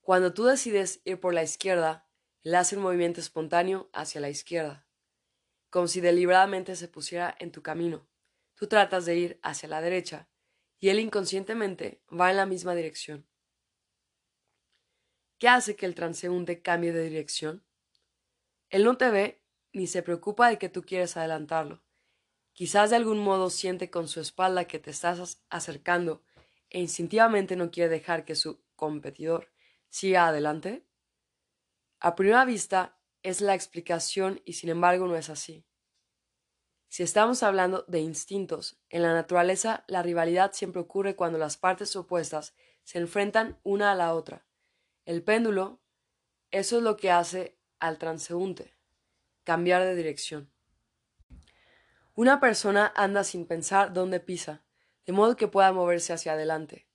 Cuando 0.00 0.32
tú 0.32 0.44
decides 0.44 1.02
ir 1.04 1.20
por 1.20 1.34
la 1.34 1.42
izquierda, 1.42 2.08
él 2.44 2.54
hace 2.54 2.78
un 2.78 2.82
movimiento 2.82 3.20
espontáneo 3.20 3.90
hacia 3.92 4.22
la 4.22 4.30
izquierda 4.30 4.86
como 5.68 5.86
si 5.86 6.00
deliberadamente 6.00 6.76
se 6.76 6.88
pusiera 6.88 7.36
en 7.38 7.52
tu 7.52 7.60
camino. 7.60 8.08
Tú 8.54 8.68
tratas 8.68 9.04
de 9.04 9.16
ir 9.16 9.40
hacia 9.42 9.68
la 9.68 9.82
derecha 9.82 10.30
y 10.84 10.90
él 10.90 11.00
inconscientemente 11.00 12.02
va 12.12 12.30
en 12.30 12.36
la 12.36 12.44
misma 12.44 12.74
dirección. 12.74 13.26
¿Qué 15.38 15.48
hace 15.48 15.76
que 15.76 15.86
el 15.86 15.94
transeúnte 15.94 16.60
cambie 16.60 16.92
de 16.92 17.04
dirección? 17.04 17.64
Él 18.68 18.84
no 18.84 18.98
te 18.98 19.08
ve 19.10 19.42
ni 19.72 19.86
se 19.86 20.02
preocupa 20.02 20.50
de 20.50 20.58
que 20.58 20.68
tú 20.68 20.82
quieres 20.82 21.16
adelantarlo. 21.16 21.82
Quizás 22.52 22.90
de 22.90 22.96
algún 22.96 23.18
modo 23.18 23.48
siente 23.48 23.88
con 23.88 24.08
su 24.08 24.20
espalda 24.20 24.66
que 24.66 24.78
te 24.78 24.90
estás 24.90 25.40
acercando 25.48 26.22
e 26.68 26.80
instintivamente 26.80 27.56
no 27.56 27.70
quiere 27.70 27.88
dejar 27.88 28.26
que 28.26 28.34
su 28.34 28.62
competidor 28.76 29.50
siga 29.88 30.28
adelante. 30.28 30.84
A 31.98 32.14
primera 32.14 32.44
vista, 32.44 32.98
es 33.22 33.40
la 33.40 33.54
explicación 33.54 34.42
y 34.44 34.52
sin 34.52 34.68
embargo 34.68 35.06
no 35.06 35.16
es 35.16 35.30
así. 35.30 35.64
Si 36.94 37.02
estamos 37.02 37.42
hablando 37.42 37.84
de 37.88 37.98
instintos, 37.98 38.78
en 38.88 39.02
la 39.02 39.12
naturaleza 39.12 39.82
la 39.88 40.00
rivalidad 40.00 40.52
siempre 40.52 40.80
ocurre 40.80 41.16
cuando 41.16 41.38
las 41.38 41.56
partes 41.56 41.96
opuestas 41.96 42.54
se 42.84 42.98
enfrentan 42.98 43.58
una 43.64 43.90
a 43.90 43.96
la 43.96 44.14
otra. 44.14 44.46
El 45.04 45.24
péndulo, 45.24 45.80
eso 46.52 46.76
es 46.76 46.84
lo 46.84 46.96
que 46.96 47.10
hace 47.10 47.58
al 47.80 47.98
transeúnte, 47.98 48.76
cambiar 49.42 49.82
de 49.82 49.96
dirección. 49.96 50.52
Una 52.14 52.38
persona 52.38 52.92
anda 52.94 53.24
sin 53.24 53.44
pensar 53.44 53.92
dónde 53.92 54.20
pisa, 54.20 54.62
de 55.04 55.12
modo 55.12 55.34
que 55.34 55.48
pueda 55.48 55.72
moverse 55.72 56.12
hacia 56.12 56.34
adelante. 56.34 56.86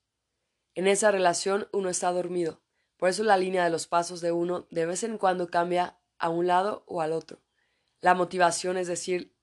En 0.75 0.87
esa 0.87 1.11
relación 1.11 1.67
uno 1.73 1.89
está 1.89 2.09
dormido, 2.13 2.61
por 2.95 3.09
eso 3.09 3.25
la 3.25 3.35
línea 3.35 3.65
de 3.65 3.69
los 3.69 3.85
pasos 3.85 4.21
de 4.21 4.31
uno 4.31 4.65
de 4.71 4.85
vez 4.85 5.03
en 5.03 5.17
cuando 5.17 5.49
cambia 5.49 5.99
a 6.19 6.29
un 6.29 6.47
lado 6.47 6.85
o 6.87 7.01
al 7.01 7.11
otro. 7.11 7.41
La 7.99 8.13
motivación, 8.13 8.77
es 8.77 8.87
decir, 8.87 9.35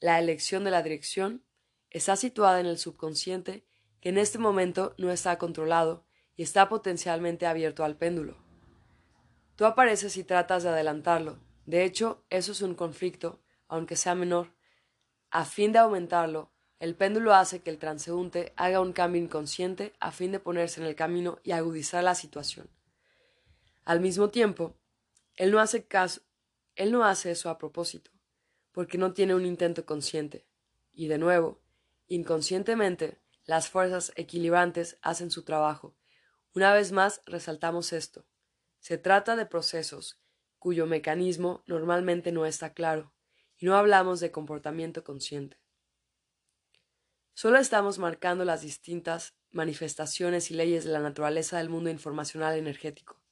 la 0.00 0.18
elección 0.18 0.64
de 0.64 0.70
la 0.70 0.82
dirección, 0.82 1.44
está 1.90 2.16
situada 2.16 2.60
en 2.60 2.66
el 2.66 2.78
subconsciente 2.78 3.64
que 4.00 4.10
en 4.10 4.18
este 4.18 4.38
momento 4.38 4.94
no 4.98 5.10
está 5.10 5.38
controlado 5.38 6.04
y 6.36 6.42
está 6.42 6.68
potencialmente 6.68 7.46
abierto 7.46 7.84
al 7.84 7.96
péndulo. 7.96 8.36
Tú 9.56 9.64
apareces 9.64 10.16
y 10.16 10.22
tratas 10.22 10.62
de 10.62 10.68
adelantarlo. 10.68 11.40
De 11.66 11.84
hecho, 11.84 12.24
eso 12.30 12.52
es 12.52 12.62
un 12.62 12.74
conflicto, 12.74 13.40
aunque 13.66 13.96
sea 13.96 14.14
menor. 14.14 14.54
A 15.30 15.44
fin 15.44 15.72
de 15.72 15.80
aumentarlo, 15.80 16.52
el 16.78 16.94
péndulo 16.94 17.34
hace 17.34 17.60
que 17.60 17.70
el 17.70 17.78
transeúnte 17.78 18.52
haga 18.56 18.80
un 18.80 18.92
cambio 18.92 19.20
inconsciente 19.20 19.94
a 19.98 20.12
fin 20.12 20.30
de 20.30 20.38
ponerse 20.38 20.80
en 20.80 20.86
el 20.86 20.94
camino 20.94 21.40
y 21.42 21.50
agudizar 21.50 22.04
la 22.04 22.14
situación. 22.14 22.70
Al 23.84 24.00
mismo 24.00 24.30
tiempo, 24.30 24.76
él 25.34 25.50
no 25.50 25.58
hace 25.58 25.84
caso, 25.86 26.20
él 26.76 26.92
no 26.92 27.04
hace 27.04 27.32
eso 27.32 27.50
a 27.50 27.58
propósito, 27.58 28.12
porque 28.72 28.98
no 28.98 29.12
tiene 29.12 29.34
un 29.34 29.46
intento 29.46 29.84
consciente. 29.84 30.46
Y 30.92 31.08
de 31.08 31.18
nuevo, 31.18 31.60
inconscientemente, 32.06 33.20
las 33.44 33.68
fuerzas 33.68 34.12
equilibrantes 34.16 34.98
hacen 35.02 35.30
su 35.30 35.44
trabajo. 35.44 35.96
Una 36.54 36.72
vez 36.72 36.92
más 36.92 37.22
resaltamos 37.26 37.92
esto. 37.92 38.26
Se 38.80 38.98
trata 38.98 39.36
de 39.36 39.46
procesos 39.46 40.20
cuyo 40.58 40.86
mecanismo 40.86 41.62
normalmente 41.66 42.32
no 42.32 42.46
está 42.46 42.74
claro, 42.74 43.14
y 43.56 43.66
no 43.66 43.76
hablamos 43.76 44.20
de 44.20 44.32
comportamiento 44.32 45.04
consciente. 45.04 45.60
Solo 47.34 47.58
estamos 47.58 47.98
marcando 47.98 48.44
las 48.44 48.62
distintas 48.62 49.36
manifestaciones 49.50 50.50
y 50.50 50.54
leyes 50.54 50.84
de 50.84 50.90
la 50.90 51.00
naturaleza 51.00 51.58
del 51.58 51.68
mundo 51.68 51.90
informacional 51.90 52.56
energético 52.56 53.22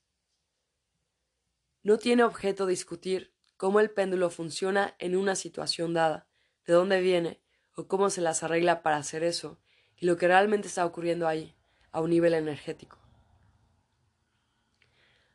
no 1.86 1.98
tiene 1.98 2.24
objeto 2.24 2.66
discutir 2.66 3.32
cómo 3.56 3.80
el 3.80 3.90
péndulo 3.90 4.30
funciona 4.30 4.94
en 4.98 5.16
una 5.16 5.34
situación 5.34 5.94
dada, 5.94 6.26
de 6.66 6.72
dónde 6.72 7.00
viene 7.00 7.40
o 7.74 7.86
cómo 7.86 8.10
se 8.10 8.20
las 8.20 8.42
arregla 8.42 8.82
para 8.82 8.96
hacer 8.96 9.22
eso 9.22 9.58
y 9.96 10.06
lo 10.06 10.16
que 10.16 10.28
realmente 10.28 10.68
está 10.68 10.84
ocurriendo 10.84 11.26
ahí, 11.26 11.54
a 11.92 12.00
un 12.00 12.10
nivel 12.10 12.34
energético. 12.34 12.98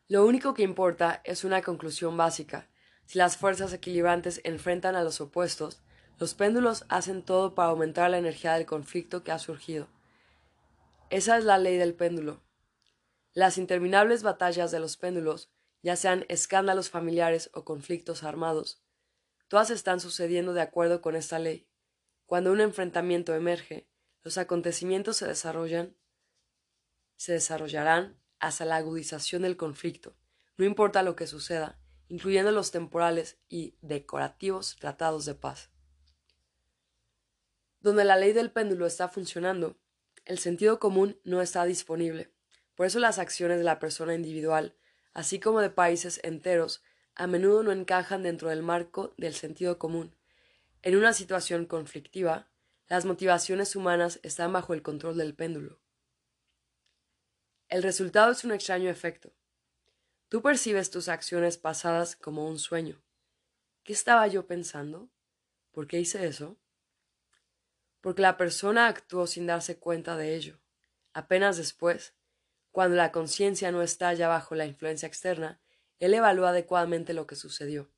Lo 0.07 0.26
único 0.26 0.53
que 0.53 0.63
importa 0.63 1.22
es 1.24 1.43
una 1.43 1.61
conclusión 1.61 2.17
básica. 2.17 2.67
Si 3.05 3.17
las 3.17 3.38
fuerzas 3.38 3.74
equilibrantes 3.74 4.41
enfrentan 4.43 4.95
a 4.95 5.03
los 5.03 5.22
opuestos, 5.22 5.82
los 6.19 6.34
péndulos 6.36 6.86
hacen 6.89 7.24
todo 7.24 7.55
para 7.55 7.69
aumentar 7.69 8.11
la 8.11 8.17
energía 8.17 8.53
del 8.53 8.65
conflicto 8.65 9.24
que 9.24 9.32
ha 9.32 9.39
surgido. 9.39 9.88
Esa 11.09 11.38
es 11.38 11.45
la 11.45 11.57
ley 11.57 11.78
del 11.78 11.95
péndulo. 11.95 12.41
Las 13.34 13.57
interminables 13.57 14.22
batallas 14.22 14.69
de 14.72 14.80
los 14.80 14.97
péndulos, 14.97 15.49
ya 15.82 15.95
sean 15.95 16.25
escándalos 16.29 16.89
familiares 16.89 17.49
o 17.53 17.65
conflictos 17.65 18.23
armados, 18.23 18.84
todas 19.47 19.69
están 19.69 19.99
sucediendo 19.99 20.53
de 20.53 20.61
acuerdo 20.61 21.01
con 21.01 21.15
esta 21.15 21.39
ley. 21.39 21.67
Cuando 22.25 22.51
un 22.51 22.61
enfrentamiento 22.61 23.34
emerge, 23.34 23.89
los 24.23 24.38
acontecimientos 24.38 25.17
se 25.17 25.27
desarrollan, 25.27 25.97
se 27.17 27.34
desarrollarán 27.34 28.21
hasta 28.39 28.65
la 28.65 28.77
agudización 28.77 29.41
del 29.41 29.57
conflicto, 29.57 30.15
no 30.57 30.65
importa 30.65 31.03
lo 31.03 31.15
que 31.15 31.27
suceda, 31.27 31.79
incluyendo 32.07 32.51
los 32.51 32.71
temporales 32.71 33.39
y 33.49 33.77
decorativos 33.82 34.75
tratados 34.79 35.25
de 35.25 35.36
paz. 35.36 35.71
Donde 37.79 38.03
la 38.03 38.15
ley 38.15 38.34
del 38.34 38.51
péndulo 38.51 38.86
está 38.86 39.07
funcionando, 39.07 39.79
el 40.25 40.38
sentido 40.38 40.79
común 40.79 41.19
no 41.23 41.41
está 41.41 41.65
disponible. 41.65 42.32
Por 42.75 42.86
eso 42.86 42.99
las 42.99 43.17
acciones 43.17 43.57
de 43.57 43.63
la 43.63 43.79
persona 43.79 44.13
individual, 44.13 44.75
así 45.14 45.39
como 45.39 45.62
de 45.62 45.70
países 45.70 46.20
enteros, 46.24 46.84
a 47.16 47.28
menudo 47.28 47.64
no 47.64 47.72
encajan 47.72 48.24
dentro 48.24 48.49
del 48.49 48.64
marco 48.64 49.14
del 49.18 49.34
sentido 49.34 49.78
común. 49.78 50.16
En 50.82 50.95
una 50.95 51.14
situación 51.14 51.66
conflictiva, 51.66 52.49
las 52.88 53.05
motivaciones 53.05 53.76
humanas 53.76 54.20
están 54.24 54.51
bajo 54.51 54.74
el 54.74 54.82
control 54.82 55.18
del 55.18 55.36
péndulo. 55.36 55.80
El 57.70 57.84
resultado 57.84 58.32
es 58.32 58.43
un 58.43 58.51
extraño 58.51 58.89
efecto. 58.89 59.34
Tú 60.28 60.41
percibes 60.41 60.91
tus 60.91 61.07
acciones 61.07 61.57
pasadas 61.57 62.16
como 62.16 62.47
un 62.47 62.59
sueño. 62.59 63.01
¿Qué 63.84 63.93
estaba 63.93 64.28
yo 64.28 64.45
pensando? 64.45 65.09
¿Por 65.72 65.88
qué 65.88 65.99
hice 65.99 66.26
eso? 66.26 66.57
Porque 68.01 68.22
la 68.22 68.38
persona 68.38 68.88
actuó 68.88 69.28
sin 69.28 69.47
darse 69.47 69.78
cuenta 69.78 70.18
de 70.18 70.36
ello. 70.36 70.59
Apenas 71.14 71.57
después, 71.57 72.14
cuando 72.72 72.95
la 72.95 73.11
conciencia 73.11 73.72
no 73.72 73.82
está 73.82 74.13
ya 74.13 74.28
bajo 74.28 74.55
la 74.55 74.65
influencia 74.65 75.07
externa, 75.07 75.61
él 75.99 76.13
evalúa 76.13 76.49
adecuadamente 76.49 77.13
lo 77.13 77.28
que 77.28 77.36
sucedió. 77.36 77.91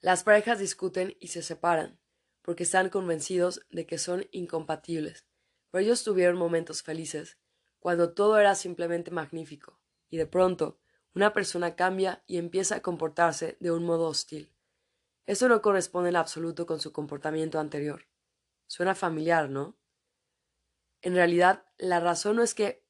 Las 0.00 0.22
parejas 0.22 0.58
discuten 0.58 1.16
y 1.18 1.28
se 1.28 1.42
separan, 1.42 1.98
porque 2.42 2.64
están 2.64 2.90
convencidos 2.90 3.62
de 3.70 3.86
que 3.86 3.96
son 3.96 4.26
incompatibles, 4.32 5.26
pero 5.70 5.82
ellos 5.82 6.04
tuvieron 6.04 6.36
momentos 6.36 6.82
felices 6.82 7.38
cuando 7.78 8.12
todo 8.12 8.38
era 8.38 8.54
simplemente 8.54 9.10
magnífico, 9.10 9.80
y 10.10 10.16
de 10.16 10.26
pronto 10.26 10.78
una 11.14 11.32
persona 11.32 11.76
cambia 11.76 12.22
y 12.26 12.38
empieza 12.38 12.76
a 12.76 12.82
comportarse 12.82 13.56
de 13.60 13.70
un 13.70 13.84
modo 13.84 14.08
hostil. 14.08 14.52
Eso 15.26 15.48
no 15.48 15.62
corresponde 15.62 16.10
en 16.10 16.16
absoluto 16.16 16.66
con 16.66 16.80
su 16.80 16.92
comportamiento 16.92 17.58
anterior. 17.58 18.06
Suena 18.66 18.94
familiar, 18.94 19.48
¿no? 19.48 19.76
En 21.04 21.14
realidad, 21.14 21.66
la 21.76 22.00
razón 22.00 22.36
no 22.36 22.42
es 22.42 22.54
que 22.54 22.82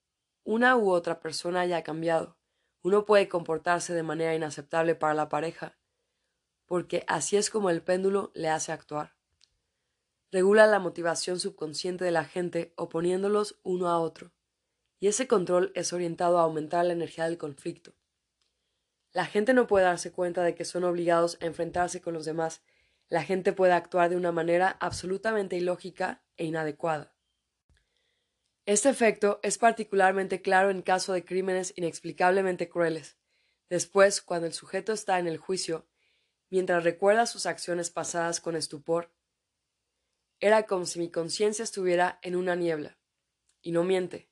una 0.45 0.77
u 0.77 0.93
otra 0.93 1.19
persona 1.19 1.63
haya 1.63 1.83
cambiado. 1.83 2.39
Uno 2.81 3.05
puede 3.07 3.29
comportarse 3.29 3.93
de 3.93 4.05
manera 4.05 4.37
inaceptable 4.37 4.95
para 4.95 5.15
la 5.15 5.29
pareja, 5.29 5.77
porque 6.65 7.05
así 7.09 7.37
es 7.37 7.51
como 7.51 7.71
el 7.71 7.83
péndulo 7.83 8.31
le 8.35 8.51
hace 8.51 8.71
actuar. 8.71 9.17
Regula 10.31 10.69
la 10.69 10.79
motivación 10.79 11.41
subconsciente 11.41 12.05
de 12.05 12.13
la 12.13 12.25
gente 12.25 12.73
oponiéndolos 12.77 13.59
uno 13.65 13.89
a 13.89 13.99
otro 13.99 14.31
y 15.01 15.09
ese 15.09 15.27
control 15.27 15.73
es 15.75 15.93
orientado 15.93 16.39
a 16.39 16.43
aumentar 16.43 16.85
la 16.85 16.93
energía 16.93 17.25
del 17.25 17.37
conflicto. 17.37 17.97
La 19.11 19.27
gente 19.27 19.55
no 19.55 19.67
puede 19.67 19.87
darse 19.87 20.13
cuenta 20.13 20.45
de 20.45 20.55
que 20.55 20.65
son 20.65 20.85
obligados 20.85 21.37
a 21.41 21.47
enfrentarse 21.47 22.01
con 22.01 22.15
los 22.15 22.27
demás. 22.27 22.63
La 23.09 23.25
gente 23.25 23.53
puede 23.53 23.73
actuar 23.73 24.09
de 24.09 24.17
una 24.17 24.31
manera 24.31 24.77
absolutamente 24.79 25.57
ilógica 25.57 26.23
e 26.37 26.45
inadecuada. 26.45 27.14
Este 28.67 28.89
efecto 28.89 29.41
es 29.43 29.59
particularmente 29.59 30.41
claro 30.41 30.71
en 30.71 30.81
caso 30.81 31.13
de 31.13 31.23
crímenes 31.23 31.75
inexplicablemente 31.77 32.71
crueles. 32.71 33.19
Después, 33.69 34.23
cuando 34.23 34.47
el 34.47 34.55
sujeto 34.55 34.95
está 34.95 35.19
en 35.19 35.27
el 35.27 35.37
juicio, 35.37 35.87
mientras 36.49 36.83
recuerda 36.83 37.27
sus 37.27 37.45
acciones 37.45 37.91
pasadas 37.91 38.41
con 38.41 38.57
estupor, 38.57 39.13
era 40.41 40.65
como 40.67 40.87
si 40.87 40.99
mi 40.99 41.11
conciencia 41.11 41.63
estuviera 41.63 42.19
en 42.23 42.37
una 42.37 42.57
niebla. 42.57 42.99
Y 43.61 43.73
no 43.73 43.85
miente. 43.85 44.31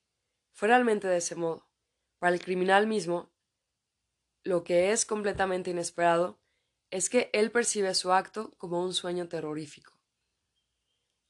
Fue 0.52 0.68
realmente 0.68 1.08
de 1.08 1.18
ese 1.18 1.34
modo. 1.34 1.68
Para 2.18 2.34
el 2.34 2.40
criminal 2.40 2.86
mismo, 2.86 3.34
lo 4.44 4.64
que 4.64 4.92
es 4.92 5.04
completamente 5.04 5.70
inesperado 5.70 6.40
es 6.90 7.10
que 7.10 7.28
él 7.34 7.50
percibe 7.50 7.94
su 7.94 8.12
acto 8.12 8.50
como 8.56 8.82
un 8.82 8.94
sueño 8.94 9.28
terrorífico. 9.28 10.01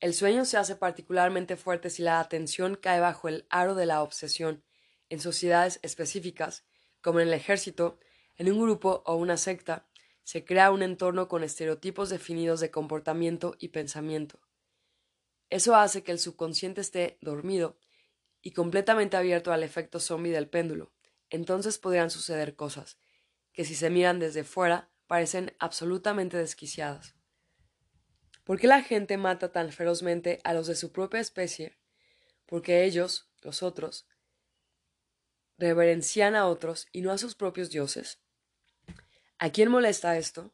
El 0.03 0.15
sueño 0.15 0.45
se 0.45 0.57
hace 0.57 0.75
particularmente 0.75 1.57
fuerte 1.57 1.89
si 1.89 2.03
la 2.03 2.19
atención 2.19 2.75
cae 2.75 2.99
bajo 2.99 3.29
el 3.29 3.47
aro 3.51 3.77
de 3.77 3.87
la 3.87 4.03
obsesión 4.03 4.65
en 5.11 5.21
sociedades 5.21 5.79
específicas, 5.83 6.67
como 7.01 7.21
en 7.21 7.29
el 7.29 7.35
ejército, 7.35 8.01
en 8.35 8.51
un 8.51 8.61
grupo 8.61 9.05
o 9.07 9.15
una 9.15 9.37
secta, 9.37 9.87
se 10.25 10.45
crea 10.45 10.73
un 10.73 10.83
entorno 10.83 11.29
con 11.29 11.45
estereotipos 11.45 12.11
definidos 12.11 12.59
de 12.59 12.73
comportamiento 12.73 13.55
y 13.61 13.69
pensamiento. 13.69 14.41
Eso 15.51 15.77
hace 15.77 16.03
que 16.03 16.11
el 16.11 16.19
subconsciente 16.19 16.81
esté 16.81 17.17
dormido 17.21 17.79
y 18.41 18.51
completamente 18.51 19.17
abierto 19.17 19.53
al 19.53 19.63
efecto 19.63 20.01
zombie 20.01 20.33
del 20.33 20.49
péndulo, 20.49 20.93
entonces 21.31 21.79
podrían 21.79 22.11
suceder 22.11 22.57
cosas 22.57 22.99
que 23.53 23.65
si 23.65 23.77
se 23.77 23.89
miran 23.89 24.19
desde 24.19 24.43
fuera 24.43 24.91
parecen 25.07 25.55
absolutamente 25.61 26.39
desquiciadas. 26.39 27.15
¿Por 28.45 28.59
qué 28.59 28.67
la 28.67 28.83
gente 28.83 29.17
mata 29.17 29.53
tan 29.53 29.73
ferozmente 29.73 30.41
a 30.45 30.53
los 30.53 30.67
de 30.67 30.75
su 30.75 30.91
propia 30.91 31.21
especie? 31.21 31.79
Porque 32.47 32.85
ellos, 32.85 33.31
los 33.41 33.63
otros, 33.63 34.07
reverencian 35.59 36.35
a 36.35 36.47
otros 36.47 36.89
y 36.93 37.03
no 37.03 37.13
a 37.13 37.19
sus 37.19 37.35
propios 37.35 37.71
dioses. 37.71 38.19
¿A 39.39 39.51
quién 39.51 39.71
molesta 39.71 40.19
esto? 40.19 40.53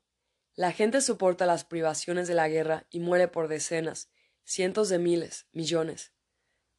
La 0.54 0.72
gente 0.72 1.00
soporta 1.00 1.46
las 1.46 1.64
privaciones 1.64 2.28
de 2.28 2.34
la 2.34 2.48
guerra 2.48 2.86
y 2.90 3.00
muere 3.00 3.28
por 3.28 3.48
decenas, 3.48 4.10
cientos 4.44 4.88
de 4.88 4.98
miles, 4.98 5.46
millones. 5.52 6.12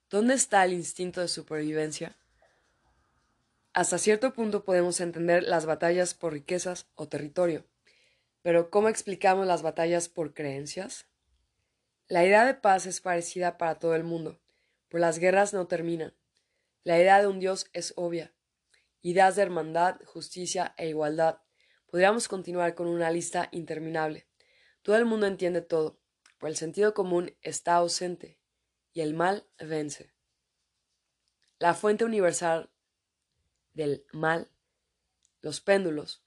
¿Dónde 0.09 0.33
está 0.33 0.65
el 0.65 0.73
instinto 0.73 1.21
de 1.21 1.27
supervivencia? 1.27 2.17
Hasta 3.73 3.97
cierto 3.97 4.33
punto 4.33 4.63
podemos 4.63 4.99
entender 4.99 5.43
las 5.43 5.65
batallas 5.65 6.13
por 6.13 6.33
riquezas 6.33 6.87
o 6.95 7.07
territorio, 7.07 7.68
pero 8.49 8.71
¿cómo 8.71 8.89
explicamos 8.89 9.45
las 9.45 9.61
batallas 9.61 10.09
por 10.09 10.33
creencias? 10.33 11.05
La 12.07 12.25
idea 12.25 12.47
de 12.47 12.55
paz 12.55 12.87
es 12.87 12.99
parecida 12.99 13.59
para 13.59 13.77
todo 13.77 13.93
el 13.93 14.03
mundo, 14.03 14.41
pero 14.87 15.01
las 15.01 15.19
guerras 15.19 15.53
no 15.53 15.67
terminan. 15.67 16.15
La 16.83 16.97
idea 16.97 17.21
de 17.21 17.27
un 17.27 17.39
Dios 17.39 17.67
es 17.73 17.93
obvia. 17.95 18.33
Ideas 19.03 19.35
de 19.35 19.43
hermandad, 19.43 20.01
justicia 20.03 20.73
e 20.77 20.89
igualdad. 20.89 21.43
Podríamos 21.85 22.27
continuar 22.27 22.73
con 22.73 22.87
una 22.87 23.11
lista 23.11 23.49
interminable. 23.51 24.27
Todo 24.81 24.95
el 24.95 25.05
mundo 25.05 25.27
entiende 25.27 25.61
todo, 25.61 25.99
pero 26.39 26.49
el 26.49 26.57
sentido 26.57 26.95
común 26.95 27.37
está 27.43 27.75
ausente 27.75 28.39
y 28.93 29.01
el 29.01 29.13
mal 29.13 29.47
vence. 29.59 30.11
La 31.59 31.75
fuente 31.75 32.03
universal 32.03 32.71
del 33.75 34.07
mal, 34.11 34.49
los 35.39 35.61
péndulos, 35.61 36.23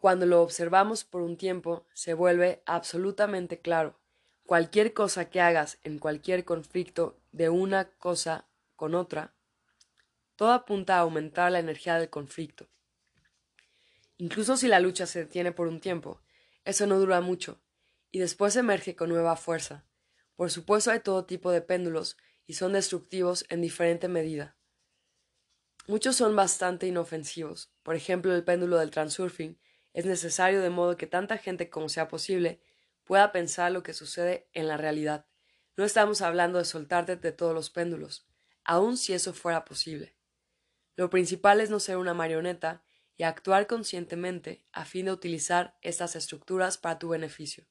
cuando 0.00 0.24
lo 0.24 0.42
observamos 0.42 1.04
por 1.04 1.20
un 1.20 1.36
tiempo, 1.36 1.86
se 1.92 2.14
vuelve 2.14 2.62
absolutamente 2.64 3.60
claro. 3.60 4.00
Cualquier 4.46 4.94
cosa 4.94 5.28
que 5.28 5.42
hagas 5.42 5.78
en 5.84 5.98
cualquier 5.98 6.44
conflicto 6.46 7.20
de 7.32 7.50
una 7.50 7.84
cosa 7.84 8.48
con 8.76 8.94
otra, 8.94 9.34
todo 10.36 10.52
apunta 10.52 10.96
a 10.96 11.00
aumentar 11.00 11.52
la 11.52 11.58
energía 11.58 11.98
del 11.98 12.08
conflicto. 12.08 12.66
Incluso 14.16 14.56
si 14.56 14.68
la 14.68 14.80
lucha 14.80 15.04
se 15.04 15.20
detiene 15.20 15.52
por 15.52 15.68
un 15.68 15.80
tiempo, 15.80 16.22
eso 16.64 16.86
no 16.86 16.98
dura 16.98 17.20
mucho, 17.20 17.60
y 18.10 18.20
después 18.20 18.56
emerge 18.56 18.96
con 18.96 19.10
nueva 19.10 19.36
fuerza. 19.36 19.84
Por 20.34 20.50
supuesto 20.50 20.90
hay 20.90 21.00
todo 21.00 21.26
tipo 21.26 21.50
de 21.50 21.60
péndulos 21.60 22.16
y 22.46 22.54
son 22.54 22.72
destructivos 22.72 23.44
en 23.50 23.60
diferente 23.60 24.08
medida. 24.08 24.56
Muchos 25.86 26.16
son 26.16 26.34
bastante 26.34 26.86
inofensivos. 26.86 27.70
Por 27.82 27.96
ejemplo, 27.96 28.34
el 28.34 28.44
péndulo 28.44 28.78
del 28.78 28.90
transurfing 28.90 29.58
es 29.92 30.06
necesario 30.06 30.60
de 30.62 30.70
modo 30.70 30.96
que 30.96 31.06
tanta 31.06 31.38
gente 31.38 31.68
como 31.70 31.88
sea 31.88 32.08
posible 32.08 32.60
pueda 33.04 33.32
pensar 33.32 33.72
lo 33.72 33.82
que 33.82 33.92
sucede 33.92 34.48
en 34.52 34.68
la 34.68 34.76
realidad. 34.76 35.26
No 35.76 35.84
estamos 35.84 36.22
hablando 36.22 36.58
de 36.58 36.64
soltarte 36.64 37.16
de 37.16 37.32
todos 37.32 37.54
los 37.54 37.70
péndulos, 37.70 38.28
aun 38.64 38.96
si 38.96 39.12
eso 39.12 39.32
fuera 39.32 39.64
posible. 39.64 40.16
Lo 40.96 41.10
principal 41.10 41.60
es 41.60 41.70
no 41.70 41.80
ser 41.80 41.96
una 41.96 42.14
marioneta 42.14 42.84
y 43.16 43.22
actuar 43.22 43.66
conscientemente 43.66 44.64
a 44.72 44.84
fin 44.84 45.06
de 45.06 45.12
utilizar 45.12 45.76
estas 45.82 46.16
estructuras 46.16 46.78
para 46.78 46.98
tu 46.98 47.08
beneficio. 47.08 47.66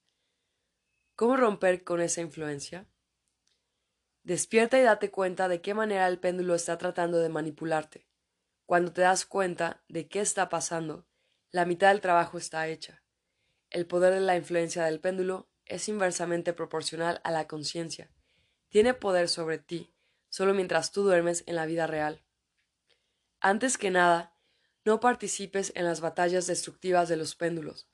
¿Cómo 1.16 1.36
romper 1.38 1.84
con 1.84 2.02
esa 2.02 2.22
influencia? 2.22 2.88
Despierta 4.24 4.78
y 4.78 4.84
date 4.84 5.10
cuenta 5.10 5.48
de 5.48 5.62
qué 5.62 5.74
manera 5.74 6.08
el 6.08 6.20
péndulo 6.20 6.54
está 6.54 6.78
tratando 6.78 7.18
de 7.18 7.30
manipularte. 7.30 8.08
Cuando 8.66 8.94
te 8.94 9.02
das 9.02 9.26
cuenta 9.26 9.84
de 9.88 10.08
qué 10.08 10.20
está 10.20 10.50
pasando, 10.50 11.09
la 11.52 11.66
mitad 11.66 11.90
del 11.90 12.02
trabajo 12.02 12.38
está 12.38 12.68
hecha. 12.68 13.02
El 13.70 13.88
poder 13.88 14.14
de 14.14 14.20
la 14.20 14.36
influencia 14.36 14.86
del 14.86 15.00
péndulo 15.00 15.50
es 15.66 15.88
inversamente 15.90 16.54
proporcional 16.54 17.22
a 17.24 17.32
la 17.32 17.48
conciencia. 17.48 18.12
Tiene 18.70 18.94
poder 18.94 19.30
sobre 19.30 19.58
ti 19.58 19.94
solo 20.30 20.54
mientras 20.54 20.92
tú 20.92 21.04
duermes 21.04 21.44
en 21.48 21.56
la 21.56 21.66
vida 21.66 21.88
real. 21.88 22.24
Antes 23.40 23.78
que 23.78 23.90
nada, 23.90 24.36
no 24.86 25.00
participes 25.00 25.72
en 25.76 25.86
las 25.86 26.02
batallas 26.02 26.46
destructivas 26.48 27.10
de 27.10 27.18
los 27.18 27.36
péndulos. 27.36 27.90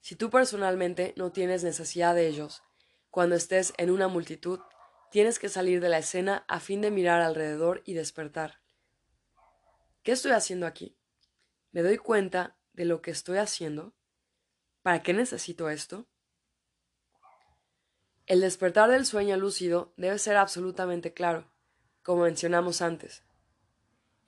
Si 0.00 0.14
tú 0.14 0.30
personalmente 0.30 1.12
no 1.16 1.32
tienes 1.32 1.64
necesidad 1.64 2.14
de 2.14 2.26
ellos, 2.26 2.62
cuando 3.10 3.34
estés 3.34 3.72
en 3.76 3.90
una 3.90 4.08
multitud, 4.08 4.60
tienes 5.10 5.38
que 5.38 5.48
salir 5.48 5.80
de 5.80 5.88
la 5.88 5.98
escena 5.98 6.44
a 6.48 6.60
fin 6.60 6.80
de 6.80 6.90
mirar 6.90 7.20
alrededor 7.20 7.82
y 7.84 7.94
despertar. 7.94 8.60
¿Qué 10.02 10.12
estoy 10.12 10.32
haciendo 10.32 10.66
aquí? 10.66 10.96
¿Me 11.72 11.82
doy 11.82 11.98
cuenta 11.98 12.56
de 12.80 12.86
lo 12.86 13.02
que 13.02 13.10
estoy 13.10 13.36
haciendo? 13.36 13.92
¿Para 14.80 15.02
qué 15.02 15.12
necesito 15.12 15.68
esto? 15.68 16.06
El 18.24 18.40
despertar 18.40 18.90
del 18.90 19.04
sueño 19.04 19.36
lúcido 19.36 19.92
debe 19.98 20.18
ser 20.18 20.38
absolutamente 20.38 21.12
claro, 21.12 21.52
como 22.02 22.22
mencionamos 22.22 22.80
antes. 22.80 23.22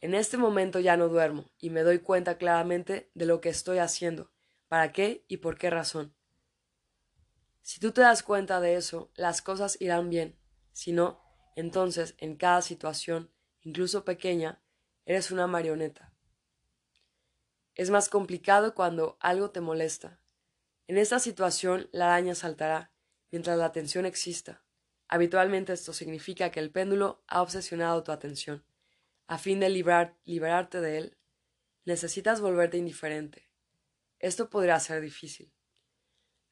En 0.03 0.13
este 0.13 0.37
momento 0.37 0.81
ya 0.81 0.99
no 0.99 1.09
duermo 1.09 1.51
y 1.59 1.71
me 1.71 1.81
doy 1.81 2.01
cuenta 2.01 2.37
claramente 2.37 3.11
de 3.15 3.25
lo 3.25 3.41
que 3.41 3.49
estoy 3.49 3.79
haciendo, 3.79 4.31
para 4.69 4.93
qué 4.93 5.25
y 5.29 5.39
por 5.39 5.57
qué 5.57 5.71
razón. 5.71 6.15
Si 7.63 7.81
tú 7.81 7.93
te 7.93 8.03
das 8.03 8.23
cuenta 8.23 8.61
de 8.61 8.77
eso, 8.77 9.11
las 9.15 9.41
cosas 9.41 9.81
irán 9.81 10.11
bien. 10.11 10.39
Si 10.73 10.93
no, 10.93 11.23
entonces 11.57 12.17
en 12.19 12.37
cada 12.37 12.61
situación, 12.61 13.33
incluso 13.63 14.05
pequeña, 14.05 14.63
eres 15.07 15.31
una 15.31 15.47
marioneta. 15.47 16.12
Es 17.75 17.91
más 17.91 18.09
complicado 18.09 18.75
cuando 18.75 19.17
algo 19.21 19.51
te 19.51 19.61
molesta. 19.61 20.21
En 20.87 20.99
esta 20.99 21.19
situación 21.19 21.89
la 21.93 22.07
araña 22.07 22.35
saltará, 22.35 22.93
mientras 23.31 23.57
la 23.57 23.65
atención 23.65 24.05
exista. 24.05 24.63
Habitualmente 25.09 25.73
esto 25.73 25.93
significa 25.93 26.51
que 26.51 26.61
el 26.61 26.71
péndulo 26.71 27.23
ha 27.27 27.43
obsesionado 27.43 28.03
tu 28.03 28.13
atención. 28.13 28.65
A 29.27 29.39
fin 29.39 29.61
de 29.61 29.71
liberarte 29.71 30.81
de 30.81 30.99
él, 30.99 31.19
necesitas 31.85 32.41
volverte 32.41 32.77
indiferente. 32.77 33.49
Esto 34.19 34.51
podrá 34.51 34.79
ser 34.81 35.01
difícil. 35.01 35.53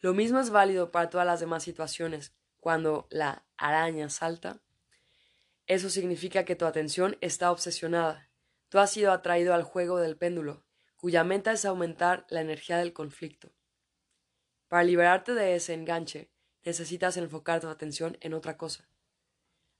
Lo 0.00 0.14
mismo 0.14 0.40
es 0.40 0.50
válido 0.50 0.90
para 0.90 1.10
todas 1.10 1.26
las 1.26 1.40
demás 1.40 1.62
situaciones. 1.62 2.34
Cuando 2.58 3.06
la 3.10 3.44
araña 3.56 4.08
salta, 4.08 4.62
eso 5.66 5.90
significa 5.90 6.44
que 6.44 6.56
tu 6.56 6.64
atención 6.64 7.16
está 7.20 7.52
obsesionada. 7.52 8.30
Tú 8.70 8.78
has 8.78 8.90
sido 8.90 9.12
atraído 9.12 9.54
al 9.54 9.62
juego 9.62 9.98
del 9.98 10.16
péndulo, 10.16 10.64
cuya 11.00 11.24
meta 11.24 11.52
es 11.52 11.64
aumentar 11.64 12.26
la 12.28 12.42
energía 12.42 12.76
del 12.76 12.92
conflicto. 12.92 13.54
Para 14.68 14.84
liberarte 14.84 15.32
de 15.32 15.54
ese 15.54 15.72
enganche, 15.72 16.30
necesitas 16.62 17.16
enfocar 17.16 17.62
tu 17.62 17.68
atención 17.68 18.18
en 18.20 18.34
otra 18.34 18.58
cosa. 18.58 18.86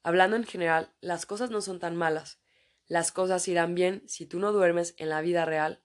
Hablando 0.03 0.37
en 0.37 0.45
general, 0.45 0.95
las 1.03 1.27
cosas 1.27 1.51
no 1.51 1.61
son 1.61 1.79
tan 1.79 1.95
malas, 1.95 2.41
las 2.87 3.13
cosas 3.13 3.47
irán 3.49 3.75
bien 3.75 4.03
si 4.09 4.25
tú 4.25 4.39
no 4.39 4.51
duermes 4.51 4.95
en 4.97 5.11
la 5.11 5.21
vida 5.21 5.45
real, 5.45 5.83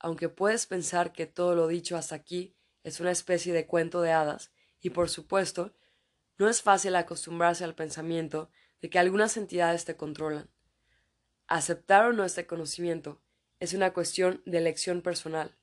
aunque 0.00 0.28
puedes 0.28 0.66
pensar 0.66 1.12
que 1.12 1.26
todo 1.26 1.54
lo 1.54 1.68
dicho 1.68 1.96
hasta 1.96 2.16
aquí 2.16 2.56
es 2.82 2.98
una 2.98 3.12
especie 3.12 3.52
de 3.52 3.68
cuento 3.68 4.02
de 4.02 4.10
hadas, 4.10 4.50
y 4.80 4.90
por 4.90 5.08
supuesto, 5.10 5.76
no 6.38 6.48
es 6.48 6.60
fácil 6.60 6.96
acostumbrarse 6.96 7.62
al 7.62 7.76
pensamiento 7.76 8.50
de 8.80 8.90
que 8.90 8.98
algunas 8.98 9.36
entidades 9.36 9.84
te 9.84 9.96
controlan. 9.96 10.50
Aceptar 11.46 12.06
o 12.06 12.12
no 12.12 12.24
este 12.24 12.48
conocimiento 12.48 13.21
es 13.62 13.74
una 13.74 13.92
cuestión 13.92 14.42
de 14.44 14.58
elección 14.58 15.02
personal, 15.02 15.56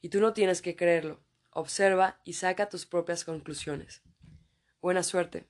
y 0.00 0.10
tú 0.10 0.20
no 0.20 0.32
tienes 0.32 0.62
que 0.62 0.76
creerlo. 0.76 1.24
Observa 1.50 2.20
y 2.24 2.34
saca 2.34 2.68
tus 2.68 2.86
propias 2.86 3.24
conclusiones. 3.24 4.00
Buena 4.80 5.02
suerte. 5.02 5.48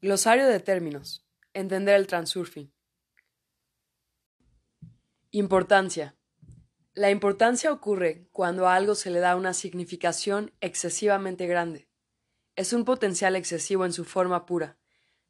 Glosario 0.00 0.46
de 0.46 0.58
términos. 0.58 1.28
Entender 1.52 1.96
el 1.96 2.06
transurfing. 2.06 2.72
Importancia. 5.32 6.16
La 6.94 7.10
importancia 7.10 7.70
ocurre 7.70 8.26
cuando 8.32 8.68
a 8.68 8.76
algo 8.76 8.94
se 8.94 9.10
le 9.10 9.20
da 9.20 9.36
una 9.36 9.52
significación 9.52 10.54
excesivamente 10.62 11.46
grande. 11.46 11.90
Es 12.56 12.72
un 12.72 12.86
potencial 12.86 13.36
excesivo 13.36 13.84
en 13.84 13.92
su 13.92 14.06
forma 14.06 14.46
pura, 14.46 14.78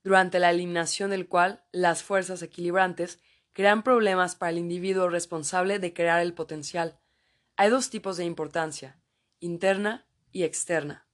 durante 0.04 0.38
la 0.38 0.50
eliminación 0.50 1.10
del 1.10 1.26
cual 1.26 1.64
las 1.72 2.04
fuerzas 2.04 2.40
equilibrantes 2.42 3.18
crean 3.52 3.82
problemas 3.82 4.36
para 4.36 4.50
el 4.50 4.58
individuo 4.58 5.08
responsable 5.08 5.78
de 5.78 5.92
crear 5.92 6.20
el 6.20 6.34
potencial. 6.34 6.98
Hay 7.56 7.70
dos 7.70 7.90
tipos 7.90 8.16
de 8.16 8.24
importancia, 8.24 9.00
interna 9.40 10.06
y 10.32 10.44
externa. 10.44 11.06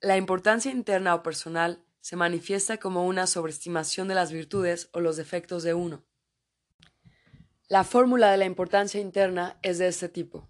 La 0.00 0.16
importancia 0.16 0.70
interna 0.70 1.14
o 1.14 1.22
personal 1.22 1.84
se 2.00 2.16
manifiesta 2.16 2.78
como 2.78 3.06
una 3.06 3.26
sobreestimación 3.26 4.08
de 4.08 4.14
las 4.14 4.30
virtudes 4.30 4.88
o 4.92 5.00
los 5.00 5.16
defectos 5.16 5.62
de 5.62 5.74
uno. 5.74 6.04
La 7.68 7.82
fórmula 7.82 8.30
de 8.30 8.36
la 8.36 8.44
importancia 8.44 9.00
interna 9.00 9.58
es 9.62 9.78
de 9.78 9.88
este 9.88 10.08
tipo. 10.08 10.48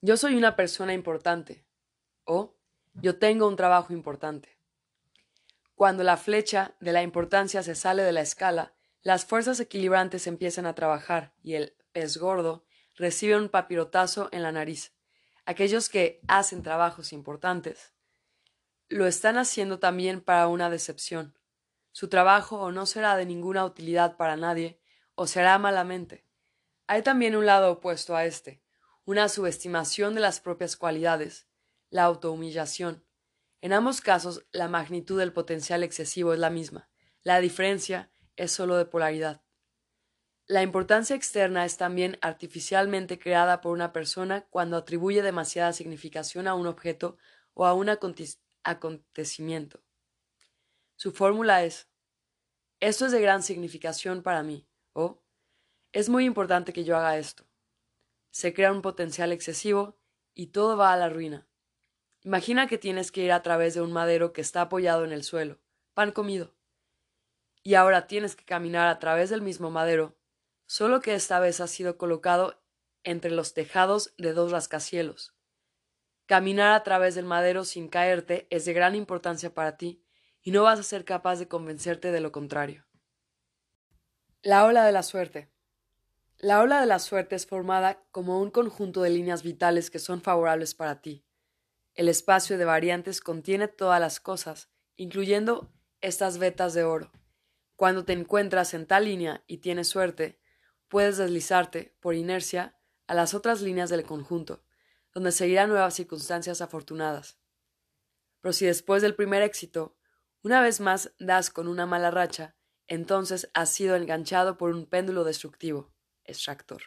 Yo 0.00 0.16
soy 0.16 0.34
una 0.34 0.56
persona 0.56 0.92
importante 0.92 1.64
o 2.24 2.56
yo 2.94 3.18
tengo 3.18 3.46
un 3.46 3.54
trabajo 3.54 3.92
importante. 3.92 4.58
Cuando 5.76 6.02
la 6.02 6.16
flecha 6.16 6.74
de 6.80 6.92
la 6.92 7.02
importancia 7.02 7.62
se 7.62 7.76
sale 7.76 8.02
de 8.02 8.12
la 8.12 8.20
escala, 8.22 8.74
las 9.02 9.24
fuerzas 9.24 9.58
equilibrantes 9.58 10.26
empiezan 10.26 10.66
a 10.66 10.74
trabajar 10.74 11.34
y 11.42 11.54
el 11.54 11.74
pez 11.92 12.18
gordo 12.18 12.64
recibe 12.96 13.36
un 13.36 13.48
papirotazo 13.48 14.28
en 14.30 14.42
la 14.42 14.52
nariz. 14.52 14.92
Aquellos 15.44 15.88
que 15.88 16.20
hacen 16.28 16.62
trabajos 16.62 17.12
importantes 17.12 17.92
lo 18.88 19.06
están 19.06 19.38
haciendo 19.38 19.78
también 19.78 20.20
para 20.20 20.46
una 20.48 20.70
decepción. 20.70 21.36
Su 21.90 22.08
trabajo 22.08 22.60
o 22.60 22.70
no 22.70 22.86
será 22.86 23.16
de 23.16 23.26
ninguna 23.26 23.64
utilidad 23.64 24.16
para 24.16 24.36
nadie, 24.36 24.80
o 25.14 25.26
será 25.26 25.58
malamente. 25.58 26.26
Hay 26.86 27.02
también 27.02 27.34
un 27.34 27.46
lado 27.46 27.72
opuesto 27.72 28.14
a 28.14 28.24
este, 28.24 28.62
una 29.04 29.28
subestimación 29.28 30.14
de 30.14 30.20
las 30.20 30.40
propias 30.40 30.76
cualidades, 30.76 31.48
la 31.90 32.04
autohumillación. 32.04 33.04
En 33.60 33.72
ambos 33.72 34.00
casos, 34.00 34.44
la 34.52 34.68
magnitud 34.68 35.18
del 35.18 35.32
potencial 35.32 35.82
excesivo 35.82 36.32
es 36.32 36.38
la 36.38 36.50
misma. 36.50 36.88
La 37.22 37.40
diferencia 37.40 38.11
es 38.36 38.52
sólo 38.52 38.76
de 38.76 38.86
polaridad. 38.86 39.42
La 40.46 40.62
importancia 40.62 41.16
externa 41.16 41.64
es 41.64 41.76
también 41.76 42.18
artificialmente 42.20 43.18
creada 43.18 43.60
por 43.60 43.72
una 43.72 43.92
persona 43.92 44.46
cuando 44.50 44.76
atribuye 44.76 45.22
demasiada 45.22 45.72
significación 45.72 46.48
a 46.48 46.54
un 46.54 46.66
objeto 46.66 47.16
o 47.54 47.64
a 47.64 47.74
un 47.74 47.88
acontecimiento. 48.64 49.82
Su 50.96 51.12
fórmula 51.12 51.64
es 51.64 51.88
esto 52.82 53.06
es 53.06 53.12
de 53.12 53.20
gran 53.20 53.44
significación 53.44 54.24
para 54.24 54.42
mí, 54.42 54.66
o 54.92 55.22
es 55.92 56.08
muy 56.08 56.24
importante 56.24 56.72
que 56.72 56.82
yo 56.82 56.96
haga 56.96 57.16
esto. 57.16 57.44
Se 58.32 58.52
crea 58.52 58.72
un 58.72 58.82
potencial 58.82 59.30
excesivo 59.30 59.96
y 60.34 60.48
todo 60.48 60.76
va 60.76 60.92
a 60.92 60.96
la 60.96 61.08
ruina. 61.08 61.46
Imagina 62.22 62.66
que 62.66 62.78
tienes 62.78 63.12
que 63.12 63.22
ir 63.22 63.30
a 63.30 63.40
través 63.40 63.74
de 63.74 63.82
un 63.82 63.92
madero 63.92 64.32
que 64.32 64.40
está 64.40 64.62
apoyado 64.62 65.04
en 65.04 65.12
el 65.12 65.22
suelo, 65.22 65.60
pan 65.94 66.10
comido. 66.10 66.56
Y 67.62 67.74
ahora 67.74 68.06
tienes 68.06 68.36
que 68.36 68.44
caminar 68.44 68.88
a 68.88 68.98
través 68.98 69.30
del 69.30 69.42
mismo 69.42 69.70
madero, 69.70 70.16
solo 70.66 71.00
que 71.00 71.14
esta 71.14 71.38
vez 71.38 71.60
ha 71.60 71.66
sido 71.66 71.96
colocado 71.96 72.62
entre 73.04 73.30
los 73.30 73.54
tejados 73.54 74.14
de 74.18 74.32
dos 74.32 74.52
rascacielos. 74.52 75.34
Caminar 76.26 76.72
a 76.72 76.82
través 76.82 77.14
del 77.14 77.24
madero 77.24 77.64
sin 77.64 77.88
caerte 77.88 78.46
es 78.50 78.64
de 78.64 78.72
gran 78.72 78.94
importancia 78.94 79.52
para 79.52 79.76
ti, 79.76 80.04
y 80.42 80.50
no 80.50 80.62
vas 80.64 80.80
a 80.80 80.82
ser 80.82 81.04
capaz 81.04 81.38
de 81.38 81.48
convencerte 81.48 82.10
de 82.10 82.20
lo 82.20 82.32
contrario. 82.32 82.86
La 84.42 84.64
ola 84.64 84.84
de 84.84 84.92
la 84.92 85.04
suerte. 85.04 85.52
La 86.38 86.60
ola 86.60 86.80
de 86.80 86.86
la 86.86 86.98
suerte 86.98 87.36
es 87.36 87.46
formada 87.46 88.02
como 88.10 88.40
un 88.40 88.50
conjunto 88.50 89.02
de 89.02 89.10
líneas 89.10 89.44
vitales 89.44 89.90
que 89.90 90.00
son 90.00 90.20
favorables 90.20 90.74
para 90.74 91.00
ti. 91.00 91.24
El 91.94 92.08
espacio 92.08 92.58
de 92.58 92.64
variantes 92.64 93.20
contiene 93.20 93.68
todas 93.68 94.00
las 94.00 94.18
cosas, 94.18 94.68
incluyendo 94.96 95.70
estas 96.00 96.38
vetas 96.38 96.74
de 96.74 96.82
oro. 96.82 97.12
Cuando 97.82 98.04
te 98.04 98.12
encuentras 98.12 98.74
en 98.74 98.86
tal 98.86 99.06
línea 99.06 99.42
y 99.48 99.56
tienes 99.56 99.88
suerte, 99.88 100.38
puedes 100.86 101.16
deslizarte, 101.16 101.96
por 101.98 102.14
inercia, 102.14 102.78
a 103.08 103.14
las 103.16 103.34
otras 103.34 103.60
líneas 103.60 103.90
del 103.90 104.04
conjunto, 104.04 104.62
donde 105.12 105.32
seguirán 105.32 105.68
nuevas 105.68 105.94
circunstancias 105.94 106.60
afortunadas. 106.60 107.40
Pero 108.40 108.52
si 108.52 108.66
después 108.66 109.02
del 109.02 109.16
primer 109.16 109.42
éxito, 109.42 109.96
una 110.44 110.60
vez 110.60 110.78
más 110.78 111.12
das 111.18 111.50
con 111.50 111.66
una 111.66 111.84
mala 111.84 112.12
racha, 112.12 112.54
entonces 112.86 113.50
has 113.52 113.70
sido 113.70 113.96
enganchado 113.96 114.56
por 114.56 114.70
un 114.70 114.86
péndulo 114.86 115.24
destructivo 115.24 115.92
extractor, 116.22 116.82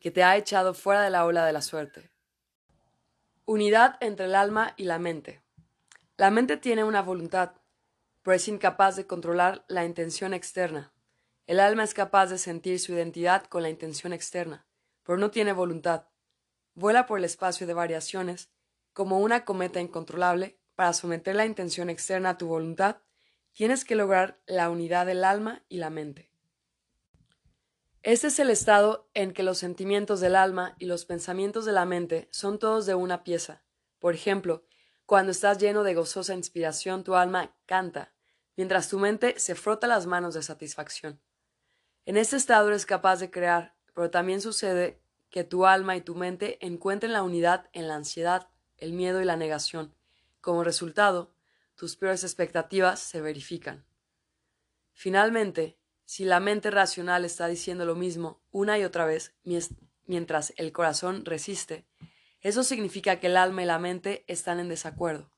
que 0.00 0.10
te 0.10 0.24
ha 0.24 0.36
echado 0.36 0.74
fuera 0.74 1.02
de 1.02 1.10
la 1.10 1.24
ola 1.24 1.46
de 1.46 1.52
la 1.52 1.62
suerte. 1.62 2.10
Unidad 3.44 3.96
entre 4.00 4.26
el 4.26 4.34
alma 4.34 4.74
y 4.76 4.86
la 4.86 4.98
mente. 4.98 5.40
La 6.16 6.32
mente 6.32 6.56
tiene 6.56 6.82
una 6.82 7.00
voluntad, 7.00 7.59
pero 8.22 8.34
es 8.36 8.48
incapaz 8.48 8.96
de 8.96 9.06
controlar 9.06 9.64
la 9.68 9.84
intención 9.84 10.34
externa. 10.34 10.92
El 11.46 11.60
alma 11.60 11.84
es 11.84 11.94
capaz 11.94 12.26
de 12.26 12.38
sentir 12.38 12.78
su 12.78 12.92
identidad 12.92 13.44
con 13.46 13.62
la 13.62 13.70
intención 13.70 14.12
externa, 14.12 14.66
pero 15.02 15.18
no 15.18 15.30
tiene 15.30 15.52
voluntad. 15.52 16.04
Vuela 16.74 17.06
por 17.06 17.18
el 17.18 17.24
espacio 17.24 17.66
de 17.66 17.74
variaciones, 17.74 18.50
como 18.92 19.18
una 19.20 19.44
cometa 19.44 19.80
incontrolable, 19.80 20.58
para 20.74 20.92
someter 20.92 21.34
la 21.34 21.46
intención 21.46 21.90
externa 21.90 22.30
a 22.30 22.38
tu 22.38 22.46
voluntad, 22.46 22.98
tienes 23.52 23.84
que 23.84 23.96
lograr 23.96 24.40
la 24.46 24.70
unidad 24.70 25.06
del 25.06 25.24
alma 25.24 25.64
y 25.68 25.78
la 25.78 25.90
mente. 25.90 26.30
Este 28.02 28.28
es 28.28 28.38
el 28.38 28.48
estado 28.48 29.10
en 29.12 29.32
que 29.32 29.42
los 29.42 29.58
sentimientos 29.58 30.20
del 30.20 30.34
alma 30.34 30.74
y 30.78 30.86
los 30.86 31.04
pensamientos 31.04 31.66
de 31.66 31.72
la 31.72 31.84
mente 31.84 32.28
son 32.30 32.58
todos 32.58 32.86
de 32.86 32.94
una 32.94 33.24
pieza. 33.24 33.62
Por 33.98 34.14
ejemplo, 34.14 34.64
cuando 35.10 35.32
estás 35.32 35.58
lleno 35.58 35.82
de 35.82 35.94
gozosa 35.94 36.34
inspiración, 36.34 37.02
tu 37.02 37.16
alma 37.16 37.52
canta, 37.66 38.12
mientras 38.56 38.88
tu 38.88 39.00
mente 39.00 39.40
se 39.40 39.56
frota 39.56 39.88
las 39.88 40.06
manos 40.06 40.34
de 40.34 40.42
satisfacción. 40.44 41.20
En 42.06 42.16
este 42.16 42.36
estado 42.36 42.68
eres 42.68 42.86
capaz 42.86 43.18
de 43.18 43.28
crear, 43.28 43.74
pero 43.92 44.12
también 44.12 44.40
sucede 44.40 45.02
que 45.28 45.42
tu 45.42 45.66
alma 45.66 45.96
y 45.96 46.00
tu 46.00 46.14
mente 46.14 46.64
encuentren 46.64 47.12
la 47.12 47.24
unidad 47.24 47.68
en 47.72 47.88
la 47.88 47.96
ansiedad, 47.96 48.50
el 48.76 48.92
miedo 48.92 49.20
y 49.20 49.24
la 49.24 49.34
negación. 49.34 49.92
Como 50.40 50.62
resultado, 50.62 51.34
tus 51.74 51.96
peores 51.96 52.22
expectativas 52.22 53.00
se 53.00 53.20
verifican. 53.20 53.84
Finalmente, 54.92 55.76
si 56.04 56.24
la 56.24 56.38
mente 56.38 56.70
racional 56.70 57.24
está 57.24 57.48
diciendo 57.48 57.84
lo 57.84 57.96
mismo 57.96 58.40
una 58.52 58.78
y 58.78 58.84
otra 58.84 59.06
vez 59.06 59.34
mientras 60.06 60.52
el 60.56 60.70
corazón 60.70 61.24
resiste, 61.24 61.84
eso 62.40 62.64
significa 62.64 63.20
que 63.20 63.26
el 63.28 63.36
alma 63.36 63.62
y 63.62 63.66
la 63.66 63.78
mente 63.78 64.24
están 64.26 64.60
en 64.60 64.68
desacuerdo. 64.68 65.30